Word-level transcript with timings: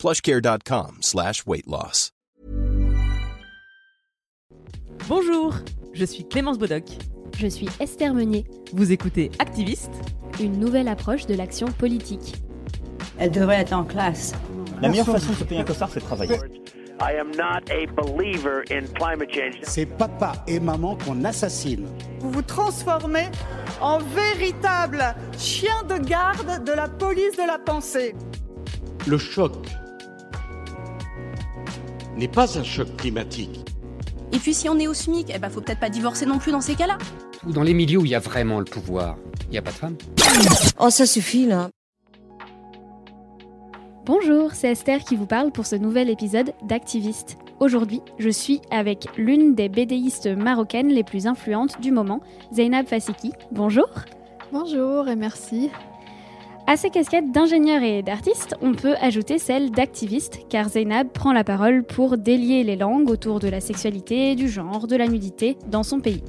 plushcare.com 0.00 0.96
slash 1.02 1.44
weight 1.46 1.66
loss. 1.66 2.10
Bonjour, 5.08 5.54
je 5.92 6.04
suis 6.06 6.26
Clémence 6.26 6.56
Bodoc. 6.56 6.84
Je 7.38 7.46
suis 7.46 7.68
Esther 7.80 8.14
Meunier. 8.14 8.46
Vous 8.72 8.92
écoutez 8.92 9.30
Activiste, 9.38 9.90
une 10.40 10.58
nouvelle 10.58 10.88
approche 10.88 11.26
de 11.26 11.34
l'action 11.34 11.66
politique. 11.66 12.36
Elle 13.18 13.30
devrait 13.30 13.60
être 13.60 13.74
en 13.74 13.84
classe. 13.84 14.32
La 14.80 14.88
meilleure 14.88 15.04
façon 15.04 15.32
de 15.32 15.36
se 15.36 15.44
payer 15.44 15.60
un 15.60 15.64
costard, 15.64 15.90
c'est 15.92 16.00
de 16.00 16.04
travailler. 16.06 16.36
I 17.02 17.18
am 17.18 17.30
not 17.32 17.70
a 17.70 17.86
believer 17.94 18.62
in 18.70 18.86
climate 18.94 19.30
change. 19.34 19.58
C'est 19.62 19.86
papa 19.86 20.32
et 20.46 20.60
maman 20.60 20.96
qu'on 20.96 21.24
assassine. 21.24 21.86
Vous 22.20 22.30
vous 22.30 22.42
transformez 22.42 23.28
en 23.82 23.98
véritable 23.98 25.14
chien 25.38 25.82
de 25.88 25.98
garde 25.98 26.64
de 26.64 26.72
la 26.72 26.88
police 26.88 27.36
de 27.36 27.46
la 27.46 27.58
pensée. 27.58 28.14
Le 29.06 29.18
choc 29.18 29.56
n'est 32.20 32.28
pas 32.28 32.58
un 32.58 32.62
choc 32.62 32.94
climatique. 32.98 33.64
Et 34.32 34.38
puis 34.38 34.52
si 34.52 34.68
on 34.68 34.78
est 34.78 34.86
au 34.86 34.92
SMIC, 34.92 35.32
eh 35.34 35.38
ben 35.38 35.48
faut 35.48 35.62
peut-être 35.62 35.80
pas 35.80 35.88
divorcer 35.88 36.26
non 36.26 36.38
plus 36.38 36.52
dans 36.52 36.60
ces 36.60 36.74
cas-là. 36.74 36.98
Dans 37.46 37.62
les 37.62 37.72
milieux 37.72 37.98
où 37.98 38.04
il 38.04 38.10
y 38.10 38.14
a 38.14 38.18
vraiment 38.20 38.58
le 38.58 38.66
pouvoir, 38.66 39.16
il 39.44 39.52
n'y 39.52 39.58
a 39.58 39.62
pas 39.62 39.70
de 39.70 39.76
femmes. 39.76 39.96
Oh 40.78 40.90
ça 40.90 41.06
suffit 41.06 41.46
là. 41.46 41.70
Bonjour, 44.04 44.52
c'est 44.52 44.70
Esther 44.70 45.00
qui 45.00 45.16
vous 45.16 45.26
parle 45.26 45.50
pour 45.50 45.64
ce 45.64 45.76
nouvel 45.76 46.10
épisode 46.10 46.52
d'Activiste. 46.62 47.38
Aujourd'hui, 47.58 48.02
je 48.18 48.28
suis 48.28 48.60
avec 48.70 49.06
l'une 49.16 49.54
des 49.54 49.70
BDistes 49.70 50.28
marocaines 50.28 50.88
les 50.88 51.04
plus 51.04 51.26
influentes 51.26 51.80
du 51.80 51.90
moment, 51.90 52.20
Zainab 52.52 52.86
Fasiki. 52.86 53.32
Bonjour. 53.50 53.88
Bonjour 54.52 55.08
et 55.08 55.16
merci. 55.16 55.70
À 56.66 56.76
ces 56.76 56.90
casquettes 56.90 57.32
d'ingénieur 57.32 57.82
et 57.82 58.02
d'artiste, 58.02 58.54
on 58.62 58.74
peut 58.74 58.94
ajouter 59.00 59.38
celle 59.38 59.70
d'activiste, 59.70 60.40
car 60.48 60.68
Zainab 60.68 61.08
prend 61.08 61.32
la 61.32 61.42
parole 61.42 61.82
pour 61.82 62.16
délier 62.16 62.62
les 62.62 62.76
langues 62.76 63.10
autour 63.10 63.40
de 63.40 63.48
la 63.48 63.60
sexualité, 63.60 64.36
du 64.36 64.48
genre, 64.48 64.86
de 64.86 64.96
la 64.96 65.08
nudité 65.08 65.56
dans 65.66 65.82
son 65.82 66.00
pays. 66.00 66.22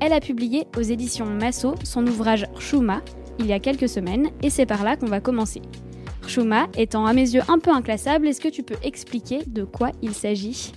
Elle 0.00 0.12
a 0.12 0.20
publié 0.20 0.66
aux 0.76 0.82
éditions 0.82 1.26
Masso 1.26 1.74
son 1.84 2.06
ouvrage 2.06 2.46
Chouma 2.58 3.02
il 3.38 3.46
y 3.46 3.52
a 3.52 3.58
quelques 3.58 3.88
semaines, 3.88 4.30
et 4.42 4.50
c'est 4.50 4.66
par 4.66 4.84
là 4.84 4.96
qu'on 4.96 5.06
va 5.06 5.20
commencer. 5.20 5.62
Chouma 6.26 6.66
étant 6.76 7.06
à 7.06 7.12
mes 7.12 7.34
yeux 7.34 7.42
un 7.48 7.58
peu 7.58 7.70
inclassable, 7.70 8.28
est-ce 8.28 8.40
que 8.40 8.48
tu 8.48 8.62
peux 8.62 8.76
expliquer 8.82 9.40
de 9.46 9.64
quoi 9.64 9.90
il 10.02 10.14
s'agit? 10.14 10.72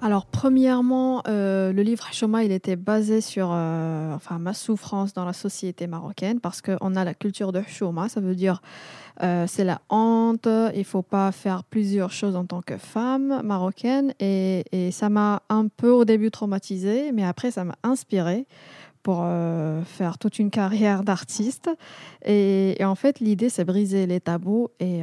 Alors, 0.00 0.26
premièrement, 0.26 1.22
euh, 1.28 1.72
le 1.72 1.82
livre 1.82 2.06
Chouma, 2.12 2.44
il 2.44 2.52
était 2.52 2.76
basé 2.76 3.22
sur 3.22 3.50
euh, 3.52 4.14
enfin, 4.14 4.38
ma 4.38 4.52
souffrance 4.52 5.14
dans 5.14 5.24
la 5.24 5.32
société 5.32 5.86
marocaine 5.86 6.40
parce 6.40 6.60
qu'on 6.60 6.94
a 6.94 7.04
la 7.04 7.14
culture 7.14 7.52
de 7.52 7.62
Chouma, 7.66 8.10
ça 8.10 8.20
veut 8.20 8.34
dire 8.34 8.60
euh, 9.22 9.46
c'est 9.46 9.64
la 9.64 9.80
honte, 9.88 10.46
il 10.74 10.84
faut 10.84 11.02
pas 11.02 11.32
faire 11.32 11.64
plusieurs 11.64 12.10
choses 12.10 12.36
en 12.36 12.44
tant 12.44 12.60
que 12.60 12.76
femme 12.76 13.40
marocaine 13.44 14.12
et, 14.20 14.64
ça 14.90 15.08
m'a 15.08 15.42
un 15.48 15.68
peu 15.68 15.90
au 15.90 16.04
début 16.04 16.30
traumatisée, 16.30 17.10
mais 17.12 17.24
après 17.24 17.50
ça 17.50 17.64
m'a 17.64 17.76
inspirée 17.82 18.46
pour 19.02 19.26
faire 19.84 20.16
toute 20.18 20.38
une 20.38 20.50
carrière 20.50 21.02
d'artiste. 21.02 21.68
Et, 22.24 22.76
en 22.80 22.94
fait, 22.94 23.20
l'idée, 23.20 23.50
c'est 23.50 23.64
briser 23.64 24.06
les 24.06 24.20
tabous 24.20 24.68
et, 24.80 25.02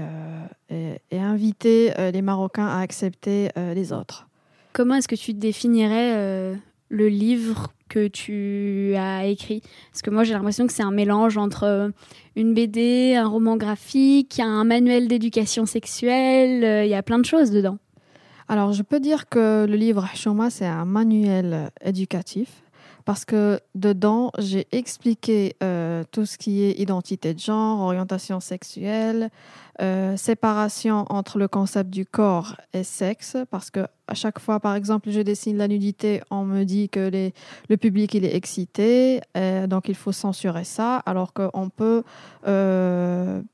inviter 1.12 1.94
les 2.12 2.22
Marocains 2.24 2.68
à 2.68 2.80
accepter 2.80 3.50
les 3.56 3.94
autres. 3.94 4.28
Comment 4.74 4.96
est-ce 4.96 5.08
que 5.08 5.16
tu 5.16 5.34
définirais 5.34 6.14
euh, 6.16 6.56
le 6.90 7.10
livre 7.10 7.74
que 7.90 8.08
tu 8.08 8.96
as 8.96 9.26
écrit? 9.26 9.62
Parce 9.92 10.02
que 10.02 10.10
moi, 10.10 10.24
j'ai 10.24 10.34
l'impression 10.34 10.66
que 10.66 10.72
c'est 10.72 10.84
un 10.84 10.92
mélange 10.92 11.38
entre 11.38 11.64
euh, 11.64 11.90
une 12.38 12.54
BD, 12.54 13.16
un 13.16 13.28
roman 13.28 13.58
graphique, 13.58 14.40
un 14.40 14.64
manuel 14.64 15.10
d'éducation 15.10 15.66
sexuelle, 15.66 16.64
euh, 16.64 16.86
il 16.86 16.90
y 16.90 16.96
a 16.96 17.04
plein 17.04 17.20
de 17.20 17.26
choses 17.26 17.52
dedans. 17.52 17.80
Alors, 18.48 18.72
je 18.72 18.84
peux 18.84 19.02
dire 19.02 19.28
que 19.28 19.66
le 19.68 19.76
livre 19.76 20.08
Chouma, 20.16 20.50
c'est 20.50 20.66
un 20.66 20.86
manuel 20.86 21.70
éducatif 21.84 22.64
parce 23.06 23.26
que 23.26 23.60
dedans, 23.76 24.32
j'ai 24.38 24.68
expliqué 24.72 25.56
euh, 25.64 26.04
tout 26.12 26.26
ce 26.26 26.38
qui 26.38 26.64
est 26.64 26.80
identité 26.80 27.34
de 27.34 27.40
genre, 27.40 27.80
orientation 27.80 28.40
sexuelle, 28.40 29.30
euh, 29.82 30.16
séparation 30.18 31.06
entre 31.10 31.40
le 31.40 31.48
concept 31.48 31.90
du 31.90 32.06
corps 32.06 32.56
et 32.74 32.84
sexe, 32.84 33.38
parce 33.50 33.72
que 33.72 33.82
à 34.08 34.14
chaque 34.14 34.40
fois, 34.40 34.60
par 34.60 34.76
exemple, 34.76 35.10
je 35.10 35.22
dessine 35.22 35.58
la 35.58 35.68
nudité, 35.70 36.22
on 36.30 36.44
me 36.44 36.66
dit 36.66 36.90
que 36.90 37.32
le 37.70 37.78
public 37.78 38.14
il 38.14 38.26
est 38.26 38.36
excité, 38.36 39.22
euh, 39.38 39.68
donc 39.68 39.88
il 39.88 39.96
faut 39.96 40.12
censurer 40.12 40.66
ça, 40.66 40.98
alors 41.06 41.34
qu'on 41.34 41.70
peut 41.70 42.04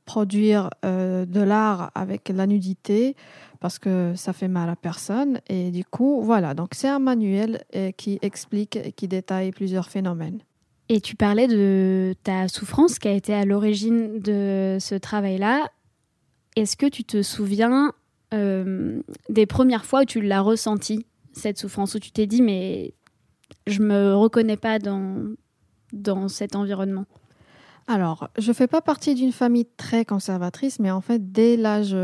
produire 0.05 0.69
de 0.83 1.41
l'art 1.41 1.91
avec 1.93 2.29
la 2.29 2.47
nudité 2.47 3.15
parce 3.59 3.79
que 3.79 4.13
ça 4.15 4.33
fait 4.33 4.47
mal 4.47 4.69
à 4.69 4.75
personne. 4.75 5.39
Et 5.47 5.71
du 5.71 5.83
coup, 5.85 6.21
voilà, 6.21 6.53
donc 6.53 6.69
c'est 6.73 6.87
un 6.87 6.99
manuel 6.99 7.63
qui 7.97 8.19
explique 8.21 8.75
et 8.75 8.91
qui 8.91 9.07
détaille 9.07 9.51
plusieurs 9.51 9.89
phénomènes. 9.89 10.39
Et 10.89 11.01
tu 11.01 11.15
parlais 11.15 11.47
de 11.47 12.15
ta 12.23 12.47
souffrance 12.47 12.97
qui 12.97 13.07
a 13.07 13.11
été 13.11 13.33
à 13.33 13.43
l'origine 13.43 14.19
de 14.19 14.77
ce 14.79 14.95
travail-là. 14.95 15.69
Est-ce 16.55 16.77
que 16.77 16.85
tu 16.85 17.03
te 17.03 17.21
souviens 17.21 17.91
euh, 18.33 19.01
des 19.29 19.45
premières 19.45 19.85
fois 19.85 20.01
où 20.01 20.05
tu 20.05 20.21
l'as 20.21 20.41
ressenti, 20.41 21.05
cette 21.33 21.57
souffrance, 21.57 21.95
où 21.95 21.99
tu 21.99 22.11
t'es 22.11 22.25
dit, 22.25 22.41
mais 22.41 22.93
je 23.67 23.81
me 23.81 24.15
reconnais 24.15 24.55
pas 24.55 24.79
dans, 24.79 25.35
dans 25.91 26.29
cet 26.29 26.55
environnement? 26.55 27.05
Alors, 27.89 28.27
je 28.37 28.49
ne 28.49 28.53
fais 28.53 28.67
pas 28.67 28.81
partie 28.81 29.15
d'une 29.15 29.31
famille 29.31 29.65
très 29.77 30.03
conservatrice, 30.03 30.77
mais 30.79 30.91
en 30.91 30.99
fait, 30.99 31.31
dès 31.31 31.55
l'âge 31.55 31.95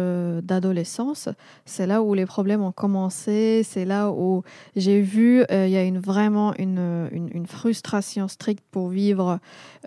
d'adolescence, 0.41 1.27
c'est 1.65 1.85
là 1.85 2.01
où 2.01 2.13
les 2.13 2.25
problèmes 2.25 2.61
ont 2.61 2.71
commencé, 2.71 3.63
c'est 3.65 3.83
là 3.83 4.09
où 4.09 4.43
j'ai 4.77 5.01
vu, 5.01 5.43
il 5.49 5.53
euh, 5.53 5.67
y 5.67 5.75
a 5.75 5.83
une, 5.83 5.99
vraiment 5.99 6.53
une, 6.57 7.09
une, 7.11 7.29
une, 7.33 7.47
frustration 7.47 8.29
stricte 8.29 8.63
pour 8.71 8.87
vivre 8.87 9.39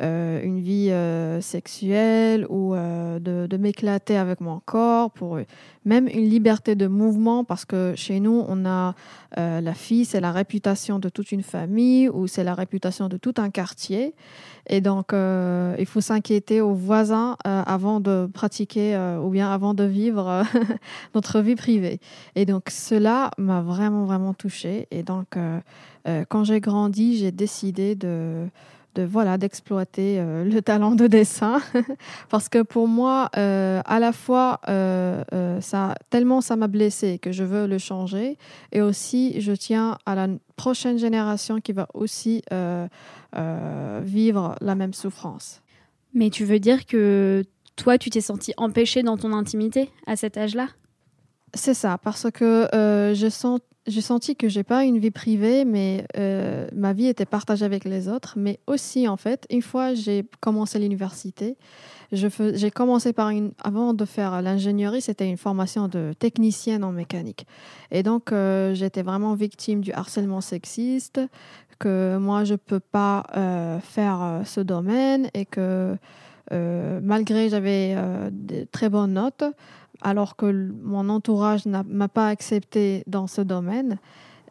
euh, 0.03 0.43
une 0.43 0.61
vie 0.61 0.91
euh, 0.91 1.41
sexuelle 1.41 2.47
ou 2.51 2.75
de, 2.75 3.47
de 3.47 3.57
m'éclater 3.57 4.19
avec 4.19 4.43
mon 4.43 4.61
corps, 4.61 5.11
pour 5.11 5.39
même 5.87 6.09
une 6.09 6.28
liberté 6.28 6.75
de 6.75 6.89
mouvement, 6.89 7.43
parce 7.43 7.65
que 7.65 7.95
chez 7.97 8.21
nous, 8.21 8.45
on 8.47 8.67
a 8.67 8.95
la 9.36 9.74
fille, 9.74 10.04
c'est 10.04 10.20
la 10.20 10.32
réputation 10.32 10.98
de 10.98 11.08
toute 11.08 11.30
une 11.32 11.42
famille 11.42 12.08
ou 12.08 12.26
c'est 12.26 12.44
la 12.44 12.54
réputation 12.54 13.08
de 13.08 13.16
tout 13.16 13.34
un 13.36 13.50
quartier. 13.50 14.14
Et 14.69 14.80
donc, 14.80 15.12
euh, 15.12 15.76
il 15.78 15.86
faut 15.86 16.00
s'inquiéter 16.00 16.60
aux 16.60 16.74
voisins 16.74 17.36
euh, 17.47 17.62
avant 17.66 18.00
de 18.00 18.28
pratiquer 18.32 18.97
euh, 18.97 19.19
ou 19.20 19.30
bien 19.30 19.50
avant 19.50 19.74
de 19.74 19.84
vivre 19.84 20.42
notre 21.14 21.41
vie 21.41 21.54
privée. 21.54 22.00
Et 22.34 22.47
donc, 22.47 22.70
cela 22.70 23.30
m'a 23.38 23.60
vraiment, 23.60 24.04
vraiment 24.04 24.34
touchée. 24.34 24.88
Et 24.91 25.02
donc, 25.02 25.38
quand 26.28 26.44
j'ai 26.44 26.60
grandi, 26.60 27.16
j'ai 27.16 27.32
décidé 27.32 27.97
de, 27.97 28.47
de 28.97 29.03
voilà 29.05 29.39
d'exploiter 29.39 30.19
euh, 30.19 30.45
le 30.45 30.62
talent 30.62 30.95
de 30.95 31.07
dessin 31.07 31.61
parce 32.29 32.49
que 32.49 32.62
pour 32.62 32.89
moi 32.89 33.31
euh, 33.37 33.81
à 33.84 34.01
la 34.01 34.12
fois 34.12 34.61
euh, 34.69 35.23
ça 35.61 35.95
tellement 36.11 36.41
ça 36.41 36.57
m'a 36.57 36.67
blessé 36.67 37.19
que 37.19 37.31
je 37.31 37.45
veux 37.45 37.67
le 37.67 37.79
changer 37.79 38.39
et 38.72 38.81
aussi 38.81 39.41
je 39.41 39.53
tiens 39.53 39.98
à 40.07 40.15
la 40.15 40.28
prochaine 40.57 40.98
génération 40.98 41.60
qui 41.60 41.72
va 41.72 41.87
aussi 41.95 42.43
vivre 44.03 44.57
la 44.60 44.75
même 44.75 44.95
souffrance. 44.95 45.60
Mais 46.15 46.31
tu 46.31 46.45
veux 46.45 46.59
dire 46.59 46.87
que 46.87 47.45
toi 47.77 47.99
tu 47.99 48.09
t'es 48.09 48.22
senti 48.22 48.54
empêché 48.57 49.03
dans 49.03 49.19
ton 49.19 49.33
intimité 49.33 49.91
à 50.07 50.16
cet 50.16 50.39
âge-là? 50.39 50.69
C'est 51.56 51.74
ça 51.74 51.98
parce 51.98 52.30
que 52.30 52.68
je 52.72 53.28
sens 53.28 53.60
j'ai 53.86 54.00
senti 54.00 54.34
que 54.34 54.48
j'ai 54.48 54.64
pas 54.64 54.84
une 54.84 54.98
vie 54.98 55.10
privée, 55.10 55.64
mais 55.64 56.04
euh, 56.16 56.66
ma 56.74 56.92
vie 56.92 57.06
était 57.06 57.24
partagée 57.24 57.64
avec 57.64 57.84
les 57.84 58.08
autres. 58.08 58.34
Mais 58.36 58.58
aussi, 58.66 59.06
en 59.06 59.16
fait, 59.16 59.47
une 59.50 59.62
fois 59.62 59.94
j'ai 59.94 60.24
commencé 60.41 60.78
l'université, 60.78 61.56
j'ai 62.12 62.70
commencé 62.70 63.12
par 63.12 63.30
une, 63.30 63.53
avant 63.62 63.94
de 63.94 64.04
faire 64.04 64.42
l'ingénierie, 64.42 65.00
c'était 65.00 65.28
une 65.28 65.36
formation 65.36 65.88
de 65.88 66.12
technicienne 66.18 66.84
en 66.84 66.92
mécanique. 66.92 67.47
Et 67.91 68.03
donc, 68.03 68.32
euh, 68.32 68.74
j'étais 68.74 69.03
vraiment 69.03 69.34
victime 69.34 69.80
du 69.80 69.92
harcèlement 69.92 70.41
sexiste, 70.41 71.20
que 71.78 72.16
moi, 72.18 72.44
je 72.44 72.54
peux 72.54 72.80
pas 72.80 73.24
euh, 73.36 73.78
faire 73.80 74.22
euh, 74.22 74.44
ce 74.44 74.60
domaine 74.60 75.28
et 75.34 75.44
que 75.44 75.97
euh, 76.53 77.00
malgré 77.03 77.48
j'avais 77.48 77.97
de 78.30 78.64
très 78.70 78.88
bonnes 78.88 79.14
notes, 79.14 79.44
alors 80.03 80.37
que 80.37 80.71
mon 80.83 81.09
entourage 81.09 81.66
ne 81.66 81.83
m'a 81.83 82.09
pas 82.09 82.28
accepté 82.28 83.03
dans 83.07 83.27
ce 83.27 83.41
domaine. 83.41 83.98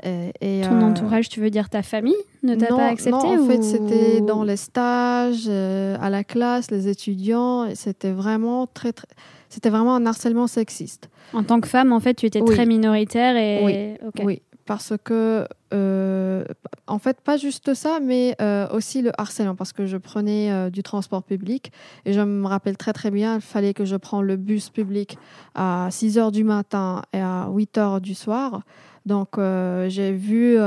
Et, 0.04 0.62
Ton 0.62 0.82
entourage, 0.82 1.30
tu 1.30 1.40
veux 1.40 1.50
dire 1.50 1.70
ta 1.70 1.82
famille 1.82 2.14
ne 2.44 2.54
t'a 2.54 2.68
pas 2.68 2.88
accepté 2.88 3.12
Non, 3.12 3.44
en 3.44 3.48
fait, 3.48 3.64
c'était 3.64 4.22
dans 4.22 4.44
les 4.44 4.58
stages, 4.58 5.48
à 5.48 6.10
la 6.10 6.24
classe, 6.24 6.70
les 6.70 6.88
étudiants. 6.88 7.74
C'était 7.74 8.12
vraiment 8.12 8.68
très, 8.68 8.94
très 8.94 9.08
c'était 9.50 9.70
vraiment 9.70 9.96
un 9.96 10.06
harcèlement 10.06 10.48
sexiste. 10.48 11.10
En 11.32 11.44
tant 11.44 11.62
que 11.62 11.68
femme, 11.68 11.94
en 11.94 12.02
fait, 12.02 12.14
tu 12.16 12.26
étais 12.26 12.42
très 12.42 12.66
minoritaire 12.66 13.38
et 13.38 13.98
oui, 14.04 14.24
oui 14.24 14.42
parce 14.66 14.94
que 15.04 15.48
euh, 15.74 16.46
en 16.88 17.00
fait 17.00 17.22
pas 17.22 17.38
juste 17.38 17.74
ça 17.74 18.00
mais 18.02 18.36
euh, 18.42 18.68
aussi 18.72 19.02
le 19.02 19.12
harcèlement 19.20 19.56
parce 19.56 19.74
que 19.74 19.86
je 19.86 19.98
prenais 19.98 20.52
euh, 20.52 20.70
du 20.70 20.84
transport 20.84 21.24
public 21.24 21.72
et 22.06 22.14
je 22.14 22.22
me 22.22 22.48
rappelle 22.48 22.78
très 22.78 22.94
très 22.94 23.12
bien 23.12 23.36
il 23.36 23.42
fallait 23.42 23.74
que 23.74 23.86
je 23.86 23.96
prenne 23.96 24.22
le 24.22 24.36
bus 24.36 24.70
public 24.70 25.18
à 25.54 25.88
6 25.92 26.18
heures 26.18 26.32
du 26.32 26.44
matin 26.44 27.04
et 27.14 27.20
à 27.20 27.48
8 27.52 27.78
heures 27.78 28.02
du 28.02 28.16
soir 28.16 28.62
donc 29.06 29.38
j'ai 29.38 30.14
vu 30.14 30.58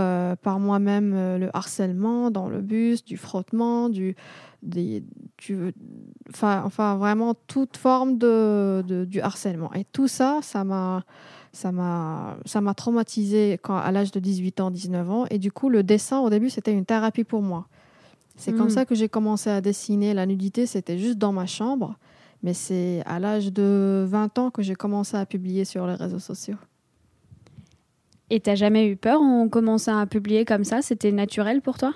par 0.43 0.61
moi-même 0.61 1.39
le 1.39 1.51
harcèlement 1.55 2.31
dans 2.31 2.49
le 2.49 2.61
bus 2.61 3.05
du 3.05 3.17
frottement 3.17 3.89
du 3.89 4.15
des, 4.63 5.05
enfin, 6.31 6.63
enfin, 6.65 6.97
vraiment 6.97 7.35
toute 7.47 7.77
forme 7.77 8.19
de, 8.19 8.83
de, 8.87 9.05
du 9.05 9.21
harcèlement. 9.21 9.73
Et 9.75 9.85
tout 9.85 10.09
ça, 10.09 10.41
ça 10.43 10.65
m'a, 10.65 11.05
ça 11.53 11.73
m'a, 11.73 12.37
ça 12.45 12.61
m'a 12.61 12.75
traumatisé 12.75 13.59
quand, 13.63 13.77
à 13.77 13.91
l'âge 13.91 14.13
de 14.13 14.21
18 14.21 14.61
ans, 14.61 14.71
19 14.71 15.11
ans. 15.11 15.27
Et 15.31 15.39
du 15.39 15.53
coup, 15.53 15.69
le 15.69 15.83
dessin, 15.83 16.21
au 16.21 16.31
début, 16.31 16.51
c'était 16.51 16.73
une 16.73 16.85
thérapie 16.85 17.25
pour 17.25 17.43
moi. 17.43 17.67
C'est 18.37 18.53
comme 18.53 18.67
hmm. 18.67 18.71
ça 18.71 18.85
que 18.85 18.95
j'ai 18.95 19.09
commencé 19.09 19.51
à 19.51 19.61
dessiner. 19.61 20.15
La 20.15 20.27
nudité, 20.27 20.67
c'était 20.67 20.99
juste 20.99 21.19
dans 21.19 21.33
ma 21.33 21.47
chambre. 21.47 21.97
Mais 22.43 22.55
c'est 22.55 23.03
à 23.05 23.19
l'âge 23.19 23.53
de 23.53 24.05
20 24.07 24.39
ans 24.39 24.51
que 24.51 24.63
j'ai 24.63 24.77
commencé 24.77 25.17
à 25.17 25.27
publier 25.27 25.65
sur 25.65 25.87
les 25.87 25.95
réseaux 25.95 26.21
sociaux. 26.21 26.57
Et 28.31 28.41
t'as 28.41 28.55
jamais 28.55 28.87
eu 28.87 28.97
peur 28.97 29.21
en 29.21 29.49
commençant 29.49 29.99
à 29.99 30.07
publier 30.07 30.45
comme 30.45 30.65
ça? 30.65 30.83
C'était 30.83 31.13
naturel 31.13 31.63
pour 31.63 31.79
toi? 31.79 31.95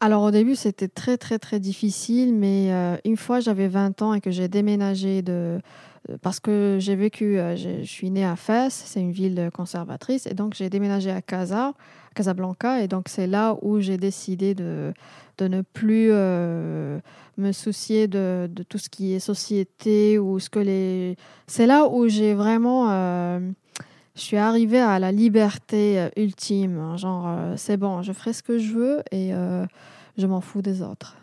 Alors 0.00 0.22
au 0.22 0.30
début, 0.30 0.56
c'était 0.56 0.88
très 0.88 1.16
très 1.16 1.38
très 1.38 1.58
difficile, 1.58 2.34
mais 2.34 2.72
euh, 2.72 2.96
une 3.04 3.16
fois 3.16 3.40
j'avais 3.40 3.68
20 3.68 4.02
ans 4.02 4.12
et 4.14 4.20
que 4.20 4.30
j'ai 4.30 4.48
déménagé 4.48 5.22
de 5.22 5.58
euh, 6.10 6.18
parce 6.20 6.38
que 6.38 6.76
j'ai 6.80 6.96
vécu, 6.96 7.38
euh, 7.38 7.56
je 7.56 7.82
suis 7.84 8.10
née 8.10 8.24
à 8.24 8.36
Fès, 8.36 8.70
c'est 8.70 9.00
une 9.00 9.12
ville 9.12 9.50
conservatrice, 9.54 10.26
et 10.26 10.34
donc 10.34 10.54
j'ai 10.54 10.68
déménagé 10.68 11.10
à 11.10 11.22
Casa, 11.22 11.72
Casablanca, 12.14 12.82
et 12.82 12.88
donc 12.88 13.08
c'est 13.08 13.26
là 13.26 13.56
où 13.62 13.80
j'ai 13.80 13.96
décidé 13.96 14.54
de, 14.54 14.92
de 15.38 15.48
ne 15.48 15.62
plus 15.62 16.10
me 16.10 17.52
soucier 17.52 18.06
de, 18.06 18.48
de, 18.50 18.62
tout 18.62 18.78
ce 18.78 18.90
qui 18.90 19.14
est 19.14 19.20
société 19.20 20.18
ou 20.18 20.38
ce 20.38 20.50
que 20.50 20.58
les. 20.58 21.16
C'est 21.46 21.66
là 21.66 21.88
où 21.88 22.06
j'ai 22.08 22.34
vraiment 22.34 22.88
je 24.16 24.22
suis 24.22 24.38
arrivée 24.38 24.80
à 24.80 24.98
la 24.98 25.12
liberté 25.12 26.00
euh, 26.00 26.08
ultime. 26.16 26.78
Hein, 26.78 26.96
genre, 26.96 27.26
euh, 27.28 27.54
c'est 27.56 27.76
bon, 27.76 28.02
je 28.02 28.12
ferai 28.12 28.32
ce 28.32 28.42
que 28.42 28.58
je 28.58 28.72
veux 28.72 29.02
et 29.12 29.34
euh, 29.34 29.66
je 30.16 30.26
m'en 30.26 30.40
fous 30.40 30.62
des 30.62 30.82
autres. 30.82 31.16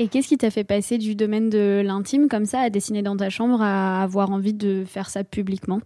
et 0.00 0.08
qu'est-ce 0.08 0.26
qui 0.26 0.36
t'a 0.36 0.50
fait 0.50 0.64
passer 0.64 0.98
du 0.98 1.14
domaine 1.14 1.48
de 1.48 1.80
l'intime 1.84 2.28
comme 2.28 2.44
ça, 2.44 2.60
à 2.60 2.70
dessiner 2.70 3.02
dans 3.02 3.16
ta 3.16 3.30
chambre, 3.30 3.62
à 3.62 4.02
avoir 4.02 4.30
envie 4.30 4.52
de 4.52 4.84
faire 4.84 5.08
ça 5.08 5.22
publiquement? 5.22 5.80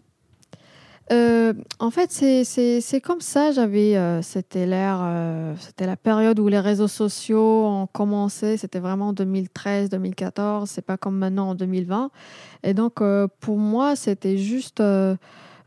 En 1.11 1.91
fait, 1.91 2.11
c'est 2.11 3.01
comme 3.03 3.21
ça. 3.21 3.53
J'avais, 3.53 3.95
c'était 4.23 4.65
l'ère, 4.65 5.55
c'était 5.61 5.85
la 5.85 5.97
période 5.97 6.41
où 6.41 6.49
les 6.49 6.59
réseaux 6.59 6.89
sociaux 6.89 7.67
ont 7.67 7.87
commencé. 7.87 8.57
C'était 8.57 8.79
vraiment 8.79 9.13
2013-2014. 9.13 10.65
C'est 10.65 10.85
pas 10.85 10.97
comme 10.97 11.19
maintenant 11.19 11.51
en 11.51 11.55
2020. 11.55 12.11
Et 12.63 12.73
donc, 12.73 13.03
pour 13.41 13.59
moi, 13.59 13.97
c'était 13.97 14.39
juste 14.39 14.83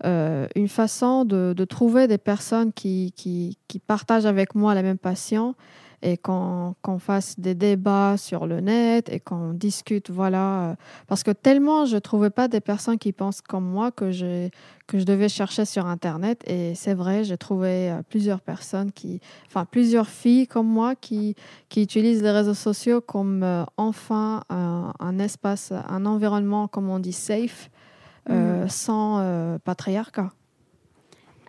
euh, 0.06 0.48
une 0.56 0.68
façon 0.68 1.26
de, 1.26 1.54
trouver 1.66 2.08
des 2.08 2.18
personnes 2.18 2.72
qui, 2.72 3.58
partagent 3.88 4.26
avec 4.26 4.56
moi 4.56 4.76
la 4.76 4.84
même 4.84 4.98
passion 4.98 5.56
et 6.04 6.18
qu'on 6.18 6.76
fasse 7.00 7.40
des 7.40 7.56
débats 7.56 8.18
sur 8.18 8.46
le 8.46 8.60
net 8.60 9.10
et 9.10 9.20
qu'on 9.20 9.54
discute, 9.54 10.12
voilà. 10.12 10.62
Euh, 10.62 10.76
parce 11.08 11.24
que 11.24 11.32
tellement 11.32 11.86
je 11.86 11.96
ne 11.96 12.00
trouvais 12.00 12.30
pas 12.30 12.48
des 12.48 12.60
personnes 12.60 13.00
qui 13.00 13.12
pensent 13.12 13.42
comme 13.42 13.66
moi 13.66 13.90
que 13.92 14.12
je, 14.12 14.50
devais 14.94 15.30
chercher 15.30 15.66
sur 15.66 15.88
Internet. 15.88 16.44
Et 16.46 16.76
c'est 16.76 16.94
vrai, 16.94 17.24
j'ai 17.24 17.38
trouvé 17.38 17.90
euh, 17.90 18.02
plusieurs 18.08 18.42
personnes 18.42 18.92
qui, 18.92 19.20
enfin, 19.48 19.66
plusieurs 19.66 20.08
filles 20.08 20.46
comme 20.46 20.68
moi 20.68 20.94
qui, 20.94 21.36
utilisent 21.76 22.22
les 22.22 22.32
réseaux 22.32 22.54
sociaux 22.54 23.02
comme 23.02 23.66
enfin 23.78 24.44
un, 24.50 24.94
un, 25.00 25.20
espace, 25.20 25.72
un 25.72 26.06
environnement, 26.06 26.68
comme 26.68 26.90
on 26.90 27.00
dit, 27.00 27.14
safe 27.14 27.72
euh, 28.30 28.66
mm. 28.66 28.70
sans 28.70 29.20
euh, 29.20 29.58
patriarcat. 29.64 30.32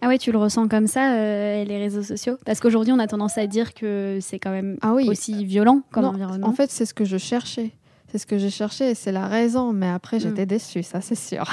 Ah 0.01 0.09
ouais, 0.09 0.19
tu 0.19 0.31
le 0.31 0.39
ressens 0.39 0.69
comme 0.69 0.87
ça, 0.87 1.15
euh, 1.15 1.65
les 1.65 1.79
réseaux 1.79 2.05
sociaux? 2.05 2.37
Parce 2.47 2.61
qu'aujourd'hui, 2.61 2.93
on 2.93 3.01
a 3.01 3.09
tendance 3.09 3.37
à 3.37 3.47
dire 3.47 3.75
que 3.75 4.19
c'est 4.21 4.39
quand 4.39 4.53
même 4.53 4.77
ah 4.81 4.95
oui. 4.95 5.09
aussi 5.09 5.45
violent 5.45 5.83
comme 5.91 6.05
environnement. 6.05 6.47
En 6.47 6.53
fait, 6.53 6.71
c'est 6.71 6.87
ce 6.87 6.95
que 6.95 7.05
je 7.05 7.17
cherchais. 7.17 7.73
C'est 8.11 8.19
ce 8.19 8.27
que 8.27 8.39
j'ai 8.39 8.49
cherché 8.49 8.91
et 8.91 8.95
c'est 8.95 9.13
la 9.13 9.27
raison. 9.27 9.73
Mais 9.73 9.89
après, 9.89 10.21
j'étais 10.21 10.45
mm. 10.45 10.49
déçue, 10.49 10.83
ça 10.83 11.01
c'est 11.01 11.17
sûr. 11.17 11.45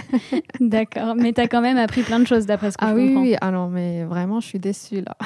D'accord. 0.60 1.14
Mais 1.14 1.32
tu 1.32 1.40
as 1.40 1.46
quand 1.46 1.60
même 1.60 1.76
appris 1.76 2.02
plein 2.02 2.18
de 2.18 2.26
choses 2.26 2.46
d'après 2.46 2.70
ce 2.70 2.78
que 2.78 2.84
ah 2.84 2.90
je 2.90 2.96
oui, 2.96 3.06
comprends. 3.08 3.22
oui, 3.22 3.36
ah 3.40 3.50
non, 3.50 3.68
mais 3.68 4.04
vraiment, 4.04 4.40
je 4.40 4.46
suis 4.46 4.58
déçue 4.58 5.02
là. 5.02 5.16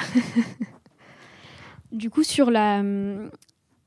du 1.93 2.09
coup, 2.09 2.23
sur 2.23 2.51
la, 2.51 2.83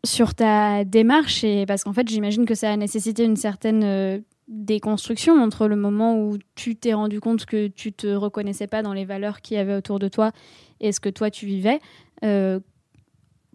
sur 0.04 0.34
ta 0.34 0.84
démarche, 0.84 1.44
et 1.44 1.66
parce 1.66 1.84
qu'en 1.84 1.92
fait, 1.92 2.08
j'imagine 2.08 2.46
que 2.46 2.54
ça 2.54 2.72
a 2.72 2.76
nécessité 2.76 3.22
une 3.24 3.36
certaine 3.36 4.24
des 4.48 4.80
constructions 4.80 5.34
entre 5.34 5.66
le 5.66 5.76
moment 5.76 6.18
où 6.18 6.38
tu 6.54 6.76
t'es 6.76 6.92
rendu 6.92 7.20
compte 7.20 7.46
que 7.46 7.68
tu 7.68 7.92
te 7.92 8.08
reconnaissais 8.08 8.66
pas 8.66 8.82
dans 8.82 8.92
les 8.92 9.04
valeurs 9.04 9.40
qu'il 9.40 9.56
y 9.56 9.60
avait 9.60 9.74
autour 9.74 9.98
de 9.98 10.08
toi 10.08 10.32
et 10.80 10.92
ce 10.92 11.00
que 11.00 11.08
toi 11.08 11.30
tu 11.30 11.46
vivais. 11.46 11.80
Euh, 12.24 12.60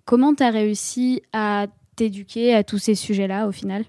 comment 0.06 0.34
tu 0.34 0.44
as 0.44 0.50
réussi 0.50 1.22
à 1.34 1.68
t'éduquer 1.96 2.54
à 2.54 2.64
tous 2.64 2.78
ces 2.78 2.96
sujets-là 2.96 3.48
au 3.48 3.52
final? 3.52 3.86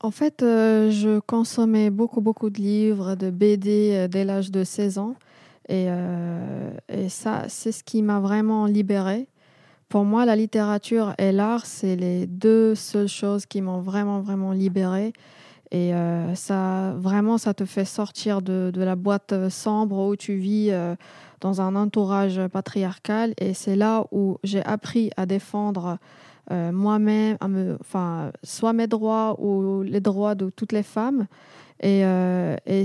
En 0.00 0.10
fait, 0.10 0.42
euh, 0.42 0.90
je 0.90 1.20
consommais 1.20 1.90
beaucoup, 1.90 2.20
beaucoup 2.20 2.50
de 2.50 2.58
livres, 2.58 3.14
de 3.14 3.30
BD 3.30 3.92
euh, 3.92 4.08
dès 4.08 4.24
l'âge 4.24 4.50
de 4.50 4.64
16 4.64 4.98
ans. 4.98 5.14
Et, 5.68 5.86
et 6.88 7.08
ça, 7.08 7.44
c'est 7.48 7.70
ce 7.70 7.84
qui 7.84 8.02
m'a 8.02 8.18
vraiment 8.18 8.66
libérée. 8.66 9.28
Pour 9.92 10.06
moi, 10.06 10.24
la 10.24 10.36
littérature 10.36 11.12
et 11.18 11.32
l'art, 11.32 11.66
c'est 11.66 11.96
les 11.96 12.26
deux 12.26 12.74
seules 12.74 13.10
choses 13.10 13.44
qui 13.44 13.60
m'ont 13.60 13.82
vraiment, 13.82 14.22
vraiment 14.22 14.52
libérée. 14.52 15.12
Et 15.70 15.94
euh, 15.94 16.34
ça, 16.34 16.94
vraiment, 16.96 17.36
ça 17.36 17.52
te 17.52 17.66
fait 17.66 17.84
sortir 17.84 18.40
de, 18.40 18.72
la 18.74 18.96
boîte 18.96 19.50
sombre 19.50 20.06
où 20.08 20.16
tu 20.16 20.36
vis 20.36 20.70
euh, 20.70 20.96
dans 21.42 21.60
un 21.60 21.76
entourage 21.76 22.40
patriarcal. 22.50 23.34
Et 23.36 23.52
c'est 23.52 23.76
là 23.76 24.06
où 24.12 24.38
j'ai 24.44 24.64
appris 24.64 25.10
à 25.18 25.26
défendre 25.26 25.98
euh, 26.50 26.72
moi-même, 26.72 27.36
enfin, 27.78 28.32
soit 28.42 28.72
mes 28.72 28.86
droits 28.86 29.36
ou 29.40 29.82
les 29.82 30.00
droits 30.00 30.34
de 30.34 30.48
toutes 30.48 30.72
les 30.72 30.84
femmes. 30.84 31.26
Et, 31.82 32.02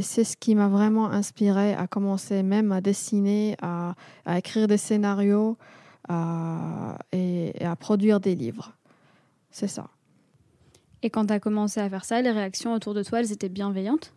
c'est 0.01 0.25
ce 0.25 0.35
qui 0.35 0.55
m'a 0.55 0.67
vraiment 0.67 1.09
inspiré 1.09 1.73
à 1.73 1.87
commencer 1.87 2.43
même 2.43 2.73
à 2.73 2.81
dessiner, 2.81 3.55
à 3.61 3.95
écrire 4.37 4.67
des 4.67 4.75
scénarios 4.75 5.55
et, 6.09 7.53
à 7.61 7.75
produire 7.75 8.19
des 8.19 8.35
livres. 8.35 8.73
C'est 9.51 9.67
ça. 9.67 9.87
Et 11.03 11.09
quand 11.09 11.27
tu 11.27 11.33
as 11.33 11.39
commencé 11.39 11.79
à 11.79 11.89
faire 11.89 12.05
ça, 12.05 12.21
les 12.21 12.31
réactions 12.31 12.73
autour 12.73 12.93
de 12.93 13.03
toi, 13.03 13.19
elles 13.19 13.31
étaient 13.31 13.49
bienveillantes? 13.49 14.13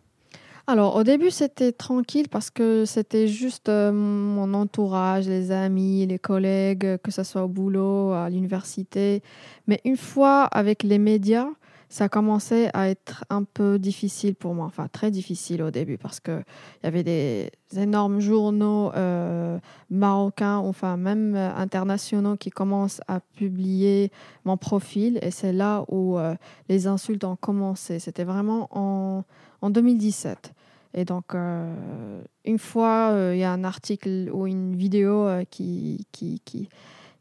Alors 0.67 0.95
au 0.95 1.03
début 1.03 1.31
c'était 1.31 1.71
tranquille 1.71 2.29
parce 2.29 2.51
que 2.51 2.85
c'était 2.85 3.27
juste 3.27 3.67
euh, 3.67 3.91
mon 3.91 4.53
entourage, 4.53 5.27
les 5.27 5.51
amis, 5.51 6.05
les 6.05 6.19
collègues, 6.19 6.97
que 7.03 7.09
ce 7.09 7.23
soit 7.23 7.43
au 7.43 7.47
boulot, 7.47 8.11
à 8.13 8.29
l'université. 8.29 9.23
Mais 9.65 9.81
une 9.85 9.97
fois 9.97 10.43
avec 10.43 10.83
les 10.83 10.99
médias, 10.99 11.47
ça 11.91 12.07
commençait 12.07 12.69
à 12.73 12.87
être 12.87 13.25
un 13.29 13.43
peu 13.43 13.77
difficile 13.77 14.33
pour 14.33 14.55
moi, 14.55 14.65
enfin 14.65 14.87
très 14.87 15.11
difficile 15.11 15.61
au 15.61 15.71
début 15.71 15.97
parce 15.97 16.21
qu'il 16.21 16.43
y 16.85 16.87
avait 16.87 17.03
des 17.03 17.51
énormes 17.75 18.21
journaux 18.21 18.93
euh, 18.93 19.59
marocains, 19.89 20.55
enfin 20.55 20.95
même 20.95 21.35
euh, 21.35 21.53
internationaux 21.53 22.37
qui 22.37 22.49
commencent 22.49 23.01
à 23.09 23.19
publier 23.19 24.09
mon 24.45 24.55
profil 24.55 25.19
et 25.21 25.31
c'est 25.31 25.51
là 25.51 25.83
où 25.89 26.17
euh, 26.17 26.33
les 26.69 26.87
insultes 26.87 27.25
ont 27.25 27.35
commencé. 27.35 27.99
C'était 27.99 28.23
vraiment 28.23 28.69
en, 28.71 29.25
en 29.61 29.69
2017. 29.69 30.53
Et 30.93 31.03
donc, 31.03 31.33
une 31.33 32.59
fois, 32.59 33.13
il 33.31 33.37
y 33.37 33.45
a 33.45 33.51
un 33.53 33.63
article 33.63 34.29
ou 34.33 34.45
une 34.45 34.75
vidéo 34.75 35.25
qui, 35.49 36.05
qui, 36.11 36.41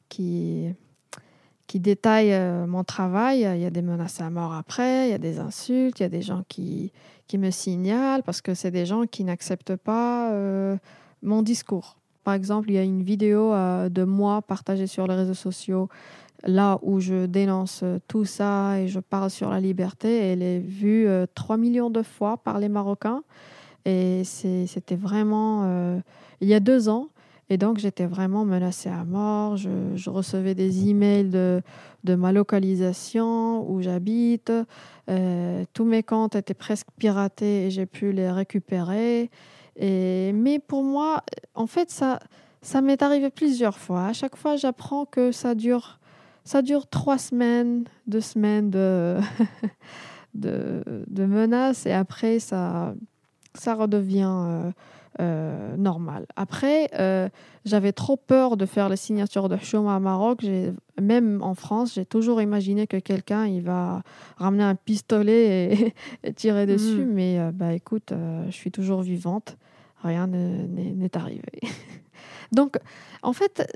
qui 0.09 0.75
qui 1.71 1.79
détaille 1.79 2.33
euh, 2.33 2.67
mon 2.67 2.83
travail. 2.83 3.49
Il 3.55 3.61
y 3.61 3.65
a 3.65 3.71
des 3.71 3.81
menaces 3.81 4.21
à 4.21 4.29
mort 4.29 4.53
après, 4.53 5.07
il 5.07 5.11
y 5.13 5.15
a 5.15 5.19
des 5.19 5.39
insultes, 5.39 6.01
il 6.01 6.03
y 6.03 6.07
a 6.07 6.09
des 6.09 6.21
gens 6.21 6.43
qui, 6.49 6.91
qui 7.29 7.39
me 7.39 7.53
signalent 7.53 8.25
parce 8.25 8.41
que 8.41 8.55
c'est 8.55 8.73
des 8.73 8.87
gens 8.87 9.07
qui 9.07 9.23
n'acceptent 9.23 9.77
pas 9.77 10.33
euh, 10.33 10.77
mon 11.23 11.43
discours. 11.43 11.97
Par 12.25 12.35
exemple, 12.35 12.71
il 12.71 12.75
y 12.75 12.79
a 12.79 12.83
une 12.83 13.05
vidéo 13.05 13.53
euh, 13.53 13.89
de 13.89 14.03
moi 14.03 14.43
partagée 14.43 14.89
sur 14.89 15.07
les 15.07 15.15
réseaux 15.15 15.35
sociaux 15.35 15.89
là 16.43 16.81
où 16.83 16.99
je 16.99 17.27
dénonce 17.27 17.85
tout 18.09 18.25
ça 18.25 18.81
et 18.81 18.89
je 18.89 18.99
parle 18.99 19.31
sur 19.31 19.51
la 19.51 19.61
liberté, 19.61 20.33
elle 20.33 20.43
est 20.43 20.59
vue 20.59 21.07
3 21.35 21.57
millions 21.59 21.91
de 21.91 22.03
fois 22.03 22.39
par 22.39 22.59
les 22.59 22.71
Marocains. 22.71 23.23
Et 23.85 24.23
c'était 24.25 24.97
vraiment 24.97 26.01
il 26.41 26.49
y 26.49 26.55
a 26.55 26.61
deux 26.61 26.89
ans. 26.89 27.09
Et 27.53 27.59
donc, 27.59 27.79
j'étais 27.79 28.07
vraiment 28.07 28.45
menacée 28.45 28.89
à 28.89 29.05
mort. 29.05 29.57
Je, 29.57 30.09
recevais 30.09 30.55
des 30.55 30.89
emails 30.89 31.29
de, 31.29 31.63
ma 32.15 32.31
localisation 32.31 33.69
où 33.69 33.83
j'habite. 33.83 34.53
Euh, 35.11 35.65
tous 35.73 35.85
mes 35.85 36.05
comptes 36.05 36.37
étaient 36.37 36.55
presque 36.55 36.87
piratés 36.97 37.67
et 37.67 37.71
j'ai 37.71 37.87
pu 37.87 38.13
les 38.13 38.31
récupérer. 38.31 39.31
Mais 39.81 40.61
pour 40.65 40.85
moi, 40.85 41.25
en 41.57 41.67
fait, 41.67 41.91
ça, 41.91 42.21
ça 42.63 42.81
m'est 42.83 43.03
arrivé 43.03 43.31
plusieurs 43.31 43.79
fois. 43.79 44.07
À 44.07 44.13
chaque 44.13 44.37
fois, 44.37 44.55
j'apprends 44.55 45.05
que 45.05 45.33
ça 45.33 45.57
dure, 45.57 45.99
ça 46.45 46.63
dure 46.63 46.87
trois 46.87 47.19
semaines, 47.19 47.83
deux 48.07 48.21
semaines 48.21 48.71
de, 48.71 49.19
de, 50.35 50.85
de 51.09 51.25
menaces 51.25 51.85
et 51.85 51.93
après, 51.93 52.39
ça, 52.39 52.95
ça 53.55 53.75
redevient. 53.75 54.31
Euh, 54.31 54.71
euh, 55.19 55.77
normal. 55.77 56.25
Après, 56.37 56.89
euh, 56.95 57.29
j'avais 57.65 57.93
trop 57.93 58.17
peur 58.17 58.57
de 58.57 58.65
faire 58.65 58.89
les 58.89 58.97
signatures 58.97 59.49
de 59.49 59.57
chômage 59.57 59.97
à 59.97 59.99
Maroc. 59.99 60.47
Même 61.01 61.43
en 61.43 61.55
France, 61.55 61.95
j'ai 61.95 62.07
toujours 62.07 62.41
imaginé 62.41 62.87
que 62.87 62.97
quelqu'un 62.97 63.45
il 63.45 63.63
va 63.63 64.03
ramener 64.37 64.63
un 64.63 64.77
pistolet 64.77 65.93
et, 66.23 66.33
tirer 66.35 66.65
mhm. 66.65 66.73
dessus. 66.73 67.05
Mais 67.05 67.41
euh, 67.41 67.51
bah, 67.53 67.73
écoute, 67.73 68.13
je 68.47 68.53
suis 68.53 68.71
toujours 68.71 69.03
vivante. 69.03 69.57
Rien 70.03 70.29
n'est 70.29 71.17
arrivé. 71.17 71.61
Donc, 72.53 72.79
en 73.23 73.33
fait, 73.33 73.69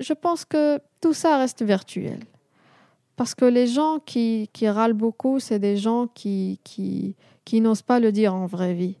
je 0.00 0.12
pense 0.14 0.44
que 0.44 0.80
tout 1.00 1.12
ça 1.12 1.38
reste 1.38 1.62
virtuel. 1.62 2.20
Parce 3.16 3.34
que 3.34 3.44
les 3.44 3.66
gens 3.66 3.98
qui, 3.98 4.48
qui 4.54 4.68
râlent 4.68 4.94
beaucoup, 4.94 5.40
c'est 5.40 5.58
des 5.58 5.76
gens 5.76 6.06
qui, 6.06 6.58
qui, 6.64 7.16
qui 7.44 7.60
n'osent 7.60 7.82
pas 7.82 8.00
le 8.00 8.12
dire 8.12 8.34
en 8.34 8.46
vraie 8.46 8.72
vie. 8.72 8.96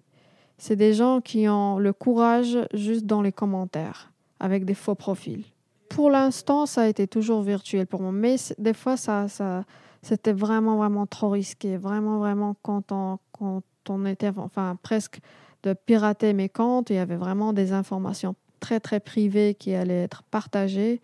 C'est 0.60 0.76
des 0.76 0.92
gens 0.92 1.22
qui 1.22 1.48
ont 1.48 1.78
le 1.78 1.94
courage 1.94 2.58
juste 2.74 3.06
dans 3.06 3.22
les 3.22 3.32
commentaires, 3.32 4.12
avec 4.40 4.66
des 4.66 4.74
faux 4.74 4.94
profils. 4.94 5.44
Pour 5.88 6.10
l'instant, 6.10 6.66
ça 6.66 6.82
a 6.82 6.86
été 6.86 7.06
toujours 7.06 7.40
virtuel 7.40 7.86
pour 7.86 8.02
moi, 8.02 8.12
mais 8.12 8.36
des 8.58 8.74
fois, 8.74 8.98
ça, 8.98 9.26
ça, 9.28 9.64
c'était 10.02 10.34
vraiment, 10.34 10.76
vraiment 10.76 11.06
trop 11.06 11.30
risqué. 11.30 11.78
Vraiment, 11.78 12.18
vraiment, 12.18 12.56
quand 12.60 12.92
on, 12.92 13.18
quand 13.32 13.62
on 13.88 14.04
était, 14.04 14.30
enfin, 14.36 14.76
presque 14.82 15.20
de 15.62 15.72
pirater 15.72 16.34
mes 16.34 16.50
comptes, 16.50 16.90
il 16.90 16.96
y 16.96 16.98
avait 16.98 17.16
vraiment 17.16 17.54
des 17.54 17.72
informations 17.72 18.34
très, 18.60 18.80
très 18.80 19.00
privées 19.00 19.54
qui 19.54 19.74
allaient 19.74 20.02
être 20.02 20.22
partagées. 20.24 21.00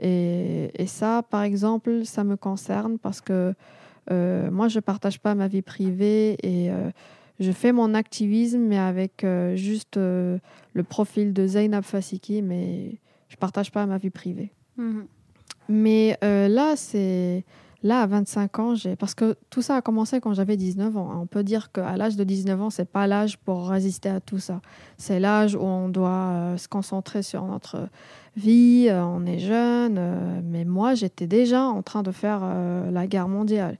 Et, 0.00 0.72
et 0.74 0.88
ça, 0.88 1.22
par 1.30 1.44
exemple, 1.44 2.04
ça 2.04 2.24
me 2.24 2.36
concerne 2.36 2.98
parce 2.98 3.20
que 3.20 3.54
euh, 4.10 4.50
moi, 4.50 4.66
je 4.66 4.78
ne 4.78 4.80
partage 4.80 5.20
pas 5.20 5.36
ma 5.36 5.46
vie 5.46 5.62
privée 5.62 6.36
et 6.42 6.72
euh, 6.72 6.90
je 7.38 7.52
fais 7.52 7.72
mon 7.72 7.94
activisme, 7.94 8.60
mais 8.60 8.78
avec 8.78 9.24
euh, 9.24 9.56
juste 9.56 9.96
euh, 9.96 10.38
le 10.72 10.82
profil 10.82 11.32
de 11.32 11.46
Zainab 11.46 11.84
Fasiki, 11.84 12.42
mais 12.42 12.98
je 13.28 13.36
partage 13.36 13.70
pas 13.70 13.84
ma 13.86 13.98
vie 13.98 14.10
privée. 14.10 14.52
Mhm. 14.76 15.06
Mais 15.68 16.16
euh, 16.24 16.48
là, 16.48 16.76
c'est 16.76 17.44
là 17.82 18.00
à 18.00 18.06
25 18.06 18.58
ans, 18.58 18.74
j'ai 18.74 18.96
parce 18.96 19.14
que 19.14 19.36
tout 19.50 19.62
ça 19.62 19.76
a 19.76 19.82
commencé 19.82 20.20
quand 20.20 20.32
j'avais 20.32 20.56
19 20.56 20.96
ans. 20.96 21.20
On 21.20 21.26
peut 21.26 21.44
dire 21.44 21.72
qu'à 21.72 21.96
l'âge 21.96 22.16
de 22.16 22.24
19 22.24 22.62
ans, 22.62 22.70
c'est 22.70 22.88
pas 22.88 23.06
l'âge 23.06 23.36
pour 23.38 23.68
résister 23.68 24.08
à 24.08 24.20
tout 24.20 24.38
ça. 24.38 24.60
C'est 24.96 25.20
l'âge 25.20 25.54
où 25.54 25.62
on 25.62 25.88
doit 25.88 26.54
se 26.56 26.68
concentrer 26.68 27.22
sur 27.22 27.44
notre 27.44 27.88
vie. 28.36 28.88
on 28.90 29.26
est 29.26 29.38
jeune, 29.40 30.42
mais 30.44 30.64
moi, 30.64 30.94
j'étais 30.94 31.26
déjà 31.26 31.64
en 31.64 31.82
train 31.82 32.02
de 32.02 32.12
faire 32.12 32.42
la 32.90 33.06
guerre 33.06 33.28
mondiale. 33.28 33.76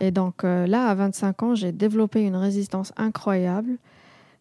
Et 0.00 0.10
donc 0.10 0.44
euh, 0.44 0.66
là, 0.66 0.86
à 0.86 0.94
25 0.94 1.42
ans, 1.42 1.54
j'ai 1.54 1.72
développé 1.72 2.22
une 2.22 2.36
résistance 2.36 2.92
incroyable 2.96 3.76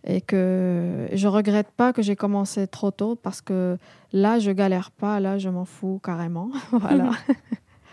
et 0.05 0.21
que 0.21 1.07
je 1.11 1.27
regrette 1.27 1.69
pas 1.75 1.91
que 1.91 2.01
j'ai 2.01 2.15
commencé 2.15 2.65
trop 2.67 2.91
tôt 2.91 3.15
parce 3.15 3.41
que 3.41 3.77
là, 4.13 4.39
je 4.39 4.51
galère 4.51 4.91
pas, 4.91 5.19
là, 5.19 5.37
je 5.37 5.49
m'en 5.49 5.65
fous 5.65 5.99
carrément. 6.03 6.49
voilà. 6.71 7.11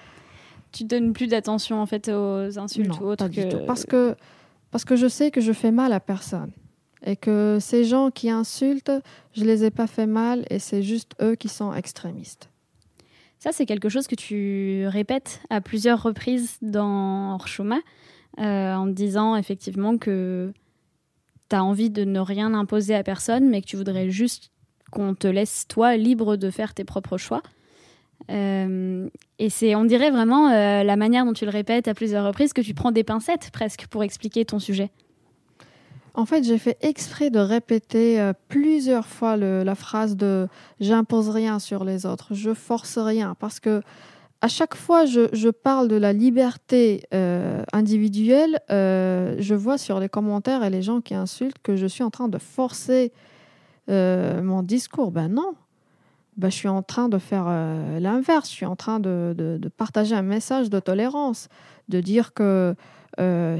tu 0.72 0.84
donnes 0.84 1.12
plus 1.12 1.26
d'attention 1.26 1.80
en 1.80 1.86
fait 1.86 2.08
aux 2.08 2.58
insultes 2.58 3.00
ou 3.00 3.04
autres 3.04 3.28
que... 3.28 3.66
Parce 3.66 3.84
que 3.84 4.14
parce 4.70 4.84
que 4.84 4.96
je 4.96 5.06
sais 5.06 5.30
que 5.30 5.40
je 5.40 5.52
fais 5.52 5.70
mal 5.70 5.92
à 5.92 6.00
personne 6.00 6.50
et 7.04 7.16
que 7.16 7.58
ces 7.60 7.84
gens 7.84 8.10
qui 8.10 8.30
insultent, 8.30 8.92
je 9.32 9.44
les 9.44 9.64
ai 9.64 9.70
pas 9.70 9.86
fait 9.86 10.06
mal 10.06 10.44
et 10.50 10.58
c'est 10.58 10.82
juste 10.82 11.12
eux 11.22 11.34
qui 11.34 11.48
sont 11.48 11.72
extrémistes. 11.72 12.50
Ça, 13.38 13.52
c'est 13.52 13.66
quelque 13.66 13.88
chose 13.88 14.06
que 14.06 14.14
tu 14.14 14.86
répètes 14.86 15.40
à 15.50 15.60
plusieurs 15.60 16.02
reprises 16.02 16.56
dans 16.62 17.34
Orchoma, 17.34 17.78
euh, 18.38 18.74
en 18.74 18.86
disant 18.86 19.36
effectivement 19.36 19.98
que 19.98 20.52
tu 21.48 21.56
as 21.56 21.62
envie 21.62 21.90
de 21.90 22.04
ne 22.04 22.18
rien 22.20 22.54
imposer 22.54 22.94
à 22.94 23.02
personne, 23.02 23.48
mais 23.48 23.60
que 23.60 23.66
tu 23.66 23.76
voudrais 23.76 24.10
juste 24.10 24.50
qu'on 24.90 25.14
te 25.14 25.26
laisse, 25.26 25.66
toi, 25.68 25.96
libre 25.96 26.36
de 26.36 26.50
faire 26.50 26.74
tes 26.74 26.84
propres 26.84 27.18
choix. 27.18 27.42
Euh, 28.30 29.08
et 29.38 29.50
c'est, 29.50 29.74
on 29.74 29.84
dirait 29.84 30.10
vraiment, 30.10 30.48
euh, 30.50 30.82
la 30.82 30.96
manière 30.96 31.24
dont 31.24 31.32
tu 31.32 31.44
le 31.44 31.50
répètes 31.50 31.88
à 31.88 31.94
plusieurs 31.94 32.26
reprises, 32.26 32.52
que 32.52 32.62
tu 32.62 32.74
prends 32.74 32.92
des 32.92 33.04
pincettes 33.04 33.50
presque 33.52 33.86
pour 33.88 34.02
expliquer 34.02 34.44
ton 34.44 34.58
sujet. 34.58 34.90
En 36.16 36.24
fait, 36.24 36.44
j'ai 36.44 36.56
fait 36.56 36.78
exprès 36.80 37.28
de 37.28 37.38
répéter 37.38 38.18
euh, 38.18 38.32
plusieurs 38.48 39.06
fois 39.06 39.36
la 39.36 39.74
phrase 39.74 40.16
de 40.16 40.48
j'impose 40.80 41.28
rien 41.28 41.58
sur 41.58 41.84
les 41.84 42.06
autres, 42.06 42.32
je 42.32 42.54
force 42.54 42.96
rien, 42.96 43.36
parce 43.38 43.60
que 43.60 43.82
à 44.40 44.48
chaque 44.48 44.74
fois 44.74 45.04
je, 45.04 45.28
je 45.34 45.50
parle 45.50 45.88
de 45.88 45.96
la 45.96 46.14
liberté 46.14 47.04
euh, 47.12 47.62
individuelle, 47.74 48.60
euh, 48.70 49.36
je 49.38 49.54
vois 49.54 49.76
sur 49.76 50.00
les 50.00 50.08
commentaires 50.08 50.64
et 50.64 50.70
les 50.70 50.80
gens 50.80 51.02
qui 51.02 51.14
insultent 51.14 51.58
que 51.62 51.76
je 51.76 51.86
suis 51.86 52.02
en 52.02 52.10
train 52.10 52.28
de 52.28 52.38
forcer 52.38 53.12
mon 53.88 54.64
discours. 54.64 55.12
Ben 55.12 55.28
non, 55.28 55.54
ben, 56.36 56.50
je 56.50 56.56
suis 56.56 56.66
en 56.66 56.82
train 56.82 57.08
de 57.08 57.18
faire 57.18 57.44
l'inverse, 58.00 58.50
je 58.50 58.54
suis 58.54 58.66
en 58.66 58.74
train 58.74 58.98
de, 58.98 59.60
partager 59.76 60.16
un 60.16 60.22
message 60.22 60.70
de 60.70 60.80
tolérance, 60.80 61.48
de 61.88 62.00
dire 62.00 62.34
que 62.34 62.74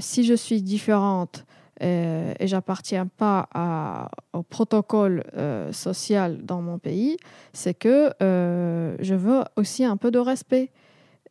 si 0.00 0.24
je 0.24 0.34
suis 0.34 0.62
différente, 0.62 1.44
euh, 1.82 2.32
et 2.40 2.46
j'appartiens 2.46 3.06
pas 3.06 4.10
au 4.32 4.42
protocole 4.42 5.24
euh, 5.36 5.72
social 5.72 6.38
dans 6.44 6.62
mon 6.62 6.78
pays, 6.78 7.16
c'est 7.52 7.74
que 7.74 8.10
euh, 8.22 8.96
je 9.00 9.14
veux 9.14 9.42
aussi 9.56 9.84
un 9.84 9.96
peu 9.96 10.10
de 10.10 10.18
respect 10.18 10.70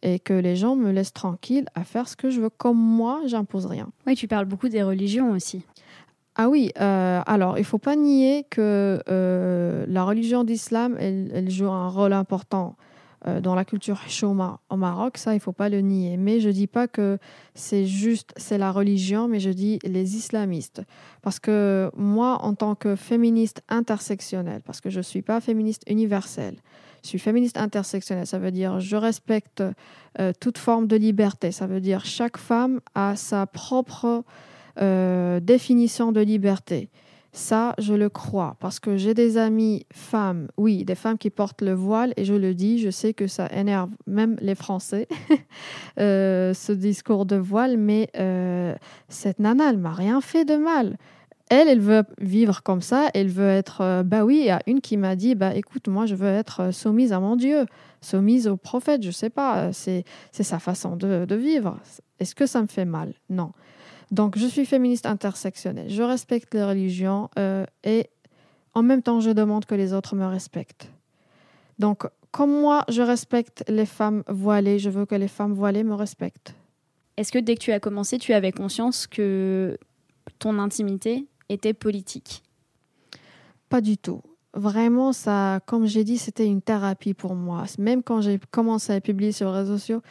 et 0.01 0.19
que 0.19 0.33
les 0.33 0.55
gens 0.55 0.75
me 0.75 0.91
laissent 0.91 1.13
tranquille 1.13 1.65
à 1.73 1.83
faire 1.83 2.07
ce 2.07 2.15
que 2.15 2.29
je 2.29 2.41
veux 2.41 2.49
comme 2.49 2.77
moi, 2.77 3.21
j'impose 3.25 3.65
rien. 3.65 3.89
Oui, 4.05 4.15
tu 4.15 4.27
parles 4.27 4.45
beaucoup 4.45 4.69
des 4.69 4.83
religions 4.83 5.31
aussi. 5.31 5.63
Ah 6.35 6.49
oui, 6.49 6.71
alors 6.75 7.57
il 7.57 7.63
faut 7.63 7.77
pas 7.77 7.95
nier 7.95 8.45
que 8.49 9.01
la 9.87 10.03
religion 10.03 10.43
d'islam, 10.43 10.95
elle, 10.99 11.31
elle, 11.33 11.49
joue 11.49 11.69
un 11.69 11.87
rôle 11.87 12.13
important 12.13 12.75
dans 13.41 13.55
la 13.55 13.65
culture 13.65 14.01
Shoma 14.07 14.59
au 14.69 14.75
Maroc, 14.75 15.17
ça, 15.17 15.33
il 15.33 15.39
faut 15.39 15.51
pas 15.51 15.69
le 15.69 15.81
nier. 15.81 16.17
Mais 16.17 16.39
je 16.39 16.49
dis 16.49 16.67
pas 16.67 16.87
que 16.87 17.17
c'est 17.53 17.85
juste, 17.85 18.33
c'est 18.37 18.57
la 18.57 18.71
religion, 18.71 19.27
mais 19.27 19.39
je 19.39 19.49
dis 19.49 19.79
les 19.83 20.15
islamistes. 20.15 20.83
Parce 21.21 21.39
que 21.39 21.89
moi, 21.95 22.39
en 22.43 22.53
tant 22.53 22.75
que 22.75 22.95
féministe 22.95 23.63
intersectionnelle, 23.67 24.61
parce 24.63 24.79
que 24.79 24.89
je 24.89 25.01
suis 25.01 25.21
pas 25.23 25.41
féministe 25.41 25.83
universelle, 25.87 26.57
je 27.05 27.09
suis 27.09 27.19
féministe 27.19 27.57
intersectionnelle, 27.57 28.25
ça 28.25 28.39
veut 28.39 28.49
dire 28.49 28.79
je 28.79 28.95
respecte 28.95 29.63
euh, 30.19 30.33
toute 30.39 30.57
forme 30.57 30.87
de 30.87 30.95
liberté. 30.95 31.51
Ça 31.51 31.67
veut 31.67 31.79
dire 31.79 32.03
chaque 32.03 32.37
femme 32.37 32.79
a 32.95 33.15
sa 33.15 33.45
propre 33.45 34.23
euh, 34.81 35.39
définition 35.39 36.11
de 36.11 36.19
liberté. 36.19 36.89
Ça, 37.35 37.75
je 37.79 37.93
le 37.93 38.07
crois, 38.07 38.55
parce 38.61 38.79
que 38.79 38.95
j'ai 38.95 39.13
des 39.13 39.37
amies 39.37 39.85
femmes, 39.91 40.47
oui, 40.55 40.85
des 40.85 40.95
femmes 40.95 41.17
qui 41.17 41.29
portent 41.29 41.61
le 41.61 41.73
voile, 41.73 42.13
et 42.15 42.23
je 42.23 42.33
le 42.33 42.53
dis, 42.53 42.79
je 42.79 42.89
sais 42.89 43.13
que 43.13 43.27
ça 43.27 43.49
énerve 43.51 43.89
même 44.07 44.37
les 44.39 44.55
Français, 44.55 45.09
euh, 45.99 46.53
ce 46.53 46.71
discours 46.71 47.25
de 47.25 47.35
voile, 47.35 47.75
mais 47.75 48.09
euh, 48.17 48.73
cette 49.09 49.39
nana, 49.39 49.71
elle 49.71 49.79
m'a 49.79 49.91
rien 49.91 50.21
fait 50.21 50.45
de 50.45 50.55
mal. 50.55 50.95
Elle, 51.49 51.67
elle 51.67 51.81
veut 51.81 52.03
vivre 52.21 52.63
comme 52.63 52.81
ça, 52.81 53.09
elle 53.13 53.27
veut 53.27 53.49
être, 53.49 53.81
euh, 53.81 54.03
bah 54.03 54.23
oui, 54.23 54.37
il 54.39 54.45
y 54.45 54.49
a 54.49 54.61
une 54.65 54.79
qui 54.79 54.95
m'a 54.95 55.17
dit, 55.17 55.35
bah 55.35 55.55
écoute, 55.55 55.89
moi, 55.89 56.05
je 56.05 56.15
veux 56.15 56.29
être 56.29 56.73
soumise 56.73 57.11
à 57.11 57.19
mon 57.19 57.35
Dieu, 57.35 57.65
soumise 57.99 58.47
au 58.47 58.55
prophète, 58.55 59.03
je 59.03 59.11
sais 59.11 59.29
pas, 59.29 59.73
c'est 59.73 60.05
sa 60.31 60.59
façon 60.59 60.95
de, 60.95 61.25
de 61.25 61.35
vivre. 61.35 61.81
Est-ce 62.17 62.33
que 62.33 62.45
ça 62.45 62.61
me 62.61 62.67
fait 62.67 62.85
mal? 62.85 63.13
Non. 63.29 63.51
Donc, 64.11 64.37
je 64.37 64.45
suis 64.45 64.65
féministe 64.65 65.05
intersectionnelle. 65.05 65.89
Je 65.89 66.03
respecte 66.03 66.53
les 66.53 66.63
religions 66.63 67.29
euh, 67.39 67.65
et 67.83 68.09
en 68.73 68.83
même 68.83 69.01
temps, 69.01 69.19
je 69.19 69.31
demande 69.31 69.65
que 69.65 69.75
les 69.75 69.93
autres 69.93 70.15
me 70.15 70.25
respectent. 70.25 70.91
Donc, 71.79 72.07
comme 72.31 72.51
moi, 72.51 72.83
je 72.89 73.01
respecte 73.01 73.63
les 73.69 73.85
femmes 73.85 74.23
voilées, 74.27 74.79
je 74.79 74.89
veux 74.89 75.05
que 75.05 75.15
les 75.15 75.29
femmes 75.29 75.53
voilées 75.53 75.83
me 75.83 75.93
respectent. 75.93 76.53
Est-ce 77.17 77.31
que 77.31 77.39
dès 77.39 77.55
que 77.55 77.61
tu 77.61 77.71
as 77.71 77.79
commencé, 77.79 78.17
tu 78.17 78.33
avais 78.33 78.51
conscience 78.51 79.07
que 79.07 79.77
ton 80.39 80.59
intimité 80.59 81.27
était 81.47 81.73
politique? 81.73 82.43
Pas 83.69 83.79
du 83.79 83.97
tout. 83.97 84.21
Vraiment, 84.55 85.13
ça, 85.13 85.59
comme 85.65 85.85
j'ai 85.85 86.03
dit, 86.03 86.17
c'était 86.17 86.47
une 86.47 86.61
thérapie 86.61 87.13
pour 87.13 87.35
moi. 87.35 87.65
Même 87.77 88.01
quand 88.01 88.21
j'ai 88.21 88.39
commencé 88.51 88.93
à 88.93 89.01
publier 89.01 89.31
sur 89.31 89.51
les 89.51 89.59
réseaux 89.59 89.77
sociaux, 89.77 90.01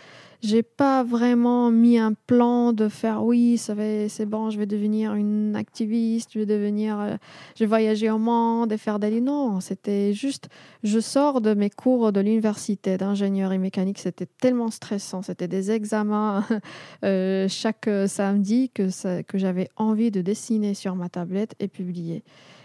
j'ai 0.43 0.63
pas 0.63 1.03
vraiment 1.03 1.71
mis 1.71 1.97
un 1.97 2.13
plan 2.13 2.75
de 2.75 2.91
faire 2.91 3.25
oui, 3.25 3.57
c'est 3.57 4.27
bon, 4.27 4.51
je 4.51 4.59
vais 4.59 4.67
devenir 4.67 5.15
une 5.15 5.57
activiste, 5.57 6.33
je 6.35 6.41
vais 6.41 6.47
devenir, 6.47 7.01
euh, 7.01 7.17
je 7.57 7.65
vais 7.65 7.69
voyager 7.69 8.11
au 8.11 8.19
monde 8.19 8.71
et 8.71 8.77
faire 8.77 8.99
des 8.99 9.23
non. 9.23 9.61
C'était 9.61 10.13
juste, 10.13 10.51
je 10.83 11.01
sors 11.01 11.41
de 11.41 11.55
mes 11.55 11.71
cours 11.71 12.13
de 12.13 12.21
l'université 12.21 12.99
d'ingénierie 12.99 13.59
mécanique, 13.59 13.99
c'était 13.99 14.27
tellement 14.27 14.71
stressant, 14.71 15.23
c'était 15.23 15.49
des 15.49 15.71
examens 15.71 16.45
euh, 17.05 17.49
chaque 17.49 17.89
samedi 18.07 18.69
que 18.69 19.23
que 19.23 19.39
j'avais 19.39 19.71
envie 19.77 20.11
de 20.11 20.21
dessiner 20.21 20.75
sur 20.75 20.95
ma 20.95 21.09
tablette 21.09 21.55
et 21.59 21.69
publier. 21.69 22.23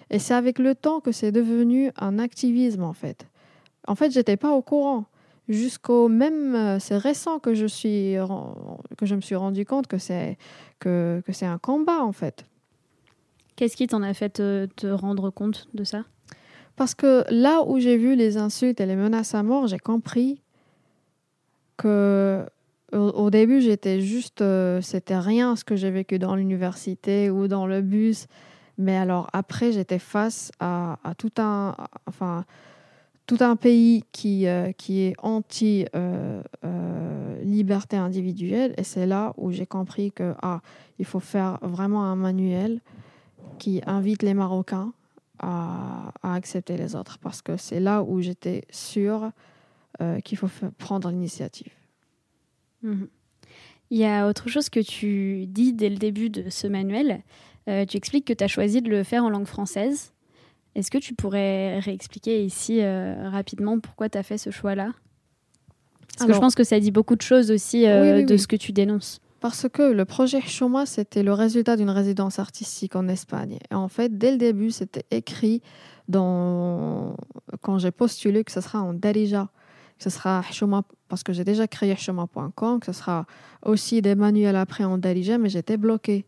Et 0.10 0.20
c'est 0.20 0.34
avec 0.34 0.60
le 0.60 0.76
temps 0.76 1.00
que 1.00 1.12
c'est 1.12 1.32
devenu 1.32 1.92
un 1.98 2.20
activisme 2.20 2.84
en 2.84 2.94
fait. 2.94 3.28
En 3.88 3.96
fait, 3.96 4.12
j'étais 4.12 4.38
pas 4.38 4.52
au 4.52 4.62
courant 4.62 5.06
jusqu'au 5.50 6.08
même 6.08 6.56
euh, 6.56 6.80
c'est 6.80 6.98
récent 6.98 7.40
que 7.40 7.56
je 7.56 7.66
suis 7.66 8.16
que 8.98 9.06
je 9.06 9.16
me 9.16 9.22
suis 9.22 9.36
rendu 9.36 9.66
compte 9.66 9.88
que 9.88 9.98
c'est 9.98 10.38
que, 10.80 11.22
que 11.26 11.34
c'est 11.34 11.48
un 11.48 11.58
combat 11.58 12.04
en 12.04 12.12
fait. 12.12 12.46
Qu'est-ce 13.56 13.76
qui 13.76 13.88
t'en 13.88 14.04
a 14.04 14.14
fait 14.14 14.30
te, 14.30 14.88
rendre 14.88 15.32
compte 15.32 15.68
de 15.74 15.84
ça? 15.84 16.06
Parce 16.78 16.96
que 16.96 17.26
là 17.30 17.64
où 17.68 17.80
j'ai 17.80 17.98
vu 17.98 18.16
les 18.16 18.38
insultes 18.38 18.80
et 18.80 18.86
les 18.86 18.96
menaces 18.96 19.36
à 19.36 19.44
mort, 19.44 19.68
j'ai 19.68 19.80
compris 19.80 20.42
que 21.76 22.46
au, 22.94 23.30
début 23.30 23.60
j'étais 23.60 24.00
juste 24.00 24.42
euh, 24.42 24.80
c'était 24.82 25.18
rien 25.18 25.58
ce 25.58 25.66
que 25.66 25.76
j'ai 25.76 25.92
vécu 25.92 26.20
dans 26.20 26.36
l'université 26.36 27.30
ou 27.30 27.50
dans 27.50 27.68
le 27.68 27.82
bus, 27.82 28.28
mais 28.80 28.98
alors 28.98 29.30
après 29.34 29.72
j'étais 29.72 30.00
face 30.00 30.52
à, 30.60 30.98
tout 31.18 31.34
un 31.38 31.76
enfin 32.08 32.46
tout 33.28 33.38
un 33.42 33.56
pays 33.56 34.04
qui, 34.12 34.48
euh, 34.48 34.72
qui 34.72 35.02
est 35.02 35.14
anti-liberté 35.20 35.92
euh, 35.94 36.42
euh, 36.64 38.04
individuelle. 38.04 38.74
Et 38.78 38.84
c'est 38.84 39.06
là 39.06 39.36
où 39.38 39.52
j'ai 39.52 39.68
compris 39.68 40.12
que 40.12 40.34
ah, 40.42 40.62
il 40.98 41.06
faut 41.06 41.20
faire 41.20 41.60
vraiment 41.62 42.06
un 42.06 42.16
manuel 42.16 42.82
qui 43.60 43.84
invite 43.86 44.24
les 44.24 44.34
Marocains 44.34 44.94
à, 45.38 46.12
accepter 46.24 46.76
les 46.76 46.96
autres. 46.96 47.20
Parce 47.20 47.44
que 47.44 47.56
c'est 47.56 47.80
là 47.80 48.02
où 48.02 48.20
j'étais 48.20 48.64
sûre 48.72 49.30
qu'il 50.24 50.38
faut 50.40 50.50
prendre 50.80 51.12
l'initiative. 51.12 51.72
Mhm. 52.82 53.10
Il 53.92 54.00
y 54.00 54.06
a 54.06 54.28
autre 54.28 54.50
chose 54.50 54.70
que 54.70 54.80
tu 54.80 55.46
dis 55.46 55.74
dès 55.74 55.90
le 55.90 55.98
début 55.98 56.32
de 56.32 56.50
ce 56.50 56.66
manuel. 56.66 57.22
Tu 57.66 57.98
expliques 57.98 58.26
que 58.26 58.34
tu 58.34 58.44
as 58.44 58.48
choisi 58.48 58.82
de 58.82 58.90
le 58.90 59.04
faire 59.04 59.24
en 59.24 59.30
langue 59.30 59.46
française. 59.46 60.12
Est-ce 60.76 60.92
que 60.92 60.98
tu 60.98 61.14
pourrais 61.14 61.80
réexpliquer 61.80 62.44
ici 62.44 62.82
euh, 62.82 63.30
rapidement 63.30 63.80
pourquoi 63.80 64.10
tu 64.10 64.18
as 64.18 64.24
fait 64.24 64.38
ce 64.38 64.52
choix-là? 64.52 64.92
Parce 66.18 66.28
que 66.28 66.34
je 66.34 66.40
pense 66.40 66.56
que 66.56 66.64
ça 66.64 66.80
dit 66.80 66.92
beaucoup 66.92 67.16
de 67.16 67.22
choses 67.22 67.50
aussi 67.50 67.88
euh, 67.88 68.24
de 68.24 68.38
ce 68.38 68.48
que 68.48 68.56
tu 68.56 68.72
dénonces. 68.72 69.20
Parce 69.40 69.68
que 69.70 69.84
le 69.84 70.04
projet 70.06 70.42
Choma, 70.42 70.86
c'était 70.86 71.24
le 71.24 71.32
résultat 71.32 71.78
d'une 71.78 71.90
résidence 71.90 72.40
artistique 72.40 72.96
en 72.96 73.08
Espagne. 73.08 73.58
Et 73.72 73.76
en 73.76 73.88
fait, 73.88 74.18
dès 74.18 74.32
le 74.32 74.38
début, 74.38 74.72
c'était 74.72 75.06
écrit 75.12 75.62
dans... 76.10 77.16
quand 77.62 77.78
j'ai 77.78 77.92
postulé 77.92 78.44
que 78.44 78.52
ce 78.52 78.60
sera 78.60 78.82
en 78.82 78.94
Darija, 78.94 79.48
que 79.98 80.04
ce 80.04 80.10
sera 80.10 80.42
Choma, 80.52 80.84
parce 81.08 81.24
que 81.24 81.32
j'ai 81.32 81.46
déjà 81.46 81.68
créé 81.68 81.96
Choma.com, 81.96 82.80
que 82.82 82.88
ce 82.88 82.92
sera 82.94 83.26
aussi 83.66 84.02
des 84.02 84.16
manuels 84.16 84.58
après 84.58 84.84
en 84.84 84.98
Darija, 84.98 85.38
mais 85.38 85.50
j'étais 85.50 85.78
bloquée. 85.78 86.26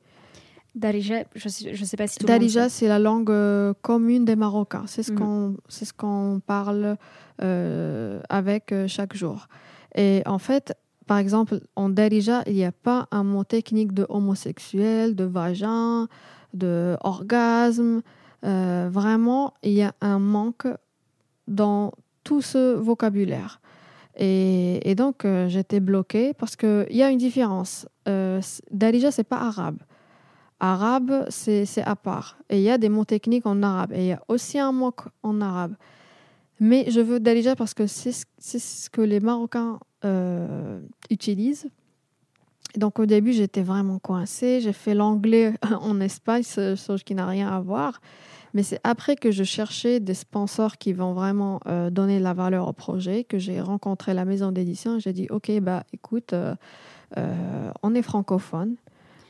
Darija, 0.73 1.23
je 1.35 1.47
ne 1.47 1.49
sais, 1.49 1.85
sais, 1.85 1.97
pas 1.97 2.07
si 2.07 2.17
tout 2.17 2.25
Darija, 2.25 2.69
c'est 2.69 2.87
la 2.87 2.99
langue 2.99 3.29
euh, 3.29 3.73
commune 3.81 4.23
des 4.23 4.37
Marocains. 4.37 4.85
C'est 4.87 5.03
ce 5.03 5.11
mhm. 5.11 5.19
qu'on 5.19 5.57
ce 5.67 5.93
qu'on 5.93 6.41
parle 6.45 6.97
euh, 7.41 8.21
avec 8.29 8.71
euh, 8.71 8.87
chaque 8.87 9.13
jour. 9.13 9.47
Et 9.95 10.21
en 10.25 10.39
fait, 10.39 10.73
par 11.07 11.17
exemple, 11.17 11.59
en 11.75 11.89
Darija, 11.89 12.43
il 12.47 12.53
n'y 12.53 12.63
a 12.63 12.71
pas 12.71 13.07
un 13.11 13.23
mot 13.23 13.43
technique 13.43 13.91
de 13.93 14.05
homosexuel, 14.07 15.15
de 15.15 15.25
vagin, 15.25 16.07
de 16.53 16.95
orgasme. 17.01 18.01
vraiment, 18.41 19.53
il 19.63 19.73
y 19.73 19.81
a 19.81 19.93
un 19.99 20.19
manque 20.19 20.67
dans 21.47 21.91
tout 22.23 22.41
ce 22.41 22.75
vocabulaire. 22.75 23.59
Et, 24.15 24.89
et 24.89 24.96
donc, 24.96 25.25
j'étais 25.48 25.81
bloquée 25.81 26.33
parce 26.33 26.55
qu'il 26.55 26.87
y 26.91 27.03
a 27.03 27.09
une 27.09 27.17
différence. 27.17 27.85
Darija, 28.05 29.11
c'est 29.11 29.25
pas 29.25 29.39
arabe 29.39 29.79
arabe, 30.61 31.25
c'est 31.29 31.65
à 31.83 31.95
part. 31.95 32.37
Et 32.50 32.57
il 32.57 32.63
y 32.63 32.69
a 32.69 32.77
des 32.77 32.87
mots 32.87 33.03
techniques 33.03 33.45
en 33.45 33.61
arabe. 33.63 33.91
Et 33.93 34.00
il 34.00 34.07
y 34.07 34.11
a 34.13 34.21
aussi 34.27 34.59
un 34.59 34.71
mot 34.71 34.93
en 35.24 35.41
arabe. 35.41 35.75
Mais 36.59 36.89
je 36.89 37.01
veux 37.01 37.19
Dalija 37.19 37.55
parce 37.55 37.74
que 37.74 37.87
c'est 37.87 38.13
ce 38.37 38.89
que 38.89 39.01
les 39.01 39.19
Marocains 39.19 39.79
euh, 40.05 40.79
utilisent. 41.09 41.67
Donc 42.77 43.00
au 43.00 43.07
début, 43.07 43.33
j'étais 43.33 43.63
vraiment 43.63 43.97
coincée. 43.97 44.61
J'ai 44.61 44.71
fait 44.71 44.93
l'anglais 44.93 45.55
en 45.81 46.00
Espagne, 46.00 46.43
chose 46.43 47.03
qui 47.03 47.15
n'a 47.15 47.25
rien 47.25 47.50
à 47.50 47.59
voir. 47.59 48.00
Mais 48.53 48.63
c'est 48.63 48.79
après 48.83 49.15
que 49.15 49.31
je 49.31 49.43
cherchais 49.43 50.00
des 50.00 50.13
sponsors 50.13 50.77
qui 50.77 50.93
vont 50.93 51.13
vraiment 51.13 51.59
euh, 51.67 51.89
donner 51.89 52.19
la 52.19 52.33
valeur 52.33 52.67
au 52.67 52.74
projet 52.74 53.24
que 53.24 53.39
j'ai 53.39 53.61
rencontré 53.61 54.13
la 54.13 54.25
maison 54.25 54.51
d'édition. 54.51 55.00
J'ai 55.00 55.13
dit, 55.13 55.27
OK, 55.31 55.51
bah, 55.61 55.83
écoute, 55.93 56.33
euh, 56.33 56.53
on 57.81 57.95
est 57.95 58.01
francophone. 58.01 58.75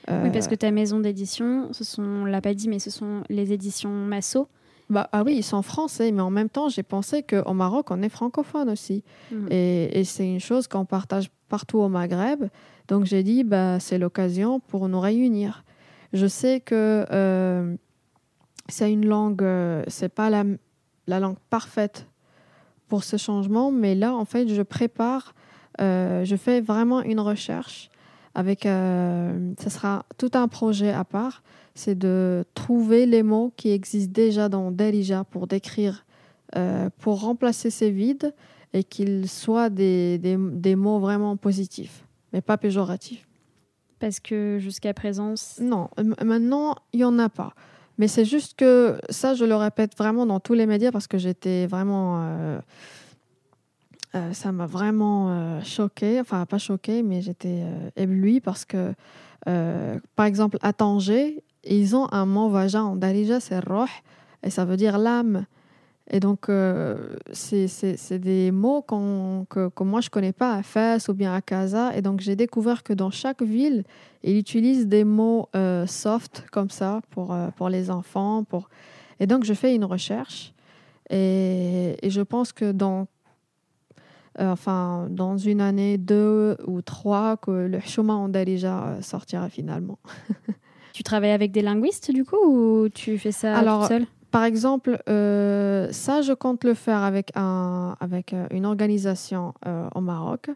Oui, 0.07 0.29
parce 0.31 0.47
que 0.47 0.55
ta 0.55 0.71
maison 0.71 0.99
d'édition, 0.99 1.69
ce 1.71 1.83
sont, 1.83 2.25
l'a 2.25 2.41
pas 2.41 2.53
dit, 2.53 2.67
mais 2.67 2.79
ce 2.79 2.89
sont 2.89 3.23
les 3.29 3.53
éditions 3.53 3.89
Massot. 3.89 4.47
Bah, 4.91 5.07
ah 5.13 5.23
oui, 5.23 5.35
ils 5.37 5.43
sont 5.43 5.61
français, 5.61 6.11
mais 6.11 6.21
en 6.21 6.29
même 6.29 6.49
temps, 6.49 6.67
j'ai 6.67 6.83
pensé 6.83 7.23
qu'au 7.23 7.53
Maroc, 7.53 7.91
on 7.91 8.01
est 8.01 8.09
francophone 8.09 8.69
aussi. 8.69 9.05
Mhm. 9.31 9.47
Et, 9.49 10.03
c'est 10.03 10.27
une 10.27 10.41
chose 10.41 10.67
qu'on 10.67 10.83
partage 10.83 11.31
partout 11.47 11.79
au 11.79 11.87
Maghreb. 11.87 12.43
Donc 12.89 13.05
j'ai 13.05 13.23
dit, 13.23 13.45
bah, 13.45 13.79
c'est 13.79 13.97
l'occasion 13.97 14.59
pour 14.59 14.89
nous 14.89 14.99
réunir. 14.99 15.63
Je 16.11 16.27
sais 16.27 16.59
que 16.59 17.05
euh, 17.09 17.73
c'est 18.67 18.91
une 18.91 19.05
langue, 19.05 19.43
euh, 19.43 19.81
c'est 19.87 20.09
pas 20.09 20.29
la, 20.29 20.43
la, 21.07 21.21
langue 21.21 21.37
parfaite 21.49 22.07
pour 22.89 23.05
ce 23.05 23.15
changement, 23.15 23.71
mais 23.71 23.95
là, 23.95 24.13
en 24.13 24.25
fait, 24.25 24.49
je 24.49 24.61
prépare, 24.61 25.33
euh, 25.79 26.25
je 26.25 26.35
fais 26.35 26.59
vraiment 26.59 27.01
une 27.01 27.21
recherche 27.21 27.90
avec, 28.35 28.65
euh, 28.65 29.53
ce 29.61 29.69
sera 29.69 30.05
tout 30.17 30.31
un 30.33 30.47
projet 30.47 30.91
à 30.91 31.03
part, 31.03 31.43
c'est 31.75 31.97
de 31.97 32.45
trouver 32.53 33.05
les 33.05 33.23
mots 33.23 33.53
qui 33.55 33.71
existent 33.71 34.11
déjà 34.13 34.49
dans 34.49 34.71
Delija 34.71 35.23
pour 35.23 35.47
décrire, 35.47 36.05
euh, 36.55 36.89
pour 36.99 37.21
remplacer 37.21 37.69
ces 37.69 37.91
vides 37.91 38.33
et 38.73 38.83
qu'ils 38.83 39.29
soient 39.29 39.69
des, 39.69 40.17
des, 40.17 40.37
des, 40.37 40.75
mots 40.75 40.99
vraiment 40.99 41.35
positifs, 41.37 42.05
mais 42.33 42.41
pas 42.41 42.57
péjoratifs. 42.57 43.27
Parce 43.99 44.19
que 44.19 44.57
jusqu'à 44.59 44.93
présent... 44.93 45.35
Non, 45.59 45.89
maintenant, 46.23 46.75
il 46.93 46.97
n'y 46.97 47.03
en 47.03 47.19
a 47.19 47.29
pas. 47.29 47.53
Mais 47.97 48.07
c'est 48.07 48.25
juste 48.25 48.57
que 48.57 48.99
ça, 49.09 49.35
je 49.35 49.45
le 49.45 49.55
répète 49.55 49.95
vraiment 49.97 50.25
dans 50.25 50.39
tous 50.39 50.53
les 50.53 50.65
médias 50.65 50.91
parce 50.91 51.07
que 51.07 51.17
j'étais 51.17 51.67
vraiment... 51.67 52.23
Euh, 52.23 52.59
euh, 54.13 54.33
ça 54.33 54.51
m'a 54.51 54.65
vraiment 54.65 55.29
euh, 55.29 55.61
choqué, 55.61 56.19
enfin 56.19 56.45
pas 56.45 56.57
choqué, 56.57 57.01
mais 57.01 57.21
j'étais 57.21 57.61
euh, 57.63 57.89
éblouie 57.95 58.41
parce 58.41 58.65
que, 58.65 58.93
par 60.15 60.25
exemple, 60.25 60.57
à 60.61 60.73
Tanger, 60.73 61.43
ils 61.63 61.95
ont 61.95 62.07
un 62.11 62.25
mot 62.25 62.49
vagin 62.49 62.83
en 62.83 62.95
Darija, 62.95 63.39
c'est 63.39 63.59
roh, 63.59 63.85
et 64.43 64.49
ça 64.49 64.65
veut 64.65 64.77
dire 64.77 64.97
l'âme. 64.97 65.45
Et 66.11 66.19
donc, 66.19 66.51
c'est 67.31 68.19
des 68.19 68.51
mots 68.51 68.81
que, 68.83 69.69
que, 69.69 69.83
moi 69.83 70.01
je 70.01 70.09
connais 70.09 70.33
pas 70.33 70.55
à 70.55 70.61
Fès 70.61 71.07
ou 71.07 71.13
bien 71.13 71.33
à 71.33 71.41
Casa. 71.41 71.95
Et 71.95 72.03
donc, 72.03 72.19
j'ai 72.19 72.35
découvert 72.35 72.83
que 72.83 72.93
dans 72.93 73.09
chaque 73.09 73.41
ville, 73.41 73.83
ils 74.23 74.37
utilisent 74.37 74.87
des 74.87 75.05
mots 75.05 75.49
soft 75.87 76.45
comme 76.51 76.69
ça 76.69 77.01
pour, 77.09 77.35
pour 77.55 77.69
les 77.69 77.89
enfants. 77.89 78.43
Pour... 78.43 78.69
Et 79.19 79.25
donc, 79.25 79.43
je 79.43 79.53
fais 79.53 79.73
une 79.73 79.85
recherche. 79.85 80.53
Et, 81.09 81.97
et 82.03 82.09
je 82.11 82.21
pense 82.21 82.53
que 82.53 82.71
dans 82.71 83.01
euh, 83.01 83.05
enfin, 84.39 85.07
dans 85.09 85.37
une 85.37 85.61
année, 85.61 85.97
deux 85.97 86.57
ou 86.65 86.81
trois, 86.81 87.37
que 87.37 87.51
le 87.51 87.79
chemin 87.79 88.15
en 88.15 88.29
déjà 88.29 88.83
euh, 88.83 89.01
sortira 89.01 89.49
finalement. 89.49 89.99
tu 90.93 91.03
travailles 91.03 91.31
avec 91.31 91.51
des 91.51 91.61
linguistes 91.61 92.11
du 92.11 92.23
coup 92.23 92.37
ou 92.45 92.89
tu 92.89 93.17
fais 93.17 93.31
ça 93.31 93.57
Alors, 93.57 93.87
seul 93.87 94.05
par 94.31 94.45
exemple, 94.45 94.97
euh, 95.09 95.89
ça, 95.91 96.21
je 96.21 96.31
compte 96.31 96.63
le 96.63 96.73
faire 96.73 97.03
avec, 97.03 97.31
un, 97.35 97.97
avec 97.99 98.33
une 98.51 98.65
organisation 98.65 99.53
au 99.93 99.99
Maroc. 99.99 100.49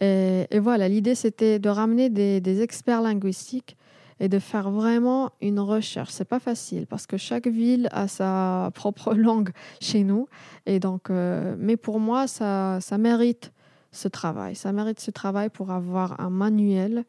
Et, 0.00 0.46
voilà, 0.60 0.86
l'idée, 0.86 1.16
c'était 1.16 1.58
de 1.58 1.68
ramener 1.68 2.08
des, 2.08 2.40
des, 2.40 2.62
experts 2.62 3.02
linguistiques 3.02 3.76
et 4.20 4.28
de 4.28 4.38
faire 4.38 4.70
vraiment 4.70 5.30
une 5.40 5.60
recherche. 5.60 6.10
C'est 6.10 6.24
pas 6.24 6.38
facile 6.38 6.86
parce 6.86 7.06
que 7.06 7.16
chaque 7.16 7.46
ville 7.46 7.88
a 7.92 8.08
sa 8.08 8.70
propre 8.74 9.14
langue 9.14 9.50
chez 9.80 10.04
nous. 10.04 10.28
Et 10.64 10.80
donc, 10.80 11.10
euh, 11.10 11.54
mais 11.58 11.76
pour 11.76 12.00
moi, 12.00 12.26
ça, 12.26 12.78
ça 12.80 12.98
mérite 12.98 13.52
ce 13.92 14.08
travail. 14.08 14.54
Ça 14.54 14.72
mérite 14.72 15.00
ce 15.00 15.10
travail 15.10 15.50
pour 15.50 15.70
avoir 15.70 16.20
un 16.20 16.30
manuel 16.30 17.04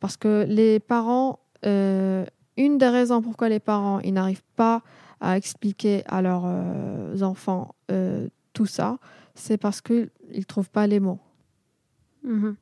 parce 0.00 0.16
que 0.16 0.46
les 0.48 0.80
parents, 0.80 1.40
euh, 1.66 2.24
une 2.56 2.78
des 2.78 2.88
raisons 2.88 3.22
pourquoi 3.22 3.48
les 3.48 3.60
parents 3.60 4.00
ils 4.00 4.12
n'arrivent 4.12 4.44
pas 4.56 4.82
à 5.20 5.36
expliquer 5.36 6.02
à 6.06 6.22
leurs 6.22 6.44
euh, 6.46 7.20
enfants 7.22 7.74
tout 8.54 8.66
ça, 8.66 8.98
c'est 9.34 9.58
parce 9.58 9.80
qu'ils 9.82 10.10
ne 10.32 10.42
trouvent 10.42 10.70
pas 10.70 10.86
les 10.86 11.00
mots. 11.00 11.18
Mhm. 12.22 12.56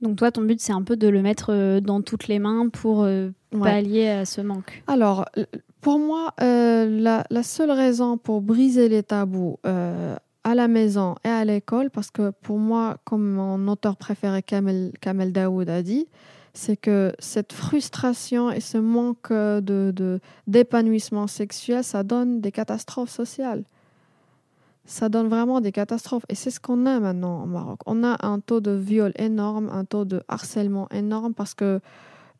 Donc 0.00 0.16
toi, 0.16 0.30
ton 0.30 0.42
but, 0.42 0.60
c'est 0.60 0.72
un 0.72 0.82
peu 0.82 0.96
de 0.96 1.08
le 1.08 1.22
mettre 1.22 1.52
euh, 1.52 1.80
dans 1.80 2.00
toutes 2.02 2.28
les 2.28 2.38
mains 2.38 2.68
pour 2.68 3.02
euh, 3.02 3.30
Ouais. 3.52 3.60
pallier 3.62 4.08
à 4.08 4.24
ce 4.26 4.40
manque. 4.42 4.82
Alors, 4.86 5.24
pour 5.80 5.98
moi, 5.98 6.34
euh, 6.42 6.86
la, 7.00 7.24
la 7.30 7.42
seule 7.42 7.70
raison 7.70 8.18
pour 8.18 8.42
briser 8.42 8.88
les 8.90 9.02
tabous 9.02 9.58
euh, 9.66 10.14
à 10.44 10.54
la 10.54 10.68
maison 10.68 11.14
et 11.24 11.28
à 11.30 11.44
l'école, 11.46 11.88
parce 11.90 12.10
que 12.10 12.30
pour 12.42 12.58
moi, 12.58 12.98
comme 13.04 13.26
mon 13.32 13.66
auteur 13.68 13.96
préféré 13.96 14.42
Kamel, 14.42 14.92
Kamel 15.00 15.32
Daoud 15.32 15.68
a 15.70 15.82
dit, 15.82 16.06
c'est 16.52 16.76
que 16.76 17.12
cette 17.18 17.52
frustration 17.54 18.50
et 18.50 18.60
ce 18.60 18.76
manque 18.78 19.32
de- 19.32 20.20
d'épanouissement 20.46 21.26
sexuel, 21.26 21.82
ça 21.84 22.02
donne 22.02 22.40
des 22.42 22.52
catastrophes 22.52 23.10
sociales. 23.10 23.64
Ça 24.88 25.10
donne 25.10 25.28
vraiment 25.28 25.60
des 25.60 25.70
catastrophes. 25.70 26.24
Et 26.30 26.34
c'est 26.34 26.50
ce 26.50 26.60
qu'on 26.60 26.86
a 26.86 26.98
maintenant 26.98 27.42
au 27.42 27.46
Maroc. 27.46 27.80
On 27.84 28.02
a 28.02 28.26
un 28.26 28.40
taux 28.40 28.60
de 28.60 28.70
viol 28.70 29.12
énorme, 29.16 29.68
un 29.70 29.84
taux 29.84 30.06
de 30.06 30.22
harcèlement 30.28 30.88
énorme, 30.90 31.34
parce 31.34 31.52
que 31.52 31.80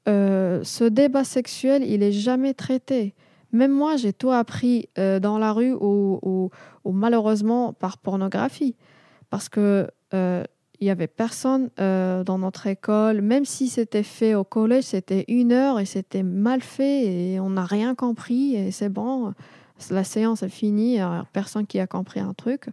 euh, 0.08 0.60
ce 0.64 0.84
débat 0.84 1.24
sexuel, 1.24 1.84
il 1.84 2.02
est 2.02 2.12
jamais 2.12 2.54
traité. 2.54 3.14
Même 3.52 3.72
moi, 3.72 3.96
j'ai 3.96 4.14
tout 4.14 4.30
appris 4.30 4.88
euh, 4.98 5.20
dans 5.20 5.36
la 5.36 5.52
rue 5.52 5.74
ou, 5.78 6.50
malheureusement 6.86 7.74
par 7.74 7.98
pornographie. 7.98 8.76
Parce 9.28 9.50
que 9.50 9.86
euh, 10.14 10.42
il 10.80 10.88
avait 10.88 11.06
personne 11.06 11.68
dans 11.76 12.38
notre 12.38 12.66
école, 12.66 13.20
même 13.20 13.44
si 13.44 13.68
c'était 13.68 14.02
fait 14.02 14.34
au 14.34 14.44
collège, 14.44 14.84
c'était 14.84 15.26
une 15.28 15.52
heure 15.52 15.80
et 15.80 15.84
c'était 15.84 16.22
mal 16.22 16.62
fait 16.62 17.32
et 17.34 17.40
on 17.40 17.50
n'a 17.50 17.66
rien 17.66 17.94
compris 17.94 18.54
et 18.54 18.70
c'est 18.70 18.88
bon, 18.88 19.34
la 19.90 20.04
séance 20.04 20.42
est 20.42 20.48
finie, 20.48 20.94
il 20.94 20.96
y 20.96 21.00
a 21.00 21.24
personne 21.32 21.66
qui 21.66 21.78
a 21.78 21.86
compris 21.86 22.20
un 22.20 22.34
truc. 22.34 22.68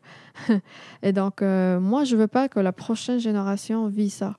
et 1.04 1.14
donc, 1.14 1.42
euh, 1.42 1.80
moi, 1.80 2.04
je 2.04 2.16
veux 2.16 2.28
pas 2.28 2.50
que 2.50 2.60
la 2.60 2.72
prochaine 2.72 3.20
génération 3.20 3.88
vit 3.88 4.10
ça. 4.10 4.38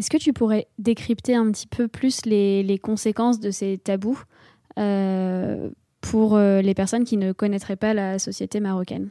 Est-ce 0.00 0.08
que 0.08 0.16
tu 0.16 0.32
pourrais 0.32 0.66
décrypter 0.78 1.34
un 1.34 1.50
petit 1.50 1.66
peu 1.66 1.86
plus 1.86 2.24
les, 2.24 2.62
les 2.62 2.78
conséquences 2.78 3.38
de 3.38 3.50
ces 3.50 3.76
tabous 3.76 4.22
euh, 4.78 5.68
pour 6.00 6.36
euh, 6.36 6.62
les 6.62 6.72
personnes 6.72 7.04
qui 7.04 7.18
ne 7.18 7.32
connaîtraient 7.32 7.76
pas 7.76 7.92
la 7.92 8.18
société 8.18 8.60
marocaine 8.60 9.10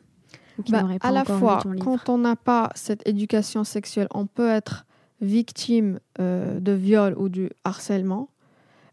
ou 0.58 0.64
qui 0.64 0.72
Bah, 0.72 0.82
n'auraient 0.82 0.98
pas 0.98 1.10
à 1.10 1.12
la 1.12 1.26
fois, 1.26 1.62
quand 1.80 2.10
on 2.10 2.18
n'a 2.18 2.36
pas 2.36 2.72
cette 2.74 3.08
éducation 3.08 3.64
sexuelle, 3.64 4.08
on 4.16 4.26
peut 4.26 4.50
être 4.50 4.88
victime 5.22 6.00
euh, 6.20 6.60
de 6.60 6.72
viol 6.72 7.14
ou 7.18 7.30
du 7.30 7.52
harcèlement, 7.64 8.30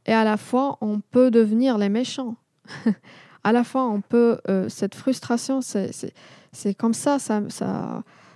et 0.05 0.13
à 0.13 0.25
la 0.25 0.37
fois, 0.37 0.77
on 0.83 1.01
peut 1.01 1.31
devenir 1.31 1.79
les 1.79 1.89
méchants. 1.89 2.37
À 3.45 3.53
la 3.53 3.65
fois, 3.65 3.85
on 3.85 4.01
peut 4.01 4.39
euh, 4.49 4.69
cette 4.69 4.95
frustration, 4.95 5.61
c'est 5.61 6.75
comme 6.75 6.95
ça, 6.95 7.19
ça, 7.19 7.43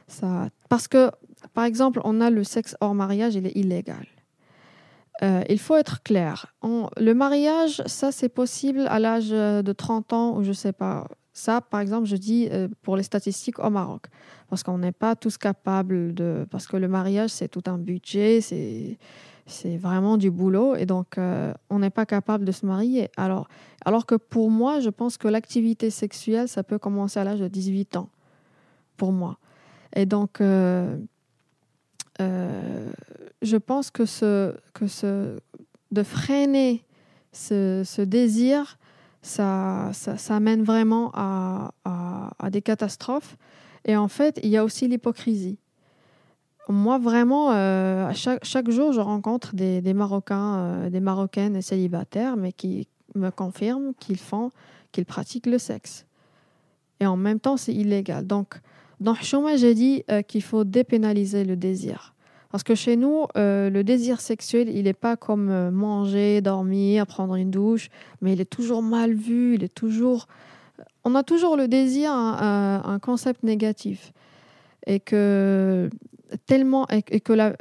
ça, 0.06 0.48
parce 0.68 0.88
que 0.88 1.10
par 1.54 1.64
exemple, 1.64 2.00
on 2.04 2.20
a 2.20 2.30
le 2.30 2.44
sexe 2.44 2.76
hors 2.80 2.94
mariage, 2.94 3.34
il 3.34 3.46
est 3.46 3.56
illégal. 3.56 4.06
Euh, 5.22 5.42
il 5.48 5.58
faut 5.58 5.76
être 5.76 6.02
clair. 6.02 6.54
Le 6.62 7.12
mariage, 7.12 7.82
ça, 7.86 8.10
c'est 8.12 8.28
possible 8.28 8.86
à 8.88 8.98
l'âge 8.98 9.30
de 9.30 9.72
30 9.72 10.12
ans 10.12 10.36
ou 10.36 10.44
je 10.44 10.52
sais 10.52 10.72
pas. 10.72 11.06
Ça, 11.32 11.60
par 11.60 11.80
exemple, 11.80 12.06
je 12.06 12.16
dis 12.16 12.48
euh, 12.50 12.68
pour 12.82 12.96
les 12.96 13.02
statistiques 13.02 13.58
au 13.58 13.70
Maroc. 13.70 14.06
Parce 14.48 14.62
qu'on 14.62 14.78
n'est 14.78 14.92
pas 14.92 15.14
tous 15.14 15.38
capables 15.38 16.12
de. 16.12 16.46
Parce 16.50 16.66
que 16.66 16.76
le 16.76 16.88
mariage, 16.88 17.30
c'est 17.30 17.48
tout 17.48 17.62
un 17.66 17.78
budget, 17.78 18.40
c'est. 18.40 18.98
Vraiment 19.64 20.16
du 20.16 20.30
boulot 20.30 20.76
et 20.76 20.86
donc 20.86 21.18
euh, 21.18 21.52
on 21.70 21.80
n'est 21.80 21.90
pas 21.90 22.06
capable 22.06 22.44
de 22.44 22.52
se 22.52 22.64
marier. 22.64 23.10
Alors, 23.16 23.48
alors 23.84 24.06
que 24.06 24.14
pour 24.14 24.48
moi, 24.48 24.78
je 24.78 24.90
pense 24.90 25.18
que 25.18 25.26
l'activité 25.26 25.90
sexuelle, 25.90 26.46
ça 26.46 26.62
peut 26.62 26.78
commencer 26.78 27.18
à 27.18 27.24
l'âge 27.24 27.40
de 27.40 27.48
18 27.48 27.96
ans, 27.96 28.10
pour 28.96 29.10
moi. 29.10 29.38
Et 29.96 30.06
donc, 30.06 30.40
euh, 30.40 30.96
je 32.20 33.56
pense 33.56 33.90
que, 33.90 34.04
ce, 34.04 34.54
que 34.72 34.86
ce, 34.86 35.40
de 35.90 36.02
freiner 36.04 36.84
ce 37.32 38.02
désir, 38.02 38.78
ça, 39.22 39.90
ça, 39.92 40.16
ça 40.16 40.40
mène 40.40 40.62
vraiment 40.62 41.10
à, 41.14 41.70
des 42.50 42.62
catastrophes. 42.62 43.36
Et 43.84 43.96
en 43.96 44.08
fait, 44.08 44.40
il 44.42 44.48
y 44.50 44.56
a 44.56 44.64
aussi 44.64 44.88
l'hypocrisie. 44.88 45.58
Moi, 46.68 46.98
vraiment, 46.98 47.52
euh, 47.52 48.10
chaque, 48.14 48.44
chaque 48.44 48.70
jour, 48.70 48.92
je 48.92 49.00
rencontre 49.00 49.54
des, 49.54 49.80
des 49.80 49.94
Marocains, 49.94 50.56
euh, 50.56 50.90
des 50.90 51.00
Marocaines 51.00 51.60
célibataires, 51.62 52.36
mais 52.36 52.52
qui 52.52 52.86
me 53.14 53.30
confirment 53.30 53.92
qu'ils 53.98 54.18
font, 54.18 54.50
qu'ils 54.92 55.06
pratiquent 55.06 55.46
le 55.46 55.58
sexe. 55.58 56.06
Et 57.00 57.06
en 57.06 57.16
même 57.16 57.40
temps, 57.40 57.56
c'est 57.56 57.74
illégal. 57.74 58.26
Donc, 58.26 58.60
dans 59.00 59.14
Chouma, 59.14 59.56
j'ai 59.56 59.74
dit 59.74 60.04
euh, 60.10 60.22
qu'il 60.22 60.42
faut 60.42 60.64
dépénaliser 60.64 61.44
le 61.44 61.56
désir. 61.56 62.14
Parce 62.50 62.64
que 62.64 62.74
chez 62.74 62.96
nous, 62.96 63.26
euh, 63.36 63.70
le 63.70 63.84
désir 63.84 64.20
sexuel, 64.20 64.68
il 64.68 64.84
n'est 64.84 64.92
pas 64.92 65.16
comme 65.16 65.50
euh, 65.50 65.70
manger, 65.70 66.40
dormir, 66.40 67.06
prendre 67.06 67.36
une 67.36 67.50
douche, 67.50 67.90
mais 68.20 68.32
il 68.32 68.40
est 68.40 68.50
toujours 68.50 68.82
mal 68.82 69.14
vu, 69.14 69.54
il 69.54 69.64
est 69.64 69.74
toujours... 69.74 70.26
On 71.04 71.14
a 71.14 71.22
toujours 71.22 71.56
le 71.56 71.68
désir, 71.68 72.12
un, 72.12 72.82
un 72.84 72.98
concept 72.98 73.44
négatif. 73.44 74.12
Et 74.86 74.98
que 74.98 75.88
tellement... 76.46 76.86
Et, 76.90 77.20
que 77.20 77.54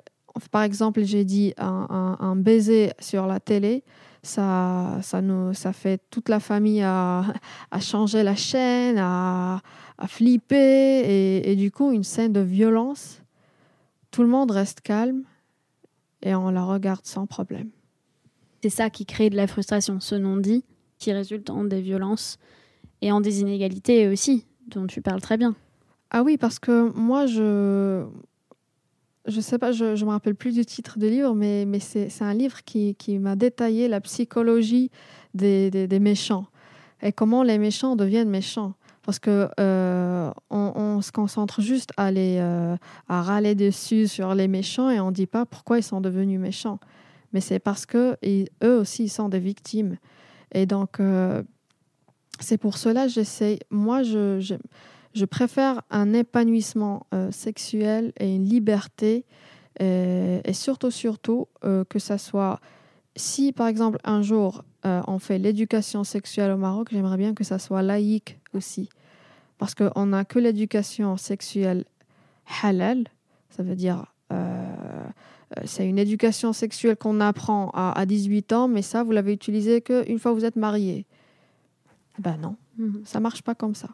par 0.52 0.63
exemple, 0.63 1.04
j'ai 1.04 1.23
dit 1.23 1.54
un, 1.58 2.36
baiser 2.36 2.91
sur 2.99 3.28
la 3.28 3.39
télé, 3.39 3.84
ça, 4.23 4.97
ça, 5.02 5.21
nous, 5.21 5.54
ça 5.54 5.73
fait 5.73 6.02
toute 6.10 6.30
la 6.30 6.39
famille 6.39 6.82
à, 6.82 7.25
changer 7.80 8.23
la 8.23 8.36
chaîne, 8.36 8.97
à, 8.97 9.62
flipper, 10.08 11.41
et 11.49 11.56
du 11.56 11.71
coup, 11.71 11.91
une 11.91 12.04
scène 12.04 12.34
de 12.34 12.39
violence 12.39 13.21
tout 14.20 14.24
le 14.24 14.30
monde 14.30 14.52
reste 14.52 14.82
calme 14.82 15.24
et 16.22 16.36
on 16.36 16.50
la 16.50 16.66
regarde 16.66 17.06
sans 17.06 17.26
problème. 17.26 17.70
C'est 18.62 18.70
ça 18.70 18.90
qui 18.90 19.06
crée 19.06 19.30
de 19.30 19.38
la 19.38 19.48
frustration, 19.48 20.02
ce 20.02 20.16
non-dit, 20.16 20.66
qui 20.98 21.14
résulte 21.14 21.50
en 21.50 21.64
des 21.64 21.80
violences 21.80 22.38
et 23.02 23.14
en 23.14 23.22
des 23.22 23.40
inégalités 23.40 24.10
aussi, 24.10 24.46
dont 24.68 24.88
tu 24.88 25.02
parles 25.02 25.22
très 25.22 25.38
bien. 25.38 25.56
Ah 26.10 26.24
oui, 26.24 26.38
parce 26.38 26.60
que 26.60 26.92
moi, 26.98 27.28
je 27.28 28.06
je 29.26 29.40
sais 29.40 29.58
pas, 29.58 29.72
je 29.72 29.86
ne 29.86 30.06
me 30.06 30.10
rappelle 30.10 30.36
plus 30.36 30.54
du 30.54 30.66
titre 30.66 31.00
du 31.00 31.10
livre, 31.10 31.34
mais, 31.34 31.64
mais 31.66 31.80
c'est 31.80 32.12
un 32.20 32.34
livre 32.34 32.66
qui, 32.66 32.96
qui 32.96 33.20
m'a 33.20 33.38
détaillé 33.38 33.88
la 33.88 34.02
psychologie 34.02 34.92
des, 35.34 35.72
des, 35.72 35.88
des, 35.88 36.00
méchants 36.00 36.48
et 37.02 37.14
comment 37.14 37.42
les 37.42 37.58
méchants 37.58 37.96
deviennent 37.96 38.30
méchants 38.30 38.74
parce 39.04 39.20
que 39.20 39.50
euh, 39.60 40.32
on, 40.50 41.02
se 41.02 41.12
concentre 41.12 41.62
juste 41.62 41.92
à 41.98 42.12
les 42.12 42.38
euh, 42.40 42.76
à 43.08 43.22
râler 43.22 43.56
dessus 43.56 44.08
sur 44.08 44.36
les 44.36 44.48
méchants 44.48 44.90
et 44.90 45.00
on 45.00 45.12
dit 45.12 45.28
pas 45.28 45.46
pourquoi 45.46 45.78
ils 45.78 45.84
sont 45.84 46.02
devenus 46.02 46.40
méchants. 46.40 46.80
Mais 47.34 47.42
c'est 47.42 47.60
parce 47.60 47.86
que 47.86 48.18
eux 48.64 48.78
aussi 48.78 49.06
ils 49.06 49.10
sont 49.10 49.30
des 49.30 49.40
victimes. 49.40 49.98
Et 50.52 50.66
donc 50.66 51.00
euh, 51.00 51.44
c'est 52.40 52.58
pour 52.58 52.78
cela 52.78 53.08
j'essaie 53.08 53.60
moi 53.70 54.04
je, 54.04 54.40
je, 54.40 54.56
je 55.14 55.26
préfère 55.26 55.82
un 55.90 56.14
épanouissement 56.14 57.06
sexuel 57.32 58.14
et 58.20 58.34
une 58.34 58.46
liberté 58.46 59.26
et, 59.80 60.42
et 60.44 60.54
surtout 60.54 60.92
surtout 60.92 61.48
que 61.62 62.00
ça 62.00 62.18
soit 62.18 62.60
si 63.16 63.52
par 63.52 63.68
exemple 63.68 64.00
un 64.04 64.22
jour 64.22 64.64
euh, 64.86 65.02
on 65.08 65.20
fait 65.20 65.38
l'éducation 65.38 66.04
sexuelle 66.04 66.52
au 66.52 66.58
Maroc 66.58 66.89
j'aimerais 66.92 67.18
bien 67.18 67.34
que 67.34 67.44
ça 67.44 67.60
soit 67.60 67.82
laïque 67.82 68.39
aussi 68.54 68.89
parce 69.60 69.76
qu'on 69.76 70.06
n'a 70.08 70.26
que 70.26 70.39
l'éducation 70.39 71.18
sexuelle 71.18 71.86
halal, 72.63 73.04
ça 73.50 73.62
veut 73.62 73.76
dire 73.76 74.06
euh, 74.32 75.06
c'est 75.65 75.88
une 75.88 76.00
éducation 76.00 76.54
sexuelle 76.54 76.96
qu'on 76.96 77.20
apprend 77.20 77.72
à, 77.74 78.00
à, 78.00 78.06
18 78.06 78.54
ans, 78.54 78.68
mais 78.68 78.82
ça, 78.82 79.04
vous 79.04 79.12
l'avez 79.12 79.34
utilisé 79.34 79.82
qu'une 79.82 80.20
fois 80.20 80.32
que 80.32 80.38
vous 80.38 80.46
êtes 80.46 80.56
marié. 80.56 81.06
Ben 82.20 82.38
non, 82.38 82.56
mm 82.78 82.88
-hmm. 82.88 83.06
ça 83.06 83.20
marche 83.20 83.42
pas 83.42 83.56
comme 83.56 83.76
ça. 83.76 83.89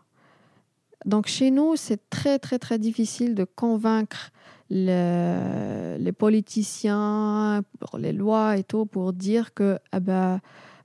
Donc 1.05 1.27
chez 1.27 1.51
nous, 1.51 1.75
c'est 1.75 2.09
très 2.09 2.39
très 2.39 2.59
très 2.59 2.79
difficile 2.79 3.35
de 3.35 3.45
convaincre 3.45 4.31
le, 4.69 5.97
les 5.99 6.11
politiciens, 6.11 7.61
les 7.97 8.13
lois 8.13 8.57
et 8.57 8.63
tout, 8.63 8.85
pour 8.85 9.13
dire 9.13 9.53
que 9.53 9.79
eh 9.93 9.99
ben, 9.99 10.41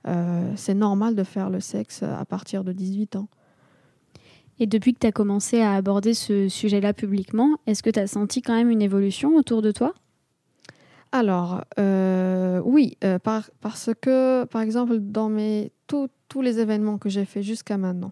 euh, 0.07 0.51
c'est 0.55 0.73
normal 0.73 1.15
de 1.15 1.23
faire 1.23 1.49
le 1.49 1.59
sexe 1.59 2.03
à 2.03 2.25
partir 2.25 2.63
de 2.63 2.71
18 2.71 3.15
ans. 3.15 3.27
Et 4.59 4.67
depuis 4.67 4.93
que 4.93 4.99
tu 4.99 5.07
as 5.07 5.11
commencé 5.11 5.61
à 5.61 5.73
aborder 5.73 6.13
ce 6.13 6.47
sujet-là 6.47 6.93
publiquement, 6.93 7.57
est-ce 7.65 7.81
que 7.81 7.89
tu 7.89 7.99
as 7.99 8.07
senti 8.07 8.41
quand 8.41 8.53
même 8.53 8.69
une 8.69 8.81
évolution 8.81 9.35
autour 9.35 9.61
de 9.61 9.71
toi? 9.71 9.93
Alors, 11.11 11.63
euh, 11.79 12.61
oui, 12.63 12.97
euh, 13.03 13.19
par, 13.19 13.49
parce 13.59 13.89
que, 13.99 14.45
par 14.45 14.61
exemple, 14.61 14.97
dans 14.99 15.29
mes, 15.29 15.71
tous 15.87 16.41
les 16.41 16.59
événements 16.59 16.97
que 16.97 17.09
j'ai 17.09 17.25
faits 17.25 17.43
jusqu'à 17.43 17.77
maintenant, 17.77 18.11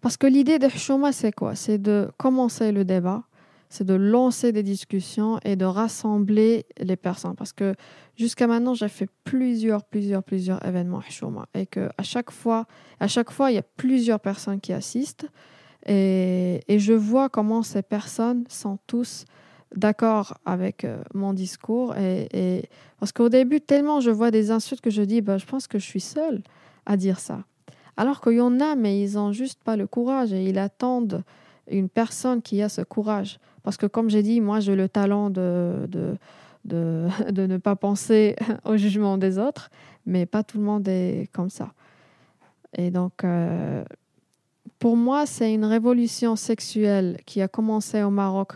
parce 0.00 0.16
que 0.16 0.26
l'idée 0.26 0.58
de 0.58 0.68
Hchouma, 0.68 1.12
c'est 1.12 1.32
quoi? 1.32 1.54
C'est 1.54 1.78
de 1.78 2.08
commencer 2.18 2.70
le 2.70 2.84
débat, 2.84 3.24
c'est 3.68 3.84
de 3.84 3.94
lancer 3.94 4.52
des 4.52 4.62
discussions 4.62 5.38
et 5.44 5.56
de 5.56 5.64
rassembler 5.64 6.66
les 6.80 6.96
personnes. 6.96 7.34
Parce 7.34 7.52
que 7.52 7.74
jusqu'à 8.16 8.46
maintenant, 8.46 8.74
j'ai 8.74 8.88
fait 8.88 9.08
plusieurs, 9.24 9.84
plusieurs, 9.84 10.22
plusieurs 10.22 10.64
événements 10.64 11.00
Hchouma. 11.00 11.46
Et 11.54 11.66
que 11.66 11.88
à 11.98 12.02
chaque 12.02 12.30
fois, 12.30 12.66
à 13.00 13.08
chaque 13.08 13.30
fois, 13.30 13.50
il 13.50 13.54
y 13.54 13.58
a 13.58 13.66
plusieurs 13.76 14.20
personnes 14.20 14.60
qui 14.60 14.72
assistent. 14.72 15.26
Et, 15.86 16.62
et 16.68 16.78
je 16.78 16.92
vois 16.92 17.28
comment 17.28 17.62
ces 17.62 17.82
personnes 17.82 18.44
sont 18.48 18.78
tous 18.86 19.24
d'accord 19.74 20.38
avec 20.44 20.84
euh, 20.84 21.02
mon 21.14 21.32
discours. 21.32 21.94
Et, 21.96 22.68
parce 22.98 23.12
qu'au 23.12 23.28
début, 23.28 23.60
tellement 23.60 24.00
je 24.00 24.10
vois 24.10 24.30
des 24.30 24.50
insultes 24.50 24.80
que 24.80 24.90
je 24.90 25.02
dis, 25.02 25.20
bah, 25.20 25.38
je 25.38 25.46
pense 25.46 25.66
que 25.66 25.78
je 25.78 25.84
suis 25.84 26.00
seule 26.00 26.42
à 26.86 26.96
dire 26.96 27.18
ça. 27.18 27.44
Alors 27.96 28.20
qu'il 28.20 28.34
y 28.34 28.40
en 28.40 28.60
a, 28.60 28.74
mais 28.74 29.00
ils 29.00 29.14
n'ont 29.14 29.32
juste 29.32 29.62
pas 29.64 29.76
le 29.76 29.86
courage 29.86 30.32
et 30.32 30.44
ils 30.44 30.58
attendent 30.58 31.24
une 31.68 31.88
personne 31.88 32.42
qui 32.42 32.62
a 32.62 32.68
ce 32.68 32.82
courage. 32.82 33.38
Parce 33.66 33.76
que 33.76 33.86
comme 33.86 34.08
j'ai 34.08 34.22
dit, 34.22 34.40
moi 34.40 34.60
j'ai 34.60 34.76
le 34.76 34.88
talent 34.88 35.28
de, 35.28 35.88
de, 35.88 36.16
de, 36.64 37.08
ne 37.48 37.56
pas 37.56 37.74
penser 37.74 38.36
au 38.64 38.76
jugement 38.76 39.18
des 39.18 39.40
autres, 39.40 39.70
mais 40.06 40.24
pas 40.24 40.44
tout 40.44 40.58
le 40.58 40.62
monde 40.62 40.86
est 40.86 41.28
comme 41.32 41.50
ça. 41.50 41.72
Et 42.78 42.92
donc, 42.92 43.24
euh, 43.24 43.84
pour 44.78 44.96
moi, 44.96 45.26
c'est 45.26 45.52
une 45.52 45.64
révolution 45.64 46.36
sexuelle 46.36 47.18
qui 47.26 47.42
a 47.42 47.48
commencé 47.48 48.04
au 48.04 48.10
Maroc, 48.10 48.52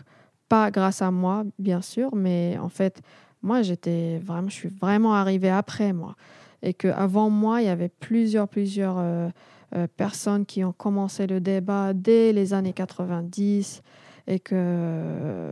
pas 0.47 0.71
grâce 0.71 1.01
à 1.01 1.11
moi, 1.11 1.43
bien 1.59 1.81
sûr, 1.81 2.15
mais 2.15 2.57
en 2.61 2.69
fait, 2.69 3.01
moi, 3.41 3.63
j'étais 3.63 4.17
vraiment, 4.19 4.47
je 4.47 4.55
suis 4.55 4.69
vraiment 4.69 5.13
arrivée 5.13 5.49
après 5.49 5.91
moi. 5.91 6.15
Et 6.63 6.73
qu'avant 6.73 7.29
moi, 7.29 7.61
il 7.61 7.65
y 7.65 7.69
avait 7.69 7.89
plusieurs, 7.89 8.47
plusieurs 8.47 8.95
euh, 8.97 9.27
euh, 9.75 9.87
personnes 9.97 10.45
qui 10.45 10.63
ont 10.63 10.71
commencé 10.71 11.27
le 11.27 11.41
débat 11.41 11.91
dès 11.93 12.31
les 12.31 12.53
années 12.53 12.71
90 12.71 13.83
et 14.27 14.39
que 14.39 15.51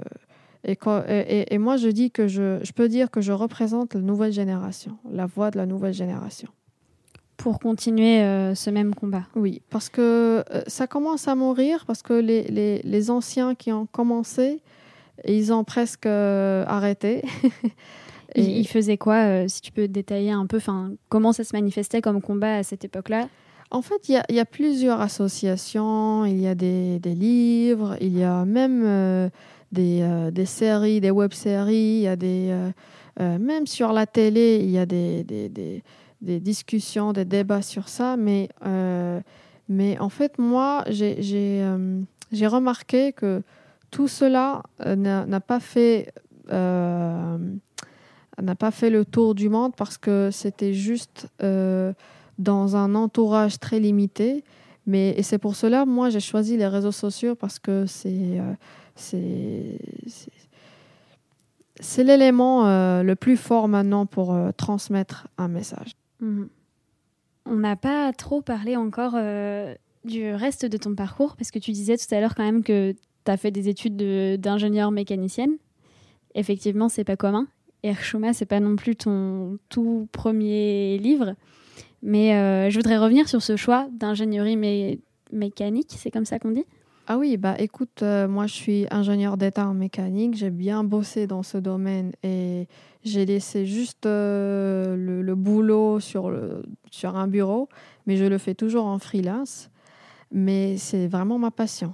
et, 0.65 0.77
et, 1.07 1.53
et, 1.53 1.57
moi 1.57 1.77
je 1.77 1.87
dis 1.87 2.11
que 2.11 2.27
je, 2.27 2.59
je, 2.63 2.71
peux 2.73 2.89
dire 2.89 3.09
que 3.11 3.21
je 3.21 3.31
représente 3.31 3.93
la 3.93 4.01
nouvelle 4.01 4.33
génération, 4.33 4.97
la 5.09 5.25
voix 5.25 5.51
de 5.51 5.57
la 5.57 5.65
nouvelle 5.65 5.93
génération. 5.93 6.49
Pour 7.37 7.59
continuer 7.59 8.21
euh, 8.21 8.53
ce 8.53 8.69
même 8.69 8.93
combat. 8.93 9.23
Oui, 9.35 9.61
parce 9.69 9.87
que 9.87 10.43
euh, 10.51 10.61
ça 10.67 10.87
commence 10.87 11.29
à 11.29 11.35
mourir, 11.35 11.85
parce 11.85 12.01
que 12.01 12.11
les, 12.13 12.43
les, 12.43 12.81
les 12.83 13.09
anciens 13.09 13.55
qui 13.55 13.71
ont 13.71 13.85
commencé, 13.85 14.59
ils 15.25 15.53
ont 15.53 15.63
presque 15.63 16.05
euh, 16.05 16.65
arrêté. 16.67 17.23
et... 18.35 18.43
Ils 18.43 18.67
faisaient 18.67 18.97
quoi, 18.97 19.47
si 19.47 19.61
tu 19.61 19.71
peux 19.71 19.87
détailler 19.87 20.31
un 20.31 20.47
peu, 20.47 20.59
comment 21.07 21.31
ça 21.31 21.45
se 21.45 21.55
manifestait 21.55 22.01
comme 22.01 22.21
combat 22.21 22.57
à 22.57 22.63
cette 22.63 22.83
époque-là? 22.83 23.29
En 23.71 23.81
fait, 23.83 24.09
il 24.09 24.19
y, 24.29 24.39
a 24.39 24.45
plusieurs 24.45 24.99
associations, 24.99 26.25
il 26.25 26.41
y 26.41 26.47
a 26.47 26.55
des, 26.55 26.99
livres, 27.03 27.97
il 28.01 28.17
y 28.17 28.23
a 28.23 28.43
même 28.43 28.81
euh, 28.83 29.29
des, 29.71 29.99
euh, 30.01 30.31
des, 30.31 30.47
séries, 30.47 31.01
des 31.01 31.11
web-séries, 31.11 31.75
il 31.75 32.01
y 32.01 32.07
a 32.07 32.15
des, 32.15 32.49
euh, 33.19 33.37
même 33.37 33.67
sur 33.67 33.93
la 33.93 34.07
télé, 34.07 34.59
il 34.63 34.71
y 34.71 34.79
a 34.79 34.87
des, 34.87 35.23
des, 35.23 36.39
discussions, 36.39 37.13
des 37.13 37.25
débats 37.25 37.61
sur 37.61 37.89
ça. 37.89 38.17
Mais, 38.17 38.49
mais 39.67 39.99
en 39.99 40.09
fait, 40.09 40.39
moi, 40.39 40.83
j'ai 40.89 41.61
remarqué 42.47 43.13
que 43.13 43.43
tout 43.91 44.07
cela 44.07 44.63
n'a 44.83 45.41
pas 45.41 45.59
fait 45.59 46.11
n'a 48.41 48.55
pas 48.57 48.71
fait 48.71 48.89
le 48.89 49.05
tour 49.05 49.35
du 49.35 49.49
monde 49.49 49.73
parce 49.75 49.99
que 49.99 50.29
c'était 50.31 50.73
juste 50.73 51.27
dans 52.39 52.75
un 52.75 52.95
entourage 52.95 53.59
très 53.59 53.79
limité. 53.79 54.43
Mais, 54.87 55.13
et 55.15 55.21
c'est 55.21 55.37
pour 55.37 55.55
cela, 55.55 55.85
moi, 55.85 56.09
j'ai 56.09 56.19
choisi 56.19 56.57
les 56.57 56.65
réseaux 56.65 56.91
sociaux 56.91 57.35
parce 57.35 57.59
que 57.59 57.85
c'est 57.85 58.39
euh, 58.39 58.53
l'élément 61.97 62.65
euh, 62.65 63.03
le 63.03 63.15
plus 63.15 63.37
fort 63.37 63.67
maintenant 63.67 64.05
pour 64.07 64.33
euh, 64.33 64.49
transmettre 64.55 65.27
un 65.37 65.47
message. 65.47 65.91
Mmh. 66.21 66.45
On 67.45 67.55
n'a 67.55 67.75
pas 67.75 68.11
trop 68.13 68.41
parlé 68.41 68.75
encore 68.75 69.13
euh, 69.15 69.75
du 70.05 70.31
reste 70.31 70.65
de 70.65 70.77
ton 70.77 70.95
parcours 70.95 71.35
parce 71.35 71.51
que 71.51 71.59
tu 71.59 71.71
disais 71.71 71.97
tout 71.97 72.13
à 72.13 72.19
l'heure 72.19 72.35
quand 72.35 72.43
même 72.43 72.63
que 72.63 72.93
tu 72.93 73.31
as 73.31 73.37
fait 73.37 73.51
des 73.51 73.69
études 73.69 73.97
d'ingénieur 74.39 74.91
mécanicienne. 74.91 75.57
Effectivement, 76.35 76.89
c'est 76.89 77.03
pas 77.03 77.15
commun. 77.15 77.47
Et 77.83 77.89
Erchuma, 77.89 78.33
c'est 78.33 78.45
pas 78.45 78.59
non 78.59 78.75
plus 78.75 78.95
ton 78.95 79.57
tout 79.69 80.07
premier 80.11 80.97
livre. 80.97 81.35
Mais 82.01 82.33
euh, 82.33 82.69
je 82.69 82.77
voudrais 82.77 82.97
revenir 82.97 83.27
sur 83.27 83.41
ce 83.41 83.55
choix 83.55 83.87
d'ingénierie 83.91 84.57
mé 84.57 84.99
mécanique, 85.31 85.93
c'est 85.95 86.09
comme 86.09 86.25
ça 86.25 86.39
qu'on 86.39 86.51
dit? 86.51 86.65
Ah 87.05 87.17
oui, 87.17 87.37
bah 87.37 87.55
écoute, 87.59 88.01
euh, 88.01 88.27
moi 88.27 88.47
je 88.47 88.53
suis 88.53 88.87
ingénieur 88.89 89.37
d'état 89.37 89.67
en 89.67 89.75
mécanique, 89.75 90.35
j'ai 90.35 90.49
bien 90.49 90.83
bossé 90.83 91.27
dans 91.27 91.43
ce 91.43 91.57
domaine 91.57 92.13
et 92.23 92.67
j'ai 93.03 93.25
laissé 93.25 93.65
juste 93.65 94.05
euh, 94.07 94.95
le, 94.95 95.35
boulot 95.35 95.99
sur, 95.99 96.31
un 97.03 97.27
bureau, 97.27 97.69
mais 98.07 98.17
je 98.17 98.25
le 98.25 98.37
fais 98.39 98.55
toujours 98.55 98.85
en 98.85 98.97
freelance. 98.97 99.69
Mais 100.31 100.77
c'est 100.77 101.07
vraiment 101.07 101.39
ma 101.39 101.51
passion. 101.51 101.93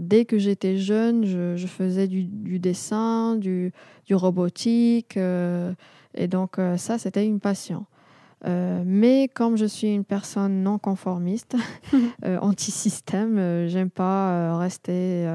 Dès 0.00 0.24
que 0.26 0.38
j'étais 0.38 0.76
jeune, 0.76 1.24
je, 1.24 1.66
faisais 1.66 2.06
du, 2.06 2.58
dessin, 2.58 3.36
du, 3.36 3.72
robotique, 4.12 5.18
et 6.14 6.28
donc 6.28 6.56
ça, 6.76 6.98
c'était 6.98 7.26
une 7.26 7.40
passion. 7.40 7.84
Euh, 8.44 8.82
mais 8.84 9.28
comme 9.28 9.56
je 9.56 9.64
suis 9.64 9.88
une 9.88 10.04
personne 10.04 10.62
non 10.62 10.78
conformiste, 10.78 11.56
euh, 12.24 12.38
anti-système, 12.40 13.38
euh, 13.38 13.68
j'aime 13.68 13.90
pas 13.90 14.30
euh, 14.30 14.56
rester 14.56 15.26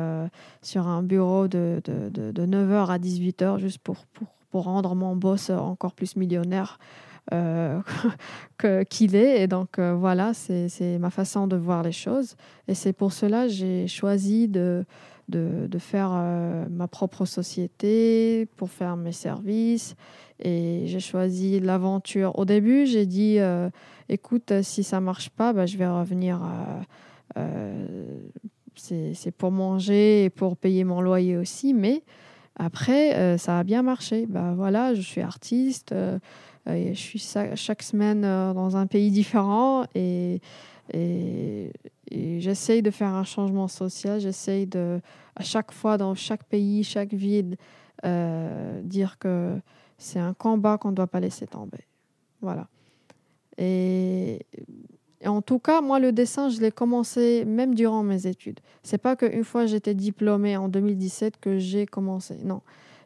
sur 0.62 0.88
un 0.88 1.02
bureau 1.02 1.48
de, 1.48 1.82
de, 1.84 2.10
de, 2.10 2.32
de 2.32 2.46
9h 2.46 2.88
à 2.88 2.98
18h 3.00 3.60
juste 3.60 3.80
pour, 3.80 4.06
pour, 4.14 4.28
pour, 4.52 4.64
rendre 4.66 4.96
mon 4.96 5.16
boss 5.16 5.50
encore 5.50 5.94
plus 5.94 6.16
millionnaire 6.16 6.78
qu'il 8.90 9.16
est. 9.16 9.42
Et 9.44 9.48
donc 9.48 9.80
voilà, 9.80 10.34
c'est 10.34 10.98
ma 11.00 11.10
façon 11.10 11.48
de 11.48 11.56
voir 11.56 11.84
les 11.84 11.92
choses. 11.92 12.36
Et 12.68 12.74
c'est 12.74 12.94
pour 12.94 13.14
cela 13.14 13.44
que 13.44 13.54
j'ai 13.54 13.88
choisi 13.88 14.48
de, 14.48 14.86
de, 15.30 15.68
de 15.68 15.80
faire 15.80 16.12
ma 16.70 16.88
propre 16.88 17.26
société, 17.26 18.48
pour 18.58 18.70
faire 18.70 18.98
mes 18.98 19.12
services 19.14 19.96
et 20.42 20.84
j'ai 20.88 21.00
choisi 21.00 21.60
l'aventure. 21.60 22.38
Au 22.38 22.46
début, 22.46 22.86
j'ai 22.86 23.06
dit, 23.06 23.38
euh, 23.40 23.70
écoute, 24.10 24.52
si 24.62 24.84
ça 24.84 25.00
marche 25.00 25.30
pas, 25.30 25.54
bah, 25.54 25.66
je 25.66 25.78
vais 25.78 25.88
revenir. 25.88 26.42
Euh, 26.44 26.82
euh, 27.38 28.18
c'est 28.76 29.32
pour 29.32 29.52
manger 29.52 30.26
et 30.26 30.30
pour 30.30 30.58
payer 30.58 30.84
mon 30.84 31.02
loyer 31.02 31.38
aussi. 31.38 31.74
Mais 31.74 32.04
après, 32.56 33.16
euh, 33.16 33.38
ça 33.38 33.60
a 33.60 33.64
bien 33.64 33.84
marché. 33.84 34.26
Bah, 34.28 34.54
voilà, 34.56 34.94
je 34.96 35.02
suis 35.02 35.22
artiste. 35.22 35.94
Euh, 36.68 36.94
je 36.94 37.00
suis 37.00 37.20
chaque 37.56 37.82
semaine 37.82 38.22
dans 38.22 38.78
un 38.78 38.88
pays 38.88 39.12
différent 39.12 39.86
et, 39.96 40.42
j'essaye 42.12 42.82
de 42.82 42.92
faire 42.92 43.14
un 43.14 43.24
changement 43.24 43.68
social. 43.68 44.20
J'essaye 44.20 44.68
de, 44.68 45.00
à 45.36 45.44
chaque 45.44 45.72
fois, 45.72 45.98
dans 45.98 46.16
chaque 46.16 46.44
pays, 46.44 46.84
chaque 46.84 47.14
ville, 47.14 47.56
dire 48.04 49.18
que 49.20 49.56
c'est 49.98 50.20
un 50.20 50.34
combat 50.34 50.78
qu'on 50.78 50.90
ne 50.90 50.96
doit 50.96 51.08
pas 51.08 51.20
laisser 51.20 51.48
tomber. 51.48 51.86
Voilà. 52.42 52.68
Et, 53.58 54.46
et, 55.22 55.28
en 55.28 55.42
tout 55.42 55.60
cas, 55.60 55.82
moi, 55.82 56.00
le 56.00 56.12
dessin, 56.12 56.50
je 56.50 56.60
l'ai 56.60 56.72
commencé 56.72 57.46
même 57.46 57.76
durant 57.76 58.04
mes 58.04 58.26
études. 58.28 58.60
C'est 58.84 58.98
pas 58.98 59.16
qu'une 59.16 59.44
fois 59.44 59.68
j'étais 59.68 59.94
diplômée 59.94 60.58
en 60.58 60.68
2017 60.68 61.40
que 61.40 61.60
j'ai 61.60 61.86
commencé. 61.86 62.38
Non. 62.44 62.62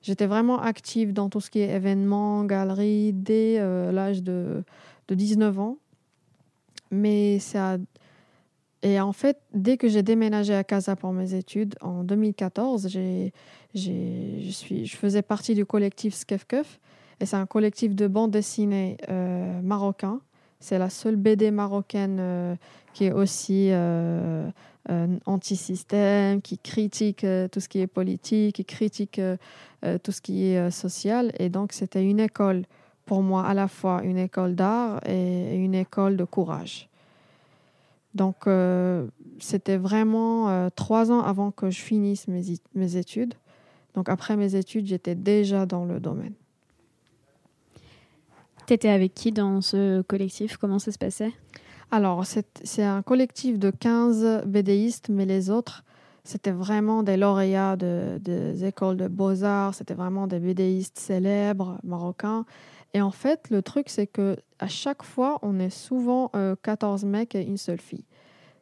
J'étais 0.06 0.28
vraiment 0.28 0.62
active 0.62 1.14
dans 1.14 1.30
tout 1.32 1.42
ce 1.42 1.50
qui 1.50 1.62
est 1.62 1.76
événements, 1.76 2.46
galeries, 2.46 3.12
dès 3.12 3.58
euh, 3.58 3.92
l'âge 3.92 4.22
de, 4.22 4.64
de 5.08 5.16
19 5.16 5.58
ans. 5.58 5.78
Mais 6.92 7.40
ça. 7.40 7.78
Et 8.84 9.02
en 9.02 9.14
fait, 9.14 9.40
dès 9.56 9.78
que 9.78 9.88
j'ai 9.88 10.04
déménagé 10.04 10.54
à 10.54 10.64
Casa 10.64 10.96
pour 10.96 11.12
mes 11.12 11.34
études 11.34 11.74
en 11.82 12.04
2014, 12.04 12.88
j'ai, 12.88 13.34
je, 13.74 14.52
suis, 14.52 14.86
je 14.86 14.96
faisais 14.96 15.24
partie 15.24 15.56
du 15.56 15.66
collectif 15.66 16.14
Skefkef. 16.14 16.80
Et 17.20 17.26
c'est 17.26 17.38
un 17.38 17.48
collectif 17.48 17.96
de 17.96 18.06
bande 18.06 18.30
dessinée 18.30 18.98
euh, 19.10 19.60
marocain. 19.64 20.20
C'est 20.60 20.78
la 20.78 20.92
seule 20.92 21.16
BD 21.16 21.50
marocaine 21.50 22.18
euh, 22.20 22.56
qui 22.94 23.06
est 23.06 23.12
aussi 23.12 23.70
euh, 23.72 24.48
anti-système, 25.26 26.42
qui 26.42 26.58
critique 26.58 27.26
tout 27.52 27.60
ce 27.60 27.68
qui 27.68 27.80
est 27.80 27.88
politique, 27.88 28.56
qui 28.56 28.66
critique 28.66 29.20
tout 30.04 30.12
ce 30.12 30.22
qui 30.22 30.46
est 30.46 30.72
social. 30.72 31.32
Et 31.40 31.50
donc, 31.50 31.74
c'était 31.74 32.04
une 32.04 32.20
école, 32.20 32.66
pour 33.06 33.22
moi, 33.22 33.46
à 33.46 33.54
la 33.54 33.68
fois 33.68 34.04
une 34.04 34.18
école 34.18 34.56
d'art 34.56 35.00
et 35.08 35.56
une 35.56 35.76
école 35.76 36.18
de 36.18 36.24
courage. 36.24 36.90
Donc, 38.14 38.48
c'était 39.40 39.78
vraiment 39.78 40.70
trois 40.76 41.12
ans 41.12 41.22
avant 41.22 41.52
que 41.52 41.70
je 41.70 41.82
finisse 41.82 42.28
mes, 42.28 42.44
mes 42.74 42.96
études. 42.96 43.34
Donc, 43.94 44.10
après 44.10 44.38
mes 44.38 44.56
études, 44.56 44.88
j'étais 44.88 45.16
déjà 45.16 45.66
dans 45.66 45.86
le 45.86 46.00
domaine. 46.00 46.34
Tu 48.68 48.74
étais 48.74 48.90
avec 48.90 49.14
qui 49.14 49.32
dans 49.32 49.62
ce 49.62 50.02
collectif? 50.02 50.58
Comment 50.58 50.80
ça 50.80 50.92
se 50.92 50.98
passait? 50.98 51.32
Alors, 51.92 52.26
c'est 52.26 52.84
un 52.84 53.02
collectif 53.02 53.60
de 53.60 53.70
15 53.70 54.44
BDistes, 54.46 55.10
mais 55.10 55.26
les 55.26 55.50
autres, 55.50 55.84
c'était 56.24 56.52
vraiment 56.52 57.04
des 57.04 57.18
lauréats 57.18 57.76
de, 57.76 58.18
des 58.20 58.66
écoles 58.66 58.98
de 58.98 59.08
beaux-arts, 59.08 59.76
c'était 59.76 59.94
vraiment 59.94 60.28
des 60.28 60.40
BDistes 60.40 60.98
célèbres 60.98 61.78
marocains. 61.84 62.46
Et 62.94 63.02
en 63.02 63.12
fait, 63.12 63.50
le 63.50 63.62
truc, 63.62 63.90
c'est 63.90 64.08
que 64.08 64.38
à 64.60 64.68
chaque 64.68 65.04
fois, 65.04 65.38
on 65.42 65.60
est 65.60 65.70
souvent 65.70 66.32
14 66.64 67.04
euh, 67.04 67.08
mecs 67.08 67.36
et 67.36 67.44
une 67.44 67.58
seule 67.58 67.80
fille. 67.80 68.06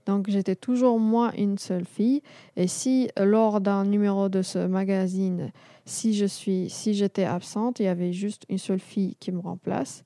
Donc 0.06 0.30
j'étais 0.30 0.56
toujours 0.56 1.00
moi 1.00 1.32
une 1.38 1.58
seule 1.58 1.86
fille. 1.86 2.22
Et 2.58 2.68
si 2.68 3.10
lors 3.18 3.62
d'un 3.62 3.86
numéro 3.86 4.30
de 4.30 4.42
ce 4.42 4.60
magazine, 4.60 5.52
si 5.86 6.14
je 6.14 6.26
suis, 6.26 6.70
si 6.70 6.94
j'étais 6.94 7.24
absente, 7.24 7.80
il 7.80 7.84
y 7.84 7.88
avait 7.88 8.12
juste 8.12 8.44
une 8.50 8.58
seule 8.58 8.80
fille 8.80 9.16
qui 9.20 9.32
me 9.32 9.40
remplace. 9.40 10.04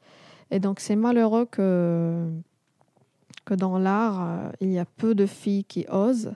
Et 0.52 0.60
donc 0.60 0.80
c'est 0.80 0.96
malheureux 0.96 1.46
que 1.46 2.30
que 3.48 3.56
dans 3.56 3.78
l'art, 3.80 4.22
euh, 4.22 4.50
il 4.62 4.72
y 4.72 4.80
a 4.80 4.86
peu 4.86 5.16
de 5.16 5.26
filles 5.26 5.64
qui 5.64 5.86
osent. 5.90 6.34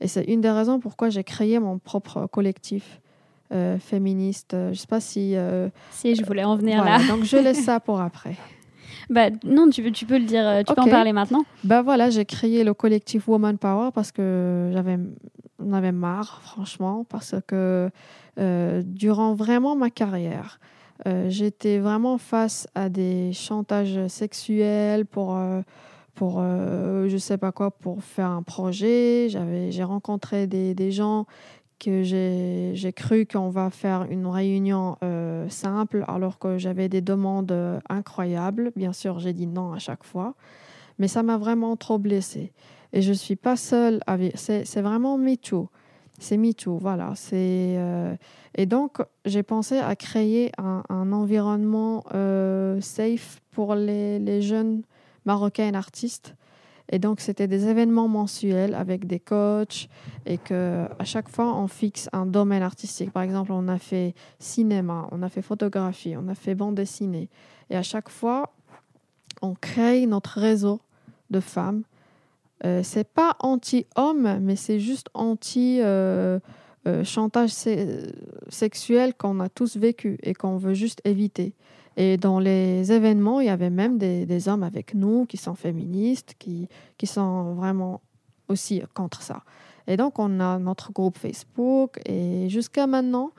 Et 0.00 0.08
c'est 0.08 0.24
une 0.24 0.40
des 0.40 0.50
raisons 0.50 0.80
pourquoi 0.80 1.08
j'ai 1.10 1.24
créé 1.24 1.58
mon 1.58 1.78
propre 1.78 2.26
collectif 2.26 3.00
euh, 3.52 3.78
féministe. 3.78 4.52
Je 4.52 4.68
ne 4.68 4.74
sais 4.74 4.86
pas 4.86 5.00
si. 5.00 5.34
si, 5.90 6.14
je 6.14 6.24
voulais 6.24 6.44
en 6.44 6.56
venir 6.56 6.84
là. 6.84 6.98
donc 7.08 7.24
je 7.24 7.36
laisse 7.36 7.64
ça 7.64 7.80
pour 7.80 8.00
après. 8.00 8.36
Bah, 9.08 9.28
non, 9.44 9.68
tu, 9.70 9.92
tu 9.92 10.04
peux 10.04 10.18
le 10.18 10.24
dire, 10.24 10.46
euh, 10.46 10.62
tu 10.62 10.74
peux 10.74 10.80
en 10.80 10.88
parler 10.88 11.12
maintenant. 11.12 11.44
Bah 11.64 11.82
voilà, 11.82 12.10
j'ai 12.10 12.24
créé 12.24 12.64
le 12.64 12.74
collectif 12.74 13.28
Woman 13.28 13.56
Power 13.56 13.90
parce 13.94 14.10
que 14.10 14.70
j'avais, 14.72 14.98
on 15.58 15.72
avait 15.72 15.92
marre, 15.92 16.40
franchement, 16.42 17.04
parce 17.08 17.34
que 17.46 17.90
euh, 18.38 18.82
durant 18.84 19.34
vraiment 19.34 19.76
ma 19.76 19.90
carrière, 19.90 20.58
euh, 21.06 21.26
j'étais 21.28 21.78
vraiment 21.78 22.18
face 22.18 22.66
à 22.74 22.88
des 22.88 23.32
chantages 23.32 24.06
sexuels 24.08 25.06
pour, 25.06 25.38
pour 26.16 26.42
je 26.42 27.16
sais 27.18 27.38
pas 27.38 27.52
quoi, 27.52 27.70
pour 27.70 28.02
faire 28.02 28.30
un 28.30 28.42
projet. 28.42 29.28
J'avais, 29.28 29.70
j'ai 29.70 29.84
rencontré 29.84 30.48
des, 30.48 30.74
des 30.74 30.90
gens 30.90 31.26
que 31.78 32.02
j'ai 32.02 32.92
cru 32.92 33.26
qu'on 33.26 33.50
va 33.50 33.70
faire 33.70 34.06
une 34.10 34.26
réunion 34.26 34.96
euh, 35.02 35.48
simple 35.48 36.04
alors 36.08 36.38
que 36.38 36.58
j'avais 36.58 36.88
des 36.88 37.00
demandes 37.00 37.52
euh, 37.52 37.78
incroyables. 37.88 38.72
Bien 38.76 38.92
sûr, 38.92 39.18
j'ai 39.18 39.32
dit 39.32 39.46
non 39.46 39.72
à 39.72 39.78
chaque 39.78 40.04
fois, 40.04 40.34
mais 40.98 41.08
ça 41.08 41.22
m'a 41.22 41.36
vraiment 41.36 41.76
trop 41.76 41.98
blessée. 41.98 42.52
Et 42.92 43.02
je 43.02 43.10
ne 43.10 43.14
suis 43.14 43.36
pas 43.36 43.56
seule. 43.56 44.00
C'est 44.34 44.80
vraiment 44.80 45.18
MeToo. 45.18 45.68
C'est 46.18 46.38
MeToo, 46.38 46.78
voilà. 46.78 47.12
Euh, 47.32 48.16
et 48.54 48.64
donc, 48.64 49.02
j'ai 49.26 49.42
pensé 49.42 49.78
à 49.78 49.94
créer 49.96 50.52
un, 50.56 50.82
un 50.88 51.12
environnement 51.12 52.04
safe 52.80 53.42
pour 53.50 53.74
les, 53.74 54.18
les 54.18 54.40
jeunes 54.40 54.82
marocains 55.26 55.74
artistes 55.74 56.34
et 56.90 56.98
donc, 56.98 57.20
c'était 57.20 57.48
des 57.48 57.66
événements 57.66 58.08
mensuels 58.08 58.74
avec 58.74 59.06
des 59.06 59.18
coachs 59.18 59.88
et 60.24 60.38
que 60.38 60.86
à 60.98 61.04
chaque 61.04 61.28
fois, 61.28 61.54
on 61.56 61.66
fixe 61.66 62.08
un 62.12 62.26
domaine 62.26 62.62
artistique. 62.62 63.10
Par 63.10 63.22
exemple, 63.22 63.52
on 63.52 63.66
a 63.68 63.78
fait 63.78 64.14
cinéma, 64.38 65.08
on 65.10 65.22
a 65.22 65.28
fait 65.28 65.42
photographie, 65.42 66.14
on 66.16 66.28
a 66.28 66.34
fait 66.34 66.54
bande 66.54 66.76
dessinée. 66.76 67.28
Et 67.70 67.76
à 67.76 67.82
chaque 67.82 68.08
fois, 68.08 68.52
on 69.42 69.54
crée 69.54 70.06
notre 70.06 70.38
réseau 70.38 70.80
de 71.30 71.40
femmes. 71.40 71.82
Euh, 72.64 72.82
c'est 72.84 73.08
pas 73.08 73.36
anti-homme, 73.40 74.38
mais 74.40 74.56
c'est 74.56 74.78
juste 74.78 75.08
anti- 75.12 75.80
euh, 75.82 76.38
euh, 76.86 77.02
chantage 77.02 77.50
sexuel 78.48 79.12
qu'on 79.14 79.40
a 79.40 79.48
tous 79.48 79.76
vécu 79.76 80.18
et 80.22 80.34
qu'on 80.34 80.56
veut 80.56 80.74
juste 80.74 81.00
éviter. 81.04 81.52
Et 81.96 82.16
dans 82.16 82.38
les 82.38 82.92
événements, 82.92 83.40
il 83.40 83.46
y 83.46 83.50
avait 83.50 83.70
même 83.70 83.98
des, 83.98 84.48
hommes 84.48 84.62
avec 84.62 84.94
nous 84.94 85.24
qui 85.26 85.36
sont 85.36 85.54
féministes, 85.54 86.34
qui, 86.38 86.68
qui 86.98 87.06
sont 87.06 87.54
vraiment 87.54 88.02
aussi 88.48 88.82
contre 88.94 89.22
ça. 89.22 89.42
Et 89.86 89.96
donc, 89.96 90.18
on 90.18 90.40
a 90.40 90.58
notre 90.58 90.92
groupe 90.92 91.16
Facebook. 91.16 91.98
Et 92.04 92.48
jusqu'à 92.48 92.86
maintenant, 92.86 93.30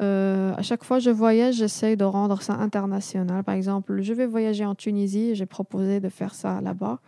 euh, 0.00 0.54
à 0.56 0.62
chaque 0.62 0.84
fois 0.84 0.98
que 0.98 1.04
je 1.04 1.10
voyage, 1.10 1.56
j'essaie 1.56 1.96
de 1.96 2.04
rendre 2.04 2.42
ça 2.42 2.54
international. 2.54 3.44
Par 3.44 3.54
exemple, 3.54 4.02
je 4.02 4.12
vais 4.12 4.26
voyager 4.26 4.64
en 4.64 4.74
Tunisie 4.74 5.34
j'ai 5.34 5.46
proposé 5.46 6.00
de 6.00 6.08
faire 6.08 6.34
ça 6.34 6.60
là-bas. 6.60 6.98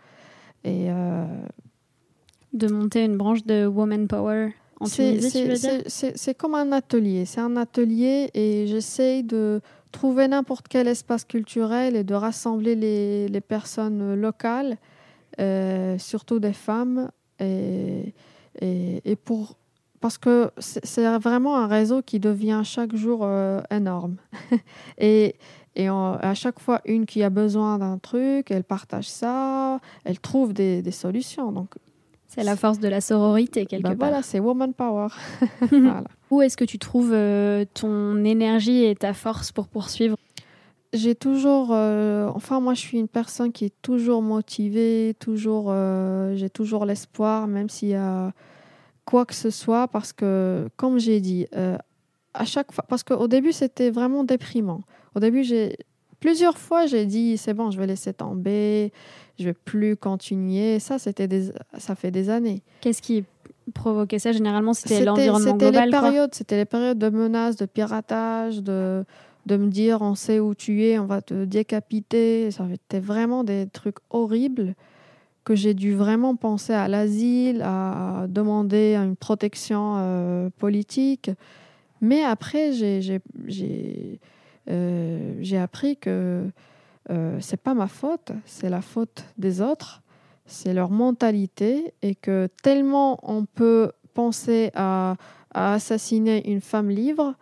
Et. 0.63 0.89
Euh, 0.89 1.25
de 2.55 2.67
monter 2.67 3.03
une 3.03 3.17
branche 3.17 3.45
de 3.45 3.67
Woman 3.67 4.07
Power 4.07 4.53
en 4.79 4.85
Tunisie, 4.85 5.47
C'est 5.87 6.33
comme 6.35 6.55
un 6.55 6.71
atelier. 6.71 7.25
C'est 7.25 7.41
un 7.41 7.57
atelier 7.57 8.29
et 8.33 8.65
j'essaie 8.67 9.23
de 9.23 9.61
trouver 9.95 10.27
n'importe 10.27 10.67
quel 10.67 10.87
espace 10.87 11.23
culturel 11.23 11.95
et 11.95 12.03
de 12.03 12.13
rassembler 12.13 12.75
les, 12.75 13.29
les 13.29 13.41
personnes 13.41 14.13
locales, 14.13 14.77
euh, 15.39 15.97
surtout 15.97 16.39
des 16.39 16.53
femmes, 16.53 17.09
et, 17.39 18.13
et, 18.61 19.15
pour, 19.15 19.55
parce 20.01 20.17
que 20.17 20.51
c'est 20.59 21.17
vraiment 21.17 21.57
un 21.57 21.67
réseau 21.67 22.01
qui 22.01 22.19
devient 22.19 22.61
chaque 22.65 22.95
jour 22.95 23.21
euh, 23.23 23.61
énorme. 23.71 24.17
et 24.97 25.35
et 25.77 25.89
à 25.89 26.33
chaque 26.35 26.61
fois, 26.61 26.79
une 26.85 27.05
qui 27.05 27.21
a 27.21 27.29
besoin 27.29 27.77
d'un 27.79 27.97
truc, 27.97 28.49
elle 28.49 28.63
partage 28.63 29.09
ça, 29.09 29.81
elle 30.05 30.19
trouve 30.19 30.53
des, 30.53 30.81
des 30.81 30.91
solutions. 30.91 31.51
Donc, 31.51 31.75
c'est 32.27 32.43
la 32.43 32.55
force 32.55 32.79
de 32.79 32.87
la 32.87 33.01
sororité, 33.01 33.65
quelque 33.65 33.83
bah 33.83 33.89
part. 33.89 34.09
Voilà, 34.09 34.21
c'est 34.21 34.39
woman 34.39 34.73
power. 34.73 35.07
voilà. 35.69 36.03
Où 36.31 36.41
est-ce 36.41 36.57
que 36.57 36.65
tu 36.65 36.79
trouves 36.79 37.11
euh, 37.13 37.65
ton 37.73 38.23
énergie 38.23 38.83
et 38.83 38.95
ta 38.95 39.13
force 39.13 39.51
pour 39.51 39.67
poursuivre? 39.67 40.17
J'ai 40.93 41.13
toujours, 41.15 41.69
euh, 41.71 42.29
enfin 42.33 42.59
moi 42.59 42.73
je 42.73 42.79
suis 42.79 42.97
une 42.97 43.07
personne 43.07 43.51
qui 43.51 43.65
est 43.65 43.81
toujours 43.81 44.21
motivée, 44.21 45.15
toujours, 45.19 45.65
euh, 45.69 46.35
j'ai 46.35 46.49
toujours 46.49 46.85
l'espoir, 46.85 47.47
même 47.47 47.69
s'il 47.69 47.89
y 47.89 47.95
a 47.95 48.31
quoi 49.03 49.25
que 49.25 49.33
ce 49.33 49.49
soit, 49.49 49.87
parce 49.89 50.13
que 50.13 50.69
comme 50.77 50.97
j'ai 50.97 51.19
dit, 51.19 51.47
à 52.33 52.45
chaque 52.45 52.71
fois, 52.71 52.85
parce 52.87 53.03
qu'au 53.03 53.27
début 53.27 53.51
c'était 53.51 53.91
vraiment 53.91 54.23
déprimant. 54.23 54.81
Au 55.15 55.19
début 55.19 55.43
j'ai 55.43 55.77
plusieurs 56.21 56.57
fois 56.57 56.85
j'ai 56.85 57.05
dit 57.05 57.37
c'est 57.37 57.53
bon, 57.53 57.71
je 57.71 57.77
vais 57.77 57.87
laisser 57.87 58.13
tomber, 58.13 58.93
je 59.37 59.45
vais 59.45 59.53
plus 59.53 59.95
continuer. 59.95 60.79
Ça, 60.79 60.97
c'était 60.99 61.27
ça 61.77 61.95
fait 61.95 62.11
des 62.11 62.29
années. 62.29 62.61
Qu'est-ce 62.81 63.01
qui 63.01 63.25
provoquait 63.73 64.19
ça 64.19 64.31
Généralement, 64.31 64.73
c'était 64.73 65.03
l'environnement 65.03 65.57
global. 65.57 65.85
Les 65.85 65.91
périodes, 65.91 66.33
c'était 66.33 66.57
les 66.57 66.65
périodes 66.65 66.97
de 66.97 67.09
menaces, 67.09 67.55
de 67.55 67.65
piratage, 67.65 68.61
de, 68.61 69.05
de 69.45 69.57
me 69.57 69.67
dire 69.67 70.01
on 70.01 70.15
sait 70.15 70.39
où 70.39 70.55
tu 70.55 70.83
es, 70.83 70.99
on 70.99 71.05
va 71.05 71.21
te 71.21 71.45
décapiter. 71.45 72.51
Ça 72.51 72.65
C'était 72.69 72.99
vraiment 72.99 73.43
des 73.43 73.67
trucs 73.71 73.97
horribles 74.09 74.75
que 75.45 75.55
j'ai 75.55 75.75
dû 75.75 75.93
vraiment 75.93 76.35
penser 76.35 76.73
à 76.73 76.87
l'asile, 76.87 77.61
à 77.63 78.25
demander 78.27 78.95
une 78.95 79.15
protection 79.15 79.93
euh, 79.97 80.49
politique. 80.57 81.29
Mais 82.01 82.23
après, 82.23 82.73
j'ai 82.73 83.21
euh, 84.69 85.63
appris 85.63 85.97
que 85.97 86.49
euh, 87.11 87.37
c'est 87.39 87.61
pas 87.61 87.75
ma 87.75 87.87
faute, 87.87 88.31
c'est 88.45 88.69
la 88.69 88.81
faute 88.81 89.23
des 89.37 89.61
autres, 89.61 90.01
c'est 90.45 90.73
leur 90.73 90.89
mentalité 90.89 91.93
et 92.01 92.15
que 92.15 92.47
tellement 92.61 93.19
on 93.23 93.45
peut 93.45 93.91
penser 94.13 94.71
à, 94.75 95.15
assassiner 95.53 96.51
une 96.51 96.61
femme 96.61 96.89
libre, 96.89 97.33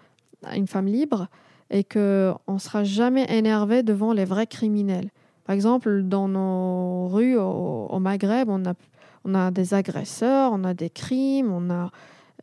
une 0.55 0.67
femme 0.67 0.85
libre, 0.85 1.27
et 1.71 1.83
que 1.83 2.31
on 2.45 2.59
sera 2.59 2.83
jamais 2.83 3.25
énervé 3.35 3.81
devant 3.81 4.13
les 4.13 4.25
vrais 4.25 4.45
criminels. 4.45 5.09
Par 5.45 5.55
exemple, 5.55 6.03
dans 6.03 6.27
nos 6.27 7.07
rues 7.07 7.37
au, 7.37 7.97
Maghreb, 7.99 8.49
on 8.49 9.35
a, 9.35 9.51
des 9.51 9.73
agresseurs, 9.73 10.51
on 10.53 10.63
a 10.63 10.73
des 10.73 10.89
crimes, 10.89 11.51
on 11.51 11.71
a, 11.71 11.89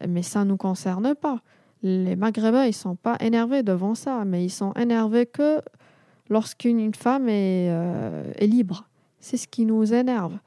mais 0.09 0.23
ça 0.23 0.45
nous 0.45 0.57
concerne 0.57 1.15
pas. 1.15 1.41
Les 1.83 2.17
Maghrébins, 2.17 2.67
ils 2.67 2.75
sont 2.75 2.97
pas 2.97 3.17
énervés 3.21 3.63
devant 3.63 3.95
ça, 3.95 4.25
mais 4.27 4.45
ils 4.45 4.51
sont 4.51 4.73
énervés 4.75 5.27
que 5.27 5.61
lorsqu'une 6.29 6.95
femme 6.95 7.27
euh, 7.29 8.33
est, 8.37 8.47
libre. 8.47 8.85
C'est 9.19 9.37
ce 9.37 9.49
qui 9.49 9.65
nous 9.65 9.95
énerve. 9.95 10.39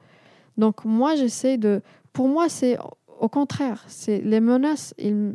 Donc 0.56 0.84
moi, 0.84 1.16
j'essaie 1.16 1.58
de... 1.58 1.82
Pour 2.12 2.28
moi, 2.28 2.48
c'est 2.48 2.78
au 3.20 3.28
contraire. 3.28 3.84
C'est 3.88 4.20
les 4.20 4.40
menaces, 4.40 4.94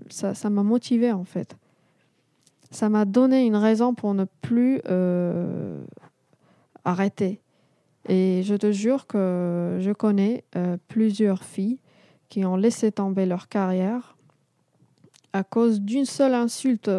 ça 0.10 0.50
m'a 0.50 0.64
motivé 0.64 1.12
en 1.12 1.24
fait. 1.24 1.56
Ça 2.72 2.90
m'a 2.90 3.06
donné 3.06 3.46
une 3.46 3.56
raison 3.56 3.94
pour 3.94 4.14
ne 4.14 4.26
plus 4.42 4.80
euh, 4.88 5.82
arrêter. 6.86 7.42
Et 8.08 8.42
je 8.44 8.56
te 8.56 8.72
jure 8.72 9.08
que 9.08 9.78
je 9.82 9.92
connais 9.92 10.44
euh, 10.56 10.78
plusieurs 10.88 11.44
filles 11.44 11.80
qui 12.30 12.46
ont 12.46 12.56
laissé 12.56 12.92
tomber 12.92 13.26
leur 13.26 13.50
carrière 13.50 14.16
à 15.34 15.44
cause 15.44 15.82
d'une 15.82 16.06
seule 16.06 16.34
insulte 16.34 16.90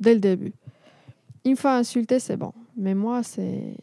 dès 0.00 0.14
le 0.14 0.20
début. 0.20 0.52
Une 1.44 1.56
fois 1.56 1.76
insulté, 1.76 2.18
c'est 2.18 2.36
bon. 2.36 2.52
Mais 2.76 2.94
moi, 2.94 3.22
c'est. 3.22 3.76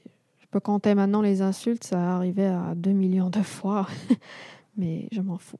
Peux 0.53 0.59
compter 0.59 0.93
maintenant 0.93 1.23
les 1.23 1.41
insultes, 1.41 1.83
ça 1.83 1.99
arrivait 2.13 2.45
à 2.45 2.75
2 2.75 2.91
millions 2.91 3.31
de 3.31 3.41
fois. 3.41 3.87
Mais 4.77 5.07
je 5.11 5.19
m'en 5.19 5.39
fous. 5.39 5.59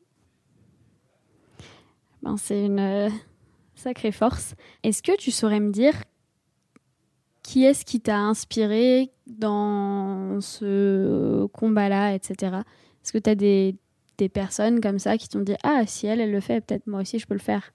Ben, 2.22 2.38
c'est 2.38 2.64
une 2.64 2.80
euh, 2.80 3.10
sacrée 3.74 4.12
force. 4.12 4.54
Est-ce 4.84 5.02
que 5.02 5.18
tu 5.18 5.32
saurais 5.32 5.60
me 5.60 5.72
dire 5.72 5.96
qui 7.42 7.64
est-ce 7.64 7.86
qui 7.86 8.02
t'a 8.02 8.20
inspiré 8.20 9.10
dans 9.26 10.40
ce 10.42 11.48
combat-là, 11.48 12.14
etc. 12.14 12.58
Est-ce 13.04 13.12
que 13.12 13.18
tu 13.18 13.32
as 13.32 13.36
des, 13.36 13.76
des 14.20 14.30
personnes 14.30 14.80
comme 14.80 15.00
ça 15.00 15.18
qui 15.18 15.28
t'ont 15.28 15.40
dit 15.40 15.56
Ah, 15.64 15.88
si 15.88 16.06
elle, 16.06 16.22
elle 16.22 16.32
le 16.32 16.40
fait, 16.40 16.62
peut-être 16.62 16.86
moi 16.86 17.02
aussi 17.02 17.18
je 17.18 17.26
peux 17.26 17.34
le 17.34 17.40
faire 17.40 17.74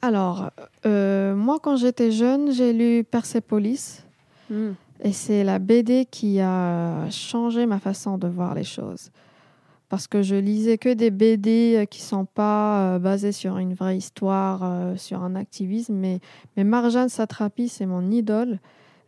Alors, 0.00 0.52
euh, 0.86 1.34
moi, 1.34 1.58
quand 1.60 1.74
j'étais 1.74 2.12
jeune, 2.12 2.52
j'ai 2.52 2.72
lu 2.72 3.02
Persepolis. 3.02 4.04
Hmm. 4.48 4.74
Et 5.04 5.12
c'est 5.12 5.44
la 5.44 5.58
BD 5.58 6.06
qui 6.06 6.40
a 6.40 7.08
changé 7.10 7.66
ma 7.66 7.78
façon 7.78 8.18
de 8.18 8.26
voir 8.26 8.54
les 8.54 8.64
choses. 8.64 9.10
Parce 9.88 10.08
que 10.08 10.22
je 10.22 10.34
lisais 10.34 10.78
que 10.78 10.92
des 10.92 11.10
BD 11.10 11.86
qui 11.90 12.00
sont 12.00 12.24
pas 12.24 12.94
euh, 12.94 12.98
basées 12.98 13.30
sur 13.30 13.58
une 13.58 13.74
vraie 13.74 13.96
histoire, 13.96 14.62
euh, 14.64 14.96
sur 14.96 15.22
un 15.22 15.36
activisme. 15.36 15.94
Mais, 15.94 16.20
mais 16.56 16.64
Marjane 16.64 17.10
Satrapi, 17.10 17.68
c'est 17.68 17.86
mon 17.86 18.10
idole. 18.10 18.58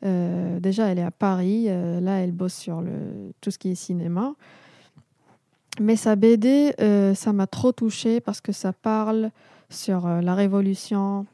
Euh, 0.04 0.60
déjà, 0.60 0.86
elle 0.86 0.98
est 0.98 1.02
à 1.02 1.10
Paris. 1.10 1.64
euh, 1.68 1.98
là, 2.00 2.18
elle 2.18 2.32
bosse 2.32 2.54
sur 2.54 2.84
tout 3.40 3.50
ce 3.50 3.58
qui 3.58 3.70
est 3.70 3.74
cinéma. 3.74 4.34
Mais 5.80 5.96
sa 5.96 6.16
BD, 6.16 6.74
euh, 6.80 7.14
ça 7.14 7.32
m'a 7.32 7.46
trop 7.46 7.72
touchée 7.72 8.20
parce 8.20 8.40
que 8.40 8.52
ça 8.52 8.72
parle 8.72 9.30
sur 9.68 10.06
euh, 10.06 10.20
la 10.20 10.34
révolution 10.34 11.26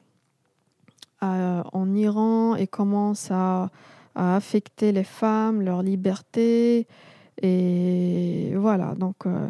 euh, 1.22 1.62
en 1.72 1.94
Iran 1.94 2.56
et 2.56 2.66
comment 2.66 3.14
ça 3.14 3.70
a 4.14 4.36
affecté 4.36 4.92
les 4.92 5.04
femmes, 5.04 5.62
leur 5.62 5.82
liberté. 5.82 6.86
Et 7.40 8.52
voilà, 8.56 8.94
donc 8.94 9.26
euh, 9.26 9.48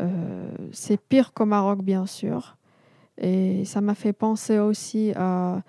euh, 0.00 0.50
c'est 0.72 1.00
pire 1.00 1.32
qu'au 1.32 1.46
Maroc, 1.46 1.82
bien 1.82 2.06
sûr. 2.06 2.56
Et 3.18 3.64
ça 3.64 3.80
m'a 3.80 3.94
fait 3.94 4.12
penser 4.12 4.58
aussi 4.58 5.12
à 5.16 5.62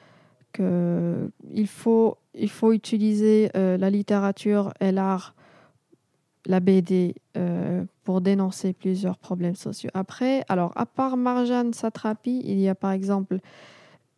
que 0.52 1.30
il 1.52 1.68
faut, 1.68 2.18
il 2.34 2.50
faut 2.50 2.74
utiliser 2.74 3.50
euh, 3.56 3.78
la 3.78 3.90
littérature 3.90 4.74
et 4.80 4.92
l'art, 4.92 5.36
la 6.46 6.60
BD, 6.60 7.16
pour 8.04 8.20
dénoncer 8.20 8.74
plusieurs 8.74 9.18
problèmes 9.18 9.56
sociaux. 9.56 9.90
Après, 9.94 10.44
alors, 10.50 10.74
à 10.76 10.86
part 10.86 11.16
Marjane 11.16 11.72
Satrapi, 11.74 12.42
il 12.44 12.60
y 12.60 12.68
a 12.68 12.76
par 12.76 12.92
exemple 12.92 13.40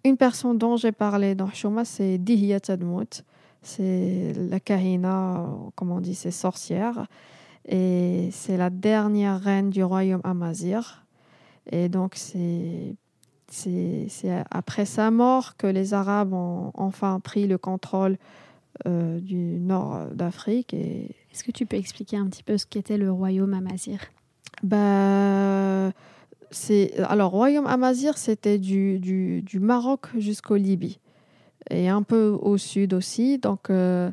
une 0.04 0.18
personne 0.18 0.58
dont 0.58 0.76
j'ai 0.76 0.92
parlé 0.92 1.36
dans 1.36 1.50
Shoma, 1.52 1.86
c'est 1.86 2.18
Dihya 2.18 2.60
Tadmout. 2.60 3.24
C'est 3.66 4.34
la 4.38 4.60
Kahina, 4.60 5.50
comme 5.74 5.92
on 5.92 6.00
dit, 6.00 6.14
c'est 6.14 6.30
sorcière. 6.30 7.08
Et 7.68 8.30
c'est 8.32 8.58
la 8.58 8.70
dernière 8.70 9.42
reine 9.42 9.72
du 9.72 9.84
royaume 9.84 10.22
Amazir. 10.24 11.04
Et 11.72 11.90
donc, 11.90 12.14
c'est 12.16 12.96
après 14.52 14.86
sa 14.86 15.10
mort 15.10 15.58
que 15.58 15.66
les 15.66 15.96
Arabes 15.96 16.34
ont 16.34 16.72
enfin 16.76 17.20
pris 17.20 17.48
le 17.48 17.58
contrôle 17.58 18.18
euh, 18.86 19.20
du 19.20 19.60
nord 19.60 20.10
d'Afrique. 20.14 20.76
Et 20.76 21.10
Est-ce 21.34 21.44
que 21.44 21.52
tu 21.52 21.66
peux 21.66 21.78
expliquer 21.78 22.18
un 22.18 22.28
petit 22.28 22.44
peu 22.44 22.60
ce 22.60 22.68
qu'était 22.68 22.98
le 23.00 23.12
royaume 23.12 23.56
Amazir? 23.56 24.00
Bah, 24.62 25.92
c'est 26.52 26.96
alors 27.00 27.32
royaume 27.32 27.66
Amazir, 27.66 28.20
c'était 28.20 28.60
du, 28.60 29.00
du, 29.00 29.42
du 29.42 29.60
Maroc 29.60 30.10
jusqu'au 30.20 30.56
Libye 30.56 31.00
et 31.70 31.90
un 31.90 32.04
peu 32.04 32.38
au 32.42 32.58
sud 32.58 32.94
aussi. 32.94 33.38
Donc 33.38 33.70
euh, 33.70 34.12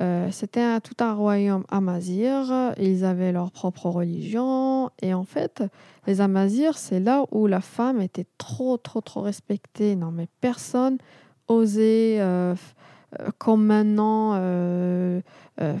euh, 0.00 0.28
c'était 0.30 0.80
tout 0.80 0.96
un 1.00 1.14
royaume 1.14 1.64
Amazir. 1.68 2.72
Ils 2.78 3.04
avaient 3.04 3.32
leur 3.32 3.50
propre 3.50 3.86
religion 3.86 4.90
et 5.02 5.14
en 5.14 5.24
fait, 5.24 5.62
les 6.06 6.20
Amazirs, 6.20 6.78
c'est 6.78 7.00
là 7.00 7.24
où 7.30 7.46
la 7.46 7.60
femme 7.60 8.00
était 8.00 8.26
trop 8.38 8.76
trop 8.76 9.00
trop 9.00 9.20
respectée. 9.20 9.96
Non 9.96 10.10
mais 10.10 10.28
personne 10.40 10.98
osait 11.48 12.16
euh, 12.20 12.54
comme 13.38 13.64
maintenant 13.64 14.40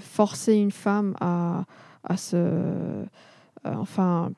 forcer 0.00 0.54
une 0.54 0.72
femme 0.72 1.14
à, 1.20 1.64
à 2.04 2.16
se 2.16 3.04
enfin 3.64 4.32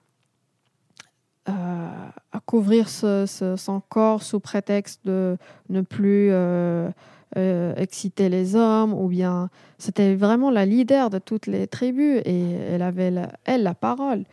à 1.47 2.41
couvrir 2.47 2.89
ce- 2.89 3.27
ce- 3.27 3.57
son 3.57 3.81
corps 3.89 4.23
sous 4.23 4.41
prétexte 4.41 5.01
de 5.05 5.37
ne 5.69 5.81
plus 5.81 6.29
euh, 6.31 6.89
euh, 7.37 7.75
exciter 7.77 8.29
les 8.29 8.55
hommes 8.57 8.93
ou 8.93 9.09
bien 9.09 9.49
c'était 9.79 10.15
vraiment 10.15 10.51
la 10.51 10.65
leader 10.67 11.11
de 11.11 11.19
toutes 11.19 11.47
les 11.47 11.67
tribus 11.67 12.21
et 12.25 12.43
elle 12.71 12.83
avait 12.83 13.11
la, 13.11 13.29
elle 13.45 13.63
la 13.63 13.75
parole 13.75 14.25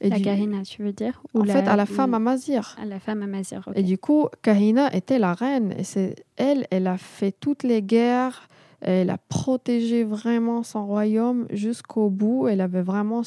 et 0.00 0.10
La 0.10 0.16
du- 0.16 0.22
Kahina, 0.24 0.62
tu 0.62 0.82
veux 0.82 0.92
dire 0.92 1.22
Ou 1.34 1.40
en 1.42 1.44
fait 1.44 1.66
à 1.66 1.76
la 1.76 1.86
femme 1.86 2.14
amazir 2.14 2.76
À 2.80 2.84
la 2.84 2.98
femme 3.00 3.22
Amazir, 3.22 3.66
et 3.74 3.82
du 3.82 3.96
coup, 3.96 4.28
Kahina 4.42 4.92
était 4.94 5.18
la 5.20 5.32
reine. 5.34 5.72
Et 5.78 5.84
c'est 5.84 6.16
elle, 6.36 6.66
elle 6.70 6.88
a 6.88 6.98
fait 6.98 7.32
toutes 7.32 7.62
les 7.62 7.80
guerres. 7.80 8.48
Elle 8.80 9.08
a 9.08 9.16
protégé 9.18 10.02
vraiment 10.04 10.62
son 10.62 10.84
royaume 10.84 11.46
jusqu'au 11.50 12.10
bout. 12.10 12.48
Elle 12.48 12.60
avait 12.60 12.82
vraiment 12.82 13.22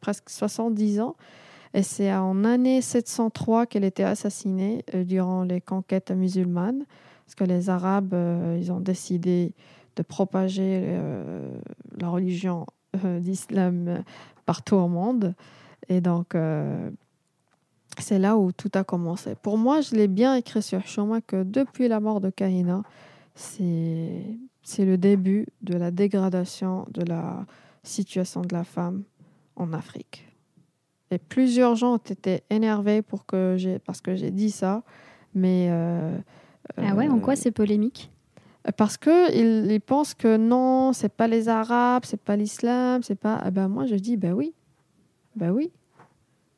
presque 0.00 0.28
70 0.28 1.00
ans. 1.00 1.14
Et 1.76 1.82
c'est 1.82 2.10
en 2.10 2.42
année 2.44 2.80
703 2.80 3.66
qu'elle 3.66 3.84
était 3.84 4.02
assassinée 4.02 4.82
euh, 4.94 5.04
durant 5.04 5.42
les 5.42 5.60
conquêtes 5.60 6.10
musulmanes. 6.10 6.86
Parce 7.26 7.34
que 7.34 7.44
les 7.44 7.68
Arabes, 7.68 8.14
euh, 8.14 8.58
ils 8.58 8.72
ont 8.72 8.80
décidé 8.80 9.52
de 9.96 10.02
propager 10.02 10.84
euh, 10.86 11.50
la 12.00 12.08
religion 12.08 12.66
d'islam 13.20 14.02
partout 14.46 14.76
au 14.76 14.88
monde. 14.88 15.34
Et 15.90 16.00
donc, 16.00 16.34
c'est 17.98 18.18
là 18.18 18.38
où 18.38 18.52
tout 18.52 18.70
a 18.72 18.84
commencé. 18.84 19.34
Pour 19.34 19.58
moi, 19.58 19.82
je 19.82 19.94
l'ai 19.94 20.08
bien 20.08 20.34
écrit 20.34 20.62
sur 20.62 20.86
Shoma 20.86 21.20
que 21.20 21.42
depuis 21.42 21.88
la 21.88 22.00
mort 22.00 22.22
de 22.22 22.30
Kahina, 22.30 22.84
c'est 23.34 24.24
le 24.78 24.96
début 24.96 25.46
de 25.60 25.76
la 25.76 25.90
dégradation 25.90 26.86
de 26.90 27.02
la 27.02 27.44
situation 27.82 28.40
de 28.40 28.54
la 28.54 28.64
femme 28.64 29.02
en 29.56 29.74
Afrique. 29.74 30.26
Et 31.10 31.18
plusieurs 31.18 31.76
gens 31.76 31.94
ont 31.94 31.98
été 31.98 32.42
énervés 32.50 33.02
pour 33.02 33.26
que 33.26 33.54
j'ai 33.56 33.78
parce 33.78 34.00
que 34.00 34.16
j'ai 34.16 34.30
dit 34.30 34.50
ça, 34.50 34.82
mais 35.34 35.68
euh, 35.70 36.16
Ah 36.76 36.94
ouais, 36.94 37.08
en 37.08 37.20
quoi 37.20 37.34
euh, 37.34 37.36
c'est 37.36 37.52
polémique? 37.52 38.10
Parce 38.76 38.96
que 38.96 39.32
ils, 39.32 39.70
ils 39.70 39.80
pensent 39.80 40.14
que 40.14 40.36
non, 40.36 40.92
c'est 40.92 41.12
pas 41.12 41.28
les 41.28 41.48
Arabes, 41.48 42.02
c'est 42.04 42.20
pas 42.20 42.34
l'islam, 42.34 43.02
c'est 43.04 43.14
pas. 43.14 43.38
Ah 43.40 43.50
ben 43.52 43.68
moi 43.68 43.86
je 43.86 43.94
dis 43.94 44.16
ben 44.16 44.32
oui, 44.32 44.54
ben 45.36 45.50
oui. 45.50 45.70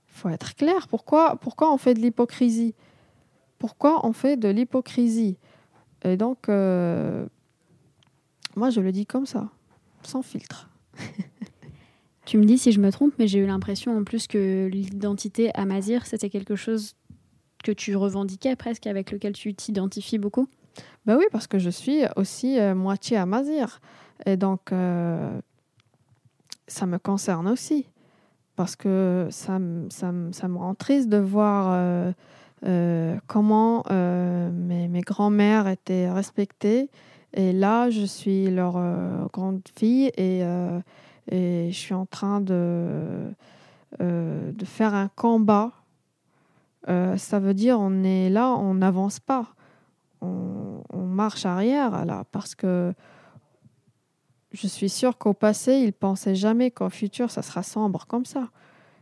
Faut 0.06 0.30
être 0.30 0.54
clair. 0.56 0.88
Pourquoi, 0.88 1.36
pourquoi 1.36 1.72
on 1.72 1.76
fait 1.76 1.94
de 1.94 2.00
l'hypocrisie? 2.00 2.74
Pourquoi 3.58 4.04
on 4.06 4.12
fait 4.12 4.36
de 4.36 4.48
l'hypocrisie? 4.48 5.36
Et 6.02 6.16
donc, 6.16 6.48
euh, 6.48 7.26
moi 8.56 8.70
je 8.70 8.80
le 8.80 8.90
dis 8.90 9.04
comme 9.04 9.26
ça, 9.26 9.48
sans 10.02 10.22
filtre. 10.22 10.70
Tu 12.28 12.36
me 12.36 12.44
dis 12.44 12.58
si 12.58 12.72
je 12.72 12.80
me 12.80 12.92
trompe, 12.92 13.14
mais 13.18 13.26
j'ai 13.26 13.38
eu 13.38 13.46
l'impression 13.46 13.96
en 13.96 14.04
plus 14.04 14.26
que 14.26 14.68
l'identité 14.70 15.50
Amazir, 15.54 16.04
c'était 16.04 16.28
quelque 16.28 16.56
chose 16.56 16.94
que 17.64 17.72
tu 17.72 17.96
revendiquais 17.96 18.54
presque, 18.54 18.86
avec 18.86 19.12
lequel 19.12 19.32
tu 19.32 19.54
t'identifies 19.54 20.18
beaucoup. 20.18 20.46
Ben 21.06 21.16
oui, 21.16 21.24
parce 21.32 21.46
que 21.46 21.58
je 21.58 21.70
suis 21.70 22.02
aussi 22.16 22.58
euh, 22.58 22.74
moitié 22.74 23.16
amazir. 23.16 23.80
Et 24.26 24.36
donc, 24.36 24.72
euh, 24.72 25.40
ça 26.66 26.84
me 26.84 26.98
concerne 26.98 27.48
aussi. 27.48 27.86
Parce 28.56 28.76
que 28.76 29.28
ça, 29.30 29.58
ça, 29.88 30.12
ça 30.32 30.48
me 30.48 30.58
rend 30.58 30.74
triste 30.74 31.08
de 31.08 31.16
voir 31.16 32.12
euh, 32.66 33.16
comment 33.26 33.84
mes, 33.88 34.86
mes 34.86 35.00
grands-mères 35.00 35.66
étaient 35.66 36.10
respectées. 36.10 36.90
Et 37.32 37.54
là, 37.54 37.88
je 37.88 38.04
suis 38.04 38.50
leur 38.50 38.74
grande 39.32 39.62
fille 39.74 40.10
et, 40.18 40.42
et 41.30 41.68
je 41.70 41.76
suis 41.76 41.94
en 41.94 42.06
train 42.06 42.40
de, 42.40 43.30
euh, 44.00 44.52
de 44.52 44.64
faire 44.64 44.94
un 44.94 45.08
combat. 45.08 45.72
Euh, 46.88 47.16
ça 47.16 47.38
veut 47.38 47.54
dire 47.54 47.78
on 47.80 48.02
est 48.02 48.30
là, 48.30 48.54
on 48.54 48.74
n'avance 48.74 49.20
pas 49.20 49.54
on, 50.20 51.06
marche 51.06 51.46
arrière 51.46 52.24
parce 52.30 52.54
que 52.54 52.94
je 54.52 54.66
suis 54.66 54.88
sûre 54.88 55.18
qu'au 55.18 55.34
passé, 55.34 55.74
ils 55.74 55.92
pensaient 55.92 56.34
jamais 56.34 56.70
qu'au 56.70 56.88
futur, 56.90 57.30
ça 57.30 57.42
sera 57.42 57.62
sombre 57.62 58.06
comme 58.06 58.24
ça. 58.24 58.48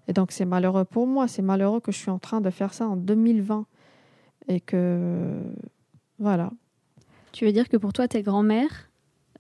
Et 0.09 0.13
donc, 0.13 0.33
c'est 0.33 0.45
malheureux 0.45 0.85
pour 0.85 1.07
moi. 1.07 1.29
C'est 1.29 1.43
malheureux 1.43 1.81
que 1.81 1.93
je 1.93 1.99
suis 1.99 2.11
en 2.11 2.19
train 2.19 2.41
de 2.41 2.51
faire 2.51 2.75
ça 2.75 2.89
en 2.89 2.97
2020. 2.97 3.67
Et 4.49 4.61
que. 4.61 5.41
Voilà. 6.19 6.51
Tu 7.33 7.45
veux 7.45 7.53
dire 7.53 7.69
que 7.69 7.77
pour 7.77 7.93
toi, 7.93 8.09
tes 8.09 8.23
grands-mères 8.23 8.91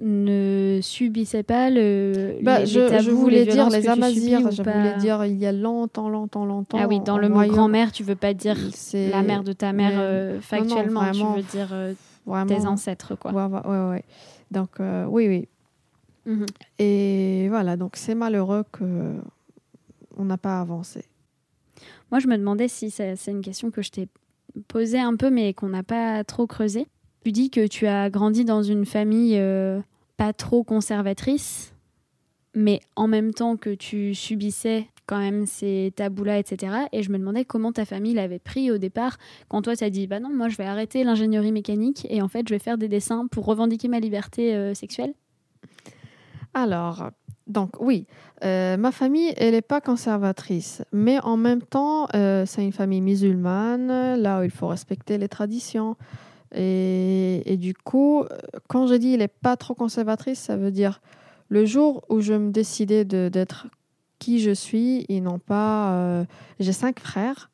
ne 0.00 0.78
subissaient 0.82 1.42
pas 1.42 1.70
le, 1.70 2.36
Bah, 2.42 2.60
les, 2.60 2.66
je, 2.66 2.80
les 2.80 2.86
tabous, 2.88 3.02
je 3.04 3.10
voulais 3.10 3.44
les 3.44 3.52
dire 3.52 3.70
les 3.70 3.88
amazirs. 3.88 4.50
Je 4.50 4.62
pas 4.62 4.76
voulais 4.78 4.96
dire 4.96 5.24
il 5.24 5.36
y 5.38 5.46
a 5.46 5.52
longtemps, 5.52 6.08
longtemps, 6.08 6.44
longtemps. 6.44 6.78
Ah 6.80 6.86
oui, 6.86 7.00
dans 7.00 7.18
le 7.18 7.28
mot 7.28 7.44
grand-mère, 7.46 7.92
tu 7.92 8.02
veux 8.02 8.16
pas 8.16 8.34
dire 8.34 8.56
la 8.92 9.22
mère 9.22 9.42
de 9.42 9.52
ta 9.52 9.72
mère 9.72 9.90
mais- 9.90 9.96
euh, 9.98 10.28
non, 10.30 10.34
non, 10.36 10.40
factuellement, 10.42 11.00
vraiment, 11.00 11.34
tu 11.34 11.40
veux 11.40 11.46
dire 11.46 11.68
euh, 11.72 11.94
vraiment. 12.26 12.46
tes 12.46 12.66
ancêtres, 12.66 13.14
quoi. 13.16 13.32
Ouais, 13.32 13.88
ouais. 13.90 14.04
Donc, 14.50 14.70
euh, 14.80 15.06
oui, 15.06 15.28
oui. 15.28 15.48
Mhm. 16.26 16.46
Et 16.78 17.46
voilà, 17.48 17.76
donc 17.76 17.96
c'est 17.96 18.14
malheureux 18.14 18.64
que 18.72 19.14
on 20.16 20.24
n'a 20.24 20.36
pas 20.38 20.60
avancé. 20.60 21.04
Moi, 22.10 22.20
je 22.20 22.26
me 22.28 22.36
demandais 22.36 22.68
si 22.68 22.90
c'est 22.90 23.16
c'est 23.16 23.30
une 23.30 23.42
question 23.42 23.70
que 23.70 23.80
je 23.82 23.90
t'ai 23.90 24.08
posée 24.68 24.98
un 25.00 25.16
peu, 25.16 25.30
mais 25.30 25.54
qu'on 25.54 25.68
n'a 25.68 25.82
pas 25.82 26.22
trop 26.24 26.46
creusée. 26.46 26.86
Tu 27.26 27.32
dis 27.32 27.50
que 27.50 27.66
tu 27.66 27.88
as 27.88 28.08
grandi 28.08 28.44
dans 28.44 28.62
une 28.62 28.86
famille 28.86 29.36
euh, 29.36 29.80
pas 30.16 30.32
trop 30.32 30.62
conservatrice, 30.62 31.74
mais 32.54 32.78
en 32.94 33.08
même 33.08 33.34
temps 33.34 33.56
que 33.56 33.70
tu 33.74 34.14
subissais 34.14 34.86
quand 35.06 35.18
même 35.18 35.44
ces 35.44 35.92
tabous-là, 35.96 36.38
etc. 36.38 36.72
Et 36.92 37.02
je 37.02 37.10
me 37.10 37.18
demandais 37.18 37.44
comment 37.44 37.72
ta 37.72 37.84
famille 37.84 38.14
l'avait 38.14 38.38
pris 38.38 38.70
au 38.70 38.78
départ, 38.78 39.18
quand 39.48 39.62
toi, 39.62 39.74
tu 39.74 39.82
as 39.82 39.90
dit, 39.90 40.06
bah 40.06 40.20
non, 40.20 40.32
moi, 40.32 40.48
je 40.48 40.56
vais 40.56 40.66
arrêter 40.66 41.02
l'ingénierie 41.02 41.50
mécanique 41.50 42.06
et 42.10 42.22
en 42.22 42.28
fait, 42.28 42.46
je 42.46 42.54
vais 42.54 42.60
faire 42.60 42.78
des 42.78 42.86
dessins 42.86 43.26
pour 43.26 43.44
revendiquer 43.46 43.88
ma 43.88 43.98
liberté 43.98 44.54
euh, 44.54 44.72
sexuelle 44.74 45.12
Alors, 46.54 47.10
donc 47.48 47.72
oui, 47.80 48.06
euh, 48.44 48.76
ma 48.76 48.92
famille, 48.92 49.34
elle 49.36 49.54
n'est 49.54 49.62
pas 49.62 49.80
conservatrice, 49.80 50.84
mais 50.92 51.18
en 51.24 51.36
même 51.36 51.62
temps, 51.62 52.06
c'est 52.12 52.64
une 52.64 52.70
famille 52.70 53.00
musulmane, 53.00 54.14
là 54.14 54.38
où 54.38 54.44
il 54.44 54.50
faut 54.52 54.68
respecter 54.68 55.18
les 55.18 55.28
traditions. 55.28 55.96
Et, 56.54 57.56
du 57.58 57.74
coup, 57.74 58.24
quand 58.68 58.86
je 58.86 58.94
dis 58.94 59.12
elle 59.12 59.20
n'est 59.20 59.28
pas 59.28 59.56
trop 59.56 59.74
conservatrice, 59.74 60.38
ça 60.38 60.56
veut 60.56 60.70
dire 60.70 61.00
le 61.48 61.64
jour 61.64 62.04
où 62.08 62.20
je 62.20 62.34
me 62.34 62.50
décidais 62.50 63.04
d'être 63.04 63.66
qui 64.18 64.40
je 64.40 64.52
suis, 64.52 65.04
ils 65.08 65.22
n'ont 65.22 65.38
pas... 65.38 65.92
euh, 65.92 66.24
J'ai 66.58 66.72
cinq 66.72 67.00
frères, 67.00 67.50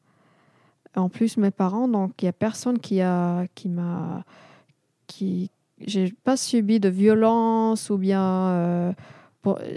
en 0.94 1.08
plus 1.08 1.36
mes 1.36 1.50
parents, 1.50 1.88
donc 1.88 2.22
il 2.22 2.26
n'y 2.26 2.28
a 2.28 2.32
personne 2.32 2.78
qui 2.78 3.00
a 3.00 3.46
qui 3.54 3.68
m'a... 3.68 4.24
qui 5.06 5.50
J'ai 5.80 6.12
pas 6.24 6.36
subi 6.36 6.80
de 6.80 6.88
violence 6.88 7.90
ou 7.90 7.98
bien... 7.98 8.22
euh, 8.22 8.92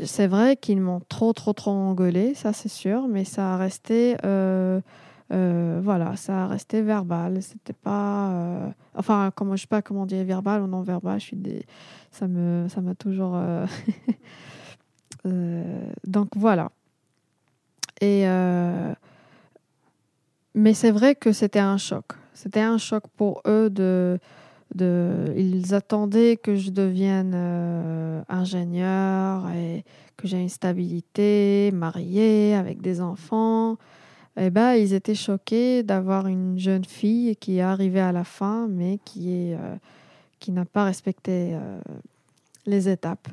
c'est 0.03 0.27
vrai 0.27 0.57
qu'ils 0.57 0.79
m'ont 0.79 1.01
trop, 1.09 1.33
trop, 1.33 1.53
trop 1.53 1.71
engueulé, 1.71 2.35
ça 2.35 2.53
c'est 2.53 2.69
sûr, 2.69 3.07
mais 3.07 3.23
ça 3.23 3.55
a 3.55 3.57
resté, 3.57 4.15
euh, 4.23 4.79
euh, 5.31 5.79
voilà, 5.83 6.15
ça 6.15 6.47
resté 6.47 6.81
verbal. 6.81 7.41
C'était 7.41 7.73
pas, 7.73 8.31
euh, 8.31 8.69
enfin, 8.95 9.31
comment 9.35 9.55
je 9.55 9.61
sais 9.61 9.67
pas 9.67 9.81
comment 9.81 10.05
dire 10.05 10.23
verbal 10.23 10.61
ou 10.61 10.67
non 10.67 10.81
verbal. 10.81 11.19
Je 11.19 11.25
suis 11.25 11.37
des, 11.37 11.65
ça 12.11 12.27
me, 12.27 12.67
ça 12.69 12.81
m'a 12.81 12.95
toujours. 12.95 13.35
euh, 13.35 13.65
donc 16.07 16.29
voilà. 16.35 16.71
Et 18.01 18.25
mais 20.57 20.73
c'est 20.73 20.91
vrai 20.91 21.15
que 21.15 21.31
c'était 21.31 21.59
un 21.59 21.77
choc. 21.77 22.05
C'était 22.33 22.61
un 22.61 22.77
choc 22.77 23.03
pour 23.15 23.41
eux 23.47 23.69
de 23.69 24.19
de, 24.73 25.33
ils 25.37 25.73
attendaient 25.73 26.37
que 26.37 26.55
je 26.55 26.69
devienne 26.71 27.33
ingénieur 28.27 29.49
et 29.51 29.85
que 30.17 30.27
j'ai 30.27 30.39
une 30.41 30.49
stabilité, 30.49 31.71
mariée, 31.73 32.55
avec 32.55 32.81
des 32.81 32.99
enfants. 32.99 33.77
Et 34.37 34.49
ben, 34.49 34.73
ils 34.73 34.93
étaient 34.93 35.15
choqués 35.15 35.83
d'avoir 35.83 36.27
une 36.27 36.59
jeune 36.59 36.85
fille 36.85 37.35
qui 37.37 37.57
est 37.57 37.61
arrivée 37.61 38.01
à 38.01 38.11
la 38.11 38.23
fin, 38.23 38.67
mais 38.67 38.99
qui 39.05 39.31
est 39.31 39.55
euh, 39.55 39.75
qui 40.39 40.51
n'a 40.51 40.65
pas 40.65 40.83
respecté 40.83 41.51
euh, 41.53 41.79
les 42.65 42.89
étapes 42.89 43.29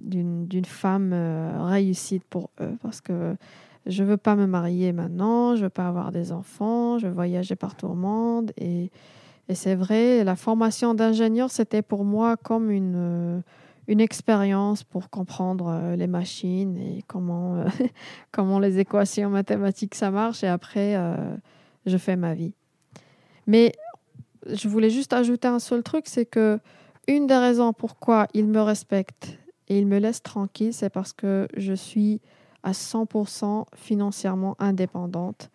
d'une 0.00 0.46
d'une 0.46 0.66
femme 0.66 1.12
euh, 1.12 1.64
réussite 1.64 2.24
pour 2.24 2.50
eux, 2.60 2.76
parce 2.82 3.00
que 3.00 3.36
je 3.86 4.04
veux 4.04 4.16
pas 4.16 4.36
me 4.36 4.46
marier 4.46 4.92
maintenant, 4.92 5.56
je 5.56 5.62
veux 5.62 5.70
pas 5.70 5.88
avoir 5.88 6.12
des 6.12 6.32
enfants, 6.32 6.98
je 6.98 7.06
veux 7.06 7.12
voyager 7.12 7.56
partout 7.56 7.86
au 7.86 7.94
monde. 7.94 8.52
Et 8.58 8.90
et 9.48 9.54
c'est 9.54 9.74
vrai, 9.74 10.24
la 10.24 10.36
formation 10.36 10.94
d'ingénieur, 10.94 11.50
c'était 11.50 11.82
pour 11.82 12.04
moi 12.04 12.36
comme 12.36 12.70
une, 12.70 12.94
euh, 12.96 13.40
une 13.86 14.00
expérience 14.00 14.82
pour 14.82 15.10
comprendre 15.10 15.68
euh, 15.68 15.96
les 15.96 16.06
machines 16.06 16.76
et 16.76 17.02
comment, 17.06 17.56
euh, 17.56 17.64
comment 18.32 18.58
les 18.58 18.78
équations 18.78 19.30
mathématiques 19.30 19.94
ça 19.94 20.10
marche. 20.10 20.42
Et 20.42 20.48
après, 20.48 20.96
euh, 20.96 21.14
je 21.86 21.96
fais 21.96 22.16
ma 22.16 22.34
vie. 22.34 22.54
Mais 23.46 23.72
je 24.46 24.68
voulais 24.68 24.90
juste 24.90 25.12
ajouter 25.12 25.48
un 25.48 25.58
seul 25.58 25.82
truc, 25.82 26.04
c'est 26.06 26.26
que 26.26 26.58
une 27.06 27.26
des 27.26 27.36
raisons 27.36 27.72
pourquoi 27.72 28.26
ils 28.32 28.46
me 28.46 28.60
respectent 28.60 29.38
et 29.68 29.78
ils 29.78 29.86
me 29.86 29.98
laissent 29.98 30.22
tranquille, 30.22 30.72
c'est 30.72 30.90
parce 30.90 31.12
que 31.12 31.48
je 31.56 31.74
suis 31.74 32.20
à 32.62 32.72
100% 32.72 33.66
financièrement 33.76 34.56
indépendante. 34.58 35.50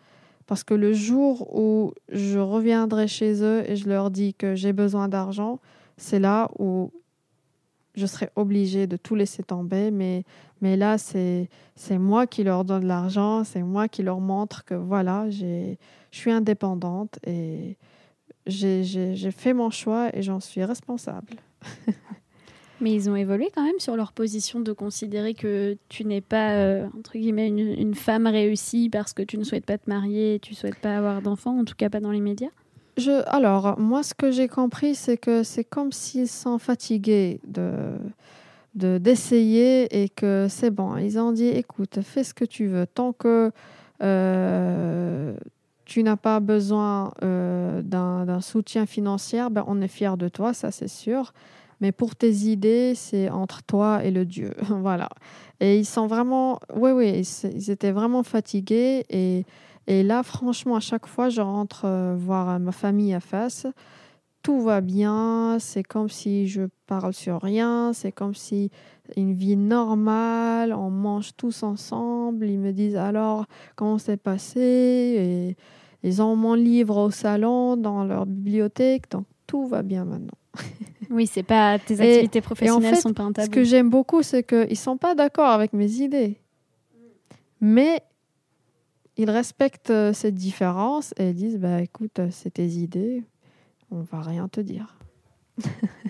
Parce 0.46 0.64
que 0.64 0.74
le 0.74 0.94
jour 0.94 1.56
où 1.56 1.94
je 2.10 2.40
reviendrai 2.40 3.08
chez 3.08 3.44
eux 3.44 3.64
et 3.68 3.76
je 3.76 3.88
leur 3.88 4.10
dis 4.10 4.34
que 4.34 4.56
j'ai 4.56 4.74
besoin 4.74 5.08
d'argent, 5.08 5.60
c'est 5.98 6.20
là 6.20 6.50
où 6.58 6.92
je 7.96 8.06
serai 8.06 8.30
obligée 8.36 8.88
de 8.88 8.98
tout 8.98 9.16
laisser 9.16 9.44
tomber. 9.44 9.92
Mais, 9.92 10.24
mais 10.62 10.78
là, 10.78 10.98
c'est 10.98 11.48
moi 11.92 12.28
qui 12.28 12.44
leur 12.44 12.66
donne 12.66 12.86
l'argent, 12.86 13.44
c'est 13.44 13.64
moi 13.64 13.88
qui 13.88 14.04
leur 14.04 14.20
montre 14.20 14.66
que 14.66 14.76
voilà, 14.76 15.30
je 15.30 15.76
suis 16.12 16.32
indépendante 16.32 17.20
et 17.26 17.78
j'ai 18.46 19.32
fait 19.32 19.54
mon 19.54 19.70
choix 19.70 20.10
et 20.16 20.22
j'en 20.22 20.40
suis 20.40 20.64
responsable. 20.64 21.36
Mais 22.82 22.94
ils 22.94 23.10
ont 23.10 23.16
évolué 23.18 23.50
quand 23.54 23.64
même 23.64 23.80
sur 23.80 23.98
leur 23.98 24.14
position 24.14 24.62
de 24.62 24.72
considérer 24.72 25.34
que 25.34 25.78
tu 25.90 26.06
n'es 26.06 26.22
pas, 26.22 26.54
euh, 26.54 26.88
entre 26.98 27.18
guillemets, 27.18 27.50
une, 27.50 27.60
une 27.60 27.94
femme 27.94 28.26
réussie 28.26 28.90
parce 28.90 29.12
que 29.12 29.22
tu 29.22 29.38
ne 29.38 29.44
souhaites 29.44 29.66
pas 29.66 29.78
te 29.78 29.90
marier, 29.90 30.40
tu 30.42 30.54
ne 30.54 30.56
souhaites 30.56 30.80
pas 30.80 30.96
avoir 30.96 31.22
d'enfants, 31.22 31.60
en 31.60 31.66
tout 31.66 31.76
cas 31.76 31.90
pas 31.90 32.00
dans 32.00 32.12
les 32.12 32.22
médias? 32.22 32.52
Alors, 33.08 33.80
moi, 33.80 34.04
ce 34.04 34.14
que 34.14 34.32
j'ai 34.32 34.48
compris, 34.48 34.96
c'est 34.96 35.18
que 35.18 35.44
c'est 35.44 35.64
comme 35.64 35.92
s'ils 35.92 36.28
sont 36.28 36.60
fatigués 36.60 37.40
de 37.48 37.72
de- 38.76 38.98
d'essayer 39.00 40.04
et 40.04 40.10
que 40.10 40.48
c'est 40.50 40.70
bon. 40.70 40.96
Ils 40.98 41.20
ont 41.20 41.32
dit, 41.32 41.48
écoute, 41.48 42.00
fais 42.02 42.24
ce 42.24 42.34
que 42.34 42.46
tu 42.46 42.68
veux. 42.68 42.86
Tant 42.86 43.14
que 43.14 43.52
euh, 44.02 45.34
tu 45.86 46.04
n'as 46.04 46.16
pas 46.16 46.40
besoin 46.40 47.12
euh, 47.24 47.82
d'un 47.82 48.42
soutien 48.42 48.86
financier, 48.86 49.44
ben, 49.52 49.64
on 49.68 49.82
est 49.82 49.88
fiers 49.88 50.18
de 50.18 50.30
toi, 50.30 50.54
ça 50.54 50.72
c'est 50.72 50.88
sûr. 50.88 51.34
Mais 51.82 51.92
pour 51.92 52.16
tes 52.16 52.32
idées, 52.32 52.94
c'est 52.96 53.30
entre 53.30 53.64
toi 53.64 54.04
et 54.04 54.12
le 54.12 54.26
Dieu. 54.26 54.54
voilà. 54.70 55.10
Et 55.60 55.78
ils 55.80 55.86
sont 55.86 56.08
vraiment, 56.08 56.60
oui, 56.76 56.92
oui, 56.92 57.24
ils 57.56 57.72
étaient 57.72 57.92
vraiment 57.92 58.24
fatigués. 58.24 59.06
Et, 59.10 59.46
et 59.90 60.04
là, 60.04 60.22
franchement, 60.24 60.76
à 60.76 60.80
chaque 60.80 61.06
fois, 61.08 61.30
je 61.30 61.42
rentre 61.42 61.82
euh, 61.86 62.16
voir 62.18 62.50
euh, 62.50 62.60
ma 62.60 62.72
famille 62.72 63.14
à 63.14 63.20
face. 63.20 63.66
Tout 64.44 64.62
va 64.62 64.80
bien. 64.82 65.58
C'est 65.60 65.84
comme 65.84 66.08
si 66.10 66.48
je 66.48 66.62
parle 66.88 67.14
sur 67.14 67.42
rien. 67.42 67.92
C'est 67.94 68.12
comme 68.14 68.36
si 68.36 68.70
une 69.18 69.34
vie 69.34 69.58
normale. 69.58 70.72
On 70.74 70.90
mange 70.90 71.32
tous 71.36 71.64
ensemble. 71.64 72.46
Ils 72.48 72.60
me 72.60 72.72
disent 72.72 72.96
alors 72.96 73.46
comment 73.76 73.98
c'est 73.98 74.16
passé? 74.18 74.60
Et 74.62 75.58
ils 76.04 76.22
ont 76.22 76.36
mon 76.38 76.54
livre 76.54 76.96
au 76.98 77.12
salon, 77.12 77.76
dans 77.76 78.06
leur 78.06 78.26
bibliothèque. 78.26 79.10
Donc 79.12 79.26
tout 79.48 79.66
va 79.68 79.82
bien 79.84 80.06
maintenant. 80.06 80.38
Oui, 81.12 81.26
c'est 81.26 81.42
pas 81.42 81.80
tes 81.80 81.96
Et- 81.96 82.02
activités 82.02 82.38
et 82.38 82.42
en 82.42 82.44
professionnelles 82.44 82.94
fait, 82.96 83.02
sont 83.02 83.14
pas 83.16 83.24
un 83.24 83.32
tabou. 83.32 83.48
Ce 83.48 83.50
que 83.50 83.64
j'aime 83.64 83.90
beaucoup, 83.90 84.22
c'est 84.22 84.44
qu'ils 84.44 84.70
ne 84.70 84.76
sont 84.76 84.96
pas 84.98 85.16
d'accord 85.16 85.48
avec 85.50 85.74
mes 85.74 85.92
idées. 86.02 86.38
Mais 87.62 88.02
ils 89.22 89.30
respectent 89.30 89.90
euh, 89.92 90.14
cette 90.14 90.36
différence 90.36 91.14
et 91.18 91.30
ils 91.30 91.36
disent 91.36 91.58
bah, 91.60 91.82
écoute, 91.82 92.20
c'est 92.32 92.52
tes 92.56 92.66
idées, 92.68 93.24
on 93.92 94.02
va 94.02 94.22
rien 94.22 94.48
te 94.48 94.62
dire. 94.62 94.96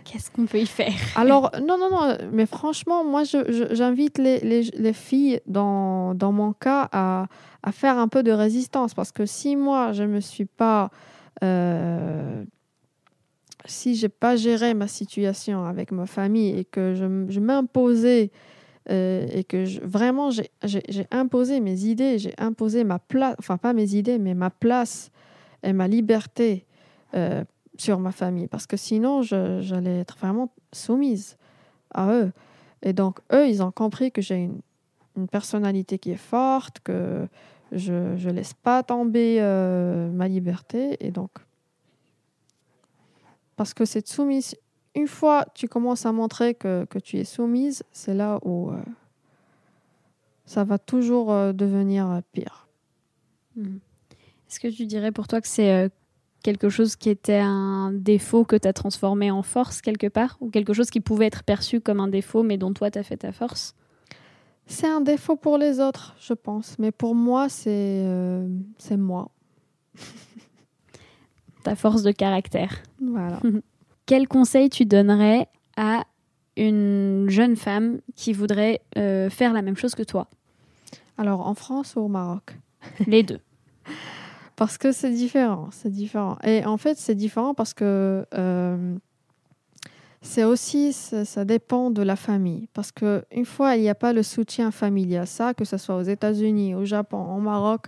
Qu'est-ce 0.06 0.30
qu'on 0.32 0.46
peut 0.46 0.60
y 0.60 0.66
faire? 0.68 0.94
Alors, 1.16 1.52
non, 1.60 1.78
non, 1.78 1.90
non, 1.90 2.18
mais 2.32 2.46
franchement, 2.46 3.04
moi, 3.04 3.24
je- 3.24 3.52
je- 3.52 3.74
j'invite 3.76 4.18
les, 4.20 4.40
les, 4.40 4.62
les 4.62 4.94
filles, 4.94 5.40
dans, 5.48 6.14
dans 6.14 6.32
mon 6.32 6.54
cas, 6.54 6.88
à, 6.92 7.26
à 7.64 7.72
faire 7.72 7.98
un 7.98 8.08
peu 8.08 8.22
de 8.24 8.32
résistance. 8.32 8.94
Parce 8.94 9.12
que 9.12 9.26
si 9.26 9.56
moi, 9.56 9.92
je 9.92 10.04
ne 10.04 10.08
me 10.10 10.20
suis 10.20 10.46
pas. 10.46 10.92
euh, 11.44 12.44
si 13.66 13.96
j'ai 13.96 14.10
pas 14.10 14.36
géré 14.36 14.74
ma 14.74 14.88
situation 14.88 15.66
avec 15.66 15.92
ma 15.92 16.06
famille 16.06 16.58
et 16.58 16.64
que 16.66 16.96
je, 16.96 17.26
je 17.30 17.40
m'imposais 17.40 18.32
euh, 18.90 19.28
et 19.32 19.44
que 19.44 19.86
vraiment 19.86 20.32
j'ai 20.32 21.08
imposé 21.12 21.60
mes 21.60 21.84
idées, 21.84 22.18
j'ai 22.18 22.34
imposé 22.40 22.84
ma 22.84 22.98
place, 22.98 23.36
enfin 23.38 23.58
pas 23.58 23.74
mes 23.74 23.94
idées, 23.94 24.18
mais 24.18 24.34
ma 24.34 24.50
place 24.50 25.12
et 25.62 25.74
ma 25.74 25.88
liberté 25.88 26.66
euh, 27.14 27.44
sur 27.78 28.00
ma 28.00 28.12
famille. 28.12 28.48
Parce 28.48 28.66
que 28.66 28.78
sinon, 28.78 29.22
j'allais 29.22 30.00
être 30.00 30.18
vraiment 30.18 30.52
soumise 30.72 31.38
à 31.94 32.12
eux. 32.14 32.32
Et 32.82 32.94
donc, 32.94 33.20
eux, 33.32 33.48
ils 33.48 33.62
ont 33.62 33.72
compris 33.72 34.12
que 34.12 34.22
j'ai 34.22 34.36
une, 34.36 34.62
personnalité 35.32 36.00
qui 36.00 36.12
est 36.12 36.16
forte, 36.16 36.80
que 36.80 37.28
je 37.74 37.94
ne 37.94 38.32
laisse 38.32 38.54
pas 38.54 38.84
tomber 38.84 39.40
euh, 39.42 40.10
ma 40.10 40.30
liberté. 40.30 40.96
Et 41.06 41.12
donc, 41.12 41.32
parce 43.58 43.74
que 43.74 43.84
cette 43.84 44.08
soumise, 44.08 44.56
une 45.00 45.08
fois 45.08 45.46
tu 45.54 45.68
commences 45.68 46.06
à 46.06 46.12
montrer 46.12 46.54
que, 46.54 46.86
que 46.86 47.00
tu 47.00 47.18
es 47.18 47.24
soumise, 47.24 47.84
c'est 47.92 48.14
là 48.14 48.40
où 48.44 48.72
euh, 48.72 48.78
ça 50.46 50.64
va 50.64 50.78
toujours 50.78 51.32
euh, 51.32 51.54
devenir 51.54 52.10
euh, 52.10 52.20
pire. 52.34 52.68
Mhm. 53.56 53.80
Est-ce 54.48 54.60
que 54.60 54.68
tu 54.68 54.86
dirais 54.86 55.12
pour 55.12 55.28
toi 55.28 55.42
que 55.42 55.48
c'est 55.48 55.92
quelque 56.44 56.70
chose 56.70 56.96
qui 56.96 57.10
était 57.10 57.42
un 57.44 57.92
défaut 57.94 58.46
que 58.46 58.56
tu 58.56 58.68
as 58.68 58.74
transformé 58.74 59.30
en 59.30 59.44
force 59.44 59.82
quelque 59.82 60.08
part? 60.08 60.38
Ou 60.42 60.50
quelque 60.50 60.74
chose 60.74 60.90
qui 60.90 61.02
pouvait 61.02 61.28
être 61.28 61.44
perçu 61.44 61.82
comme 61.82 62.00
un 62.00 62.08
défaut 62.08 62.42
mais 62.42 62.58
dont 62.58 62.74
toi 62.74 62.90
tu 62.90 62.98
as 62.98 63.04
fait 63.04 63.18
ta 63.18 63.32
force? 63.32 63.76
C'est 64.66 64.88
un 64.88 65.02
défaut 65.02 65.36
pour 65.36 65.60
les 65.60 65.80
autres, 65.80 66.16
je 66.20 66.34
pense. 66.34 66.78
Mais 66.80 66.92
pour 66.92 67.14
moi, 67.14 67.48
c'est 67.48 68.06
c'est 68.80 68.98
moi. 68.98 69.30
Ta 71.64 71.76
force 71.76 72.02
de 72.02 72.12
caractère. 72.12 72.82
Voilà. 73.00 73.40
Quel 74.10 74.28
conseil 74.28 74.72
tu 74.72 74.86
donnerais 74.86 75.48
à 75.78 76.04
une 76.58 77.28
jeune 77.30 77.56
femme 77.56 78.00
qui 78.16 78.34
voudrait 78.34 78.82
euh, 78.98 79.30
faire 79.30 79.54
la 79.54 79.62
même 79.62 79.78
chose 79.78 79.94
que 79.94 80.02
toi? 80.02 80.28
Alors, 81.16 81.46
en 81.46 81.54
France 81.54 81.94
ou 81.96 82.00
au 82.00 82.08
Maroc? 82.08 82.58
Les 83.06 83.22
deux. 83.22 83.40
Parce 84.56 84.80
que 84.80 84.92
c'est 84.92 85.12
différent, 85.12 85.70
c'est 85.72 85.92
différent. 85.92 86.40
Et 86.44 86.66
en 86.66 86.78
fait, 86.78 86.98
c'est 86.98 87.14
différent 87.14 87.54
parce 87.54 87.76
que 87.76 88.26
euh, 88.34 88.96
c'est 90.24 90.44
aussi, 90.44 90.92
ça, 90.92 91.24
ça 91.24 91.46
dépend 91.46 91.92
de 91.92 92.02
la 92.02 92.16
famille. 92.16 92.68
Parce 92.74 92.92
que 92.92 93.24
une 93.32 93.46
fois, 93.46 93.76
il 93.76 93.84
n'y 93.84 93.90
a 93.90 93.96
pas 93.96 94.12
le 94.12 94.24
soutien 94.24 94.72
familial, 94.72 95.28
ça, 95.28 95.54
que 95.54 95.66
ce 95.66 95.78
soit 95.78 95.98
aux 95.98 96.02
États-Unis, 96.02 96.74
au 96.74 96.84
Japon, 96.84 97.36
au 97.36 97.40
Maroc, 97.40 97.86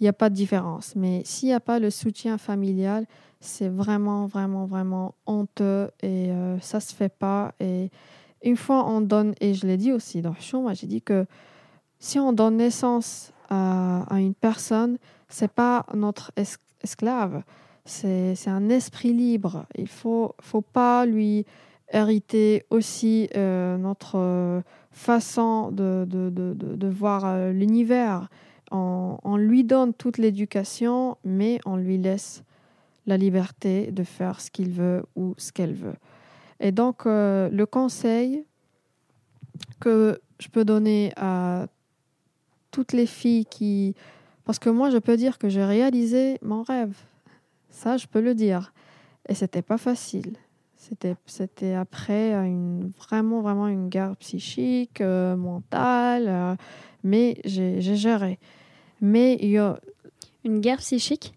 il 0.00 0.04
n'y 0.04 0.08
a 0.08 0.12
pas 0.12 0.30
de 0.30 0.34
différence. 0.34 0.94
Mais 0.96 1.22
s'il 1.24 1.48
n'y 1.48 1.54
a 1.54 1.60
pas 1.60 1.78
le 1.78 1.90
soutien 1.90 2.38
familial, 2.38 3.06
c'est 3.40 3.68
vraiment, 3.68 4.26
vraiment, 4.26 4.64
vraiment 4.66 5.14
honteux 5.26 5.90
et 6.02 6.30
euh, 6.30 6.58
ça 6.60 6.80
se 6.80 6.94
fait 6.94 7.12
pas. 7.12 7.54
Et 7.60 7.90
une 8.42 8.56
fois 8.56 8.86
on 8.86 9.00
donne, 9.00 9.34
et 9.40 9.54
je 9.54 9.66
l'ai 9.66 9.76
dit 9.76 9.92
aussi 9.92 10.22
dans 10.22 10.30
le 10.30 10.58
moi 10.60 10.74
j'ai 10.74 10.86
dit 10.86 11.02
que 11.02 11.26
si 11.98 12.18
on 12.18 12.32
donne 12.32 12.56
naissance 12.56 13.32
à, 13.50 14.02
à 14.14 14.18
une 14.18 14.34
personne, 14.34 14.98
c'est 15.28 15.50
pas 15.52 15.86
notre 15.94 16.32
es- 16.36 16.58
esclave, 16.82 17.42
c'est 17.84 18.34
un 18.46 18.68
esprit 18.70 19.12
libre. 19.12 19.66
Il 19.76 19.88
faut, 19.88 20.34
faut 20.40 20.62
pas 20.62 21.04
lui 21.06 21.44
hériter 21.92 22.64
aussi 22.70 23.28
euh, 23.36 23.76
notre 23.76 24.16
euh, 24.16 24.60
façon 24.90 25.70
de, 25.70 26.06
de, 26.08 26.30
de, 26.30 26.54
de, 26.54 26.88
voir 26.88 27.50
l'univers. 27.52 28.28
On, 28.70 29.36
lui 29.36 29.64
donne 29.64 29.94
toute 29.94 30.18
l'éducation, 30.18 31.16
mais 31.24 31.60
on 31.64 31.76
lui 31.76 31.98
laisse 31.98 32.42
la 33.06 33.16
liberté 33.16 33.92
de 33.92 34.02
faire 34.02 34.40
ce 34.40 34.50
qu'il 34.50 34.70
veut 34.70 35.04
ou 35.16 35.34
ce 35.36 35.52
qu'elle 35.52 35.74
veut. 35.74 35.96
Et 36.60 36.72
donc, 36.72 37.06
euh, 37.06 37.48
le 37.50 37.66
conseil 37.66 38.44
que 39.80 40.20
je 40.40 40.48
peux 40.48 40.64
donner 40.64 41.12
à 41.16 41.66
toutes 42.70 42.92
les 42.92 43.06
filles 43.06 43.44
qui... 43.44 43.94
Parce 44.44 44.58
que 44.58 44.70
moi, 44.70 44.90
je 44.90 44.98
peux 44.98 45.16
dire 45.16 45.38
que 45.38 45.48
j'ai 45.48 45.64
réalisé 45.64 46.38
mon 46.42 46.62
rêve. 46.62 46.96
Ça, 47.70 47.96
je 47.96 48.06
peux 48.06 48.20
le 48.20 48.34
dire. 48.34 48.72
Et 49.28 49.34
c'était 49.34 49.62
pas 49.62 49.78
facile. 49.78 50.36
C'était, 50.76 51.16
c'était 51.24 51.72
après 51.74 52.32
une, 52.32 52.92
vraiment, 52.98 53.40
vraiment 53.40 53.68
une 53.68 53.88
guerre 53.88 54.16
psychique, 54.16 55.00
euh, 55.00 55.34
mentale, 55.34 56.26
euh, 56.28 56.56
mais 57.04 57.36
j'ai, 57.44 57.80
j'ai 57.80 57.96
géré. 57.96 58.38
Mais 59.00 59.36
il 59.40 59.50
y 59.50 59.58
a... 59.58 59.78
Une 60.44 60.60
guerre 60.60 60.78
psychique? 60.78 61.32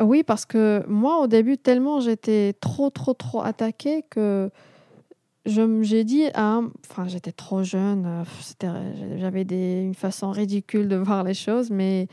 Oui, 0.00 0.22
parce 0.24 0.44
que 0.44 0.84
moi, 0.86 1.20
au 1.20 1.26
début, 1.26 1.56
tellement 1.56 2.00
j'étais 2.00 2.54
trop, 2.60 2.90
trop, 2.90 3.14
trop 3.14 3.40
attaquée 3.42 4.04
que 4.10 4.50
j'ai 5.46 6.04
dit 6.04 6.24
à 6.34 6.56
un- 6.56 6.70
Enfin, 6.90 7.08
j'étais 7.08 7.32
trop 7.32 7.62
jeune, 7.62 8.04
euh, 8.06 8.24
c'était- 8.40 8.68
j'avais 9.18 9.44
des, 9.44 9.80
une 9.82 9.94
façon 9.94 10.30
ridicule 10.30 10.88
de 10.88 10.96
voir 11.08 11.24
les 11.24 11.34
choses, 11.34 11.70
mais 11.70 12.08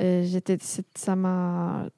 euh, 0.00 0.22
j'étais, 0.24 0.58
ça 0.94 1.16
m'a 1.16 1.88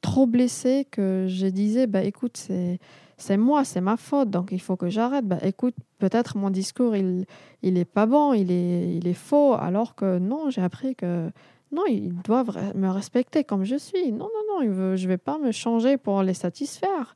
trop 0.00 0.26
blessée 0.26 0.86
que 0.90 1.26
je 1.28 1.46
disais 1.46 1.86
bah, 1.86 2.02
écoute, 2.04 2.36
c'est, 2.36 2.78
c'est 3.22 3.36
moi, 3.36 3.64
c'est 3.64 3.80
ma 3.80 3.96
faute, 3.96 4.30
donc 4.30 4.48
il 4.50 4.60
faut 4.60 4.76
que 4.76 4.88
j'arrête. 4.88 5.24
Bah, 5.24 5.38
écoute, 5.42 5.74
peut-être 5.98 6.36
mon 6.36 6.50
discours, 6.50 6.96
il 6.96 7.24
il 7.62 7.86
pas 7.86 8.06
bon, 8.06 8.32
il 8.32 8.50
est, 8.50 8.96
il 8.96 9.06
est 9.06 9.14
faux, 9.14 9.54
alors 9.54 9.94
que 9.94 10.18
non, 10.18 10.50
j'ai 10.50 10.60
appris 10.60 10.96
que 10.96 11.30
non, 11.70 11.84
ils 11.88 12.12
doivent 12.22 12.50
me 12.74 12.88
respecter 12.88 13.44
comme 13.44 13.64
je 13.64 13.76
suis. 13.76 14.10
Non, 14.10 14.28
non, 14.34 14.44
non, 14.50 14.96
je 14.96 15.04
ne 15.04 15.08
vais 15.08 15.18
pas 15.18 15.38
me 15.38 15.52
changer 15.52 15.96
pour 15.96 16.22
les 16.24 16.34
satisfaire. 16.34 17.14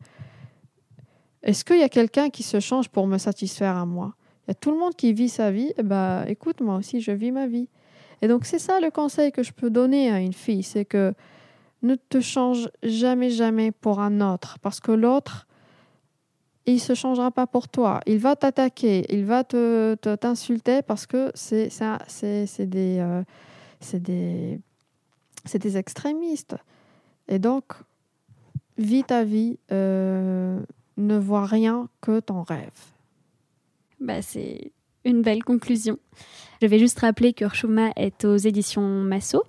Est-ce 1.43 1.65
qu'il 1.65 1.79
y 1.79 1.83
a 1.83 1.89
quelqu'un 1.89 2.31
qui 2.31 2.45
se 2.45 2.61
change 2.61 2.89
pour 2.89 3.07
me 3.09 3.19
satisfaire 3.19 3.77
à 3.77 3.85
moi? 3.85 4.15
Il 4.47 4.51
y 4.51 4.53
a 4.53 4.55
tout 4.55 4.71
le 4.71 4.79
monde 4.79 4.95
qui 4.95 5.13
vit 5.13 5.29
sa 5.29 5.51
vie. 5.51 5.73
Eh 5.77 5.83
ben, 5.83 6.25
écoute, 6.29 6.61
moi 6.61 6.77
aussi, 6.77 7.01
je 7.01 7.11
vis 7.11 7.33
ma 7.33 7.49
vie. 7.49 7.69
Et 8.23 8.29
donc, 8.29 8.47
c'est 8.47 8.61
ça 8.61 8.79
le 8.81 8.91
conseil 8.91 9.33
que 9.33 9.43
je 9.43 9.53
peux 9.53 9.71
donner 9.71 10.11
à 10.11 10.21
une 10.21 10.33
fille, 10.33 10.63
c'est 10.63 10.85
que 10.85 11.13
ne 11.83 11.97
te 11.97 12.21
change 12.21 12.71
jamais, 12.83 13.31
jamais 13.31 13.73
pour 13.73 14.01
un 14.01 14.21
autre, 14.21 14.59
parce 14.61 14.81
que 14.81 14.93
l'autre, 14.93 15.47
il 16.67 16.81
se 16.81 16.95
changera 16.95 17.31
pas 17.31 17.47
pour 17.47 17.69
toi. 17.69 18.01
Il 18.07 18.19
va 18.19 18.37
t'attaquer, 18.37 19.07
il 19.15 19.25
va 19.25 19.45
te 19.45 19.95
te- 19.95 20.15
t'insulter 20.17 20.83
parce 20.83 21.07
que 21.07 21.31
c'est 21.35 21.69
des 22.69 22.99
euh, 22.99 23.23
des 23.95 24.61
des 25.55 25.77
extrémistes. 25.77 26.57
Et 27.29 27.39
donc, 27.39 27.65
vis 28.79 29.05
ta 29.05 29.25
vie, 29.25 29.59
euh, 29.73 30.61
ne 30.97 31.19
vois 31.19 31.47
rien 31.47 31.89
que 32.01 32.21
ton 32.21 32.43
rêve. 32.43 32.71
Bah, 34.01 34.23
c'est 34.23 34.73
une 35.05 35.23
belle 35.23 35.45
conclusion. 35.45 35.99
Je 36.63 36.67
vais 36.67 36.79
juste 36.79 36.99
rappeler 37.01 37.33
que 37.33 37.45
Urshuma 37.45 37.91
est 37.97 38.25
aux 38.25 38.37
éditions 38.37 38.83
Masso. 38.83 39.45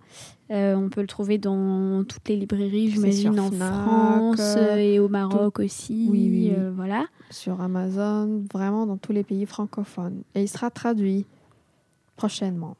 Euh, 0.50 0.76
on 0.76 0.90
peut 0.90 1.02
le 1.02 1.08
trouver 1.08 1.38
dans 1.38 2.04
toutes 2.06 2.30
les 2.30 2.38
librairies, 2.38 2.90
j'imagine, 2.90 3.38
en 3.40 3.52
Fnac, 3.52 3.84
France 3.84 4.56
euh, 4.58 4.78
et 4.78 5.00
au 5.00 5.10
Maroc 5.10 5.60
aussi. 5.60 6.08
Oui, 6.10 6.30
oui, 6.30 6.30
oui. 6.30 6.54
euh, 6.56 6.72
voilà. 6.74 7.06
Sur 7.32 7.60
Amazon, 7.60 8.44
vraiment 8.54 8.86
dans 8.86 8.98
tous 8.98 9.12
les 9.12 9.24
pays 9.24 9.46
francophones. 9.46 10.22
Et 10.36 10.44
il 10.44 10.48
sera 10.48 10.70
traduit 10.72 11.26
prochainement. 12.16 12.78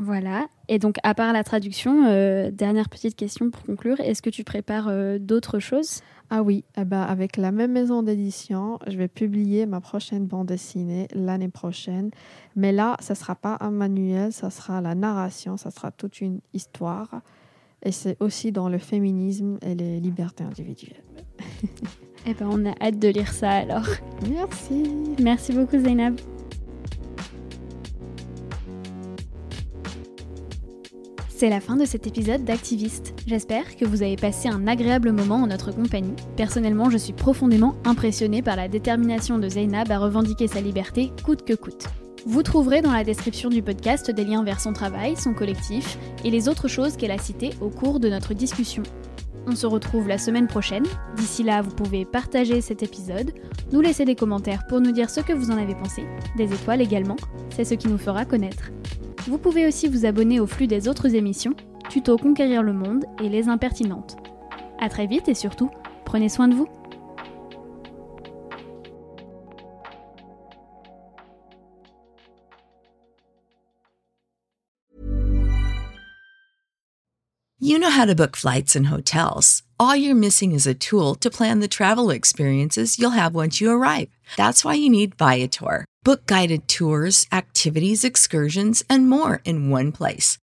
Voilà. 0.00 0.46
Et 0.68 0.78
donc, 0.78 0.96
à 1.02 1.14
part 1.14 1.32
la 1.32 1.44
traduction, 1.44 2.04
euh, 2.06 2.50
dernière 2.50 2.88
petite 2.88 3.16
question 3.16 3.50
pour 3.50 3.62
conclure, 3.62 4.00
est-ce 4.00 4.22
que 4.22 4.30
tu 4.30 4.44
prépares 4.44 4.88
euh, 4.88 5.18
d'autres 5.18 5.58
choses? 5.58 6.02
Ah 6.30 6.42
oui, 6.42 6.64
eh 6.76 6.84
ben, 6.84 7.00
avec 7.00 7.36
la 7.36 7.52
même 7.52 7.72
maison 7.72 8.02
d'édition, 8.02 8.78
je 8.86 8.98
vais 8.98 9.08
publier 9.08 9.64
ma 9.64 9.80
prochaine 9.80 10.26
bande 10.26 10.48
dessinée 10.48 11.08
l'année 11.14 11.48
prochaine. 11.48 12.10
Mais 12.54 12.70
là, 12.70 12.96
ça 13.00 13.14
ne 13.14 13.18
sera 13.18 13.34
pas 13.34 13.56
un 13.60 13.70
manuel, 13.70 14.32
ça 14.32 14.50
sera 14.50 14.80
la 14.80 14.94
narration, 14.94 15.56
ça 15.56 15.70
sera 15.70 15.90
toute 15.90 16.20
une 16.20 16.40
histoire. 16.52 17.22
Et 17.82 17.92
c'est 17.92 18.16
aussi 18.20 18.52
dans 18.52 18.68
le 18.68 18.78
féminisme 18.78 19.58
et 19.62 19.74
les 19.74 20.00
libertés 20.00 20.44
individuelles. 20.44 21.02
Eh 22.26 22.34
ben, 22.34 22.48
on 22.50 22.66
a 22.66 22.74
hâte 22.80 22.98
de 22.98 23.08
lire 23.08 23.32
ça 23.32 23.50
alors. 23.50 23.86
Merci. 24.28 24.82
Merci 25.22 25.52
beaucoup, 25.52 25.78
Zainab. 25.78 26.20
C'est 31.38 31.50
la 31.50 31.60
fin 31.60 31.76
de 31.76 31.84
cet 31.84 32.08
épisode 32.08 32.42
d'Activiste. 32.44 33.14
J'espère 33.28 33.76
que 33.76 33.84
vous 33.84 34.02
avez 34.02 34.16
passé 34.16 34.48
un 34.48 34.66
agréable 34.66 35.12
moment 35.12 35.36
en 35.36 35.46
notre 35.46 35.70
compagnie. 35.70 36.16
Personnellement, 36.36 36.90
je 36.90 36.98
suis 36.98 37.12
profondément 37.12 37.76
impressionnée 37.84 38.42
par 38.42 38.56
la 38.56 38.66
détermination 38.66 39.38
de 39.38 39.48
Zainab 39.48 39.92
à 39.92 40.00
revendiquer 40.00 40.48
sa 40.48 40.60
liberté 40.60 41.12
coûte 41.24 41.44
que 41.44 41.52
coûte. 41.52 41.86
Vous 42.26 42.42
trouverez 42.42 42.80
dans 42.82 42.90
la 42.90 43.04
description 43.04 43.50
du 43.50 43.62
podcast 43.62 44.10
des 44.10 44.24
liens 44.24 44.42
vers 44.42 44.58
son 44.58 44.72
travail, 44.72 45.14
son 45.14 45.32
collectif 45.32 45.96
et 46.24 46.30
les 46.32 46.48
autres 46.48 46.66
choses 46.66 46.96
qu'elle 46.96 47.12
a 47.12 47.18
citées 47.18 47.52
au 47.60 47.68
cours 47.68 48.00
de 48.00 48.08
notre 48.08 48.34
discussion. 48.34 48.82
On 49.46 49.54
se 49.54 49.68
retrouve 49.68 50.08
la 50.08 50.18
semaine 50.18 50.48
prochaine. 50.48 50.86
D'ici 51.14 51.44
là, 51.44 51.62
vous 51.62 51.70
pouvez 51.70 52.04
partager 52.04 52.60
cet 52.60 52.82
épisode, 52.82 53.30
nous 53.70 53.80
laisser 53.80 54.04
des 54.04 54.16
commentaires 54.16 54.66
pour 54.68 54.80
nous 54.80 54.90
dire 54.90 55.08
ce 55.08 55.20
que 55.20 55.34
vous 55.34 55.52
en 55.52 55.56
avez 55.56 55.76
pensé, 55.76 56.02
des 56.36 56.52
étoiles 56.52 56.80
également, 56.80 57.16
c'est 57.50 57.64
ce 57.64 57.74
qui 57.74 57.86
nous 57.86 57.96
fera 57.96 58.24
connaître. 58.24 58.72
Vous 59.28 59.36
pouvez 59.36 59.66
aussi 59.66 59.88
vous 59.88 60.06
abonner 60.06 60.40
au 60.40 60.46
flux 60.46 60.66
des 60.66 60.88
autres 60.88 61.14
émissions, 61.14 61.54
Tuto 61.90 62.16
Conquérir 62.16 62.62
le 62.62 62.72
Monde 62.72 63.04
et 63.22 63.28
Les 63.28 63.50
Impertinentes. 63.50 64.16
A 64.80 64.88
très 64.88 65.06
vite 65.06 65.28
et 65.28 65.34
surtout, 65.34 65.70
prenez 66.06 66.30
soin 66.30 66.48
de 66.48 66.54
vous. 66.54 66.66
You 77.60 77.78
know 77.78 77.90
how 77.90 78.06
to 78.06 78.14
book 78.14 78.34
flights 78.34 78.74
and 78.74 78.86
hotels. 78.86 79.62
All 79.78 79.94
you're 79.94 80.14
missing 80.14 80.52
is 80.52 80.66
a 80.66 80.72
tool 80.72 81.14
to 81.16 81.28
plan 81.28 81.60
the 81.60 81.68
travel 81.68 82.10
experiences 82.10 82.98
you'll 82.98 83.10
have 83.10 83.34
once 83.34 83.60
you 83.60 83.70
arrive. 83.70 84.08
That's 84.38 84.64
why 84.64 84.74
you 84.74 84.88
need 84.88 85.16
Viator. 85.18 85.84
Book 86.08 86.24
guided 86.24 86.66
tours, 86.68 87.26
activities, 87.32 88.02
excursions, 88.02 88.82
and 88.88 89.10
more 89.10 89.42
in 89.44 89.68
one 89.68 89.92
place 89.92 90.38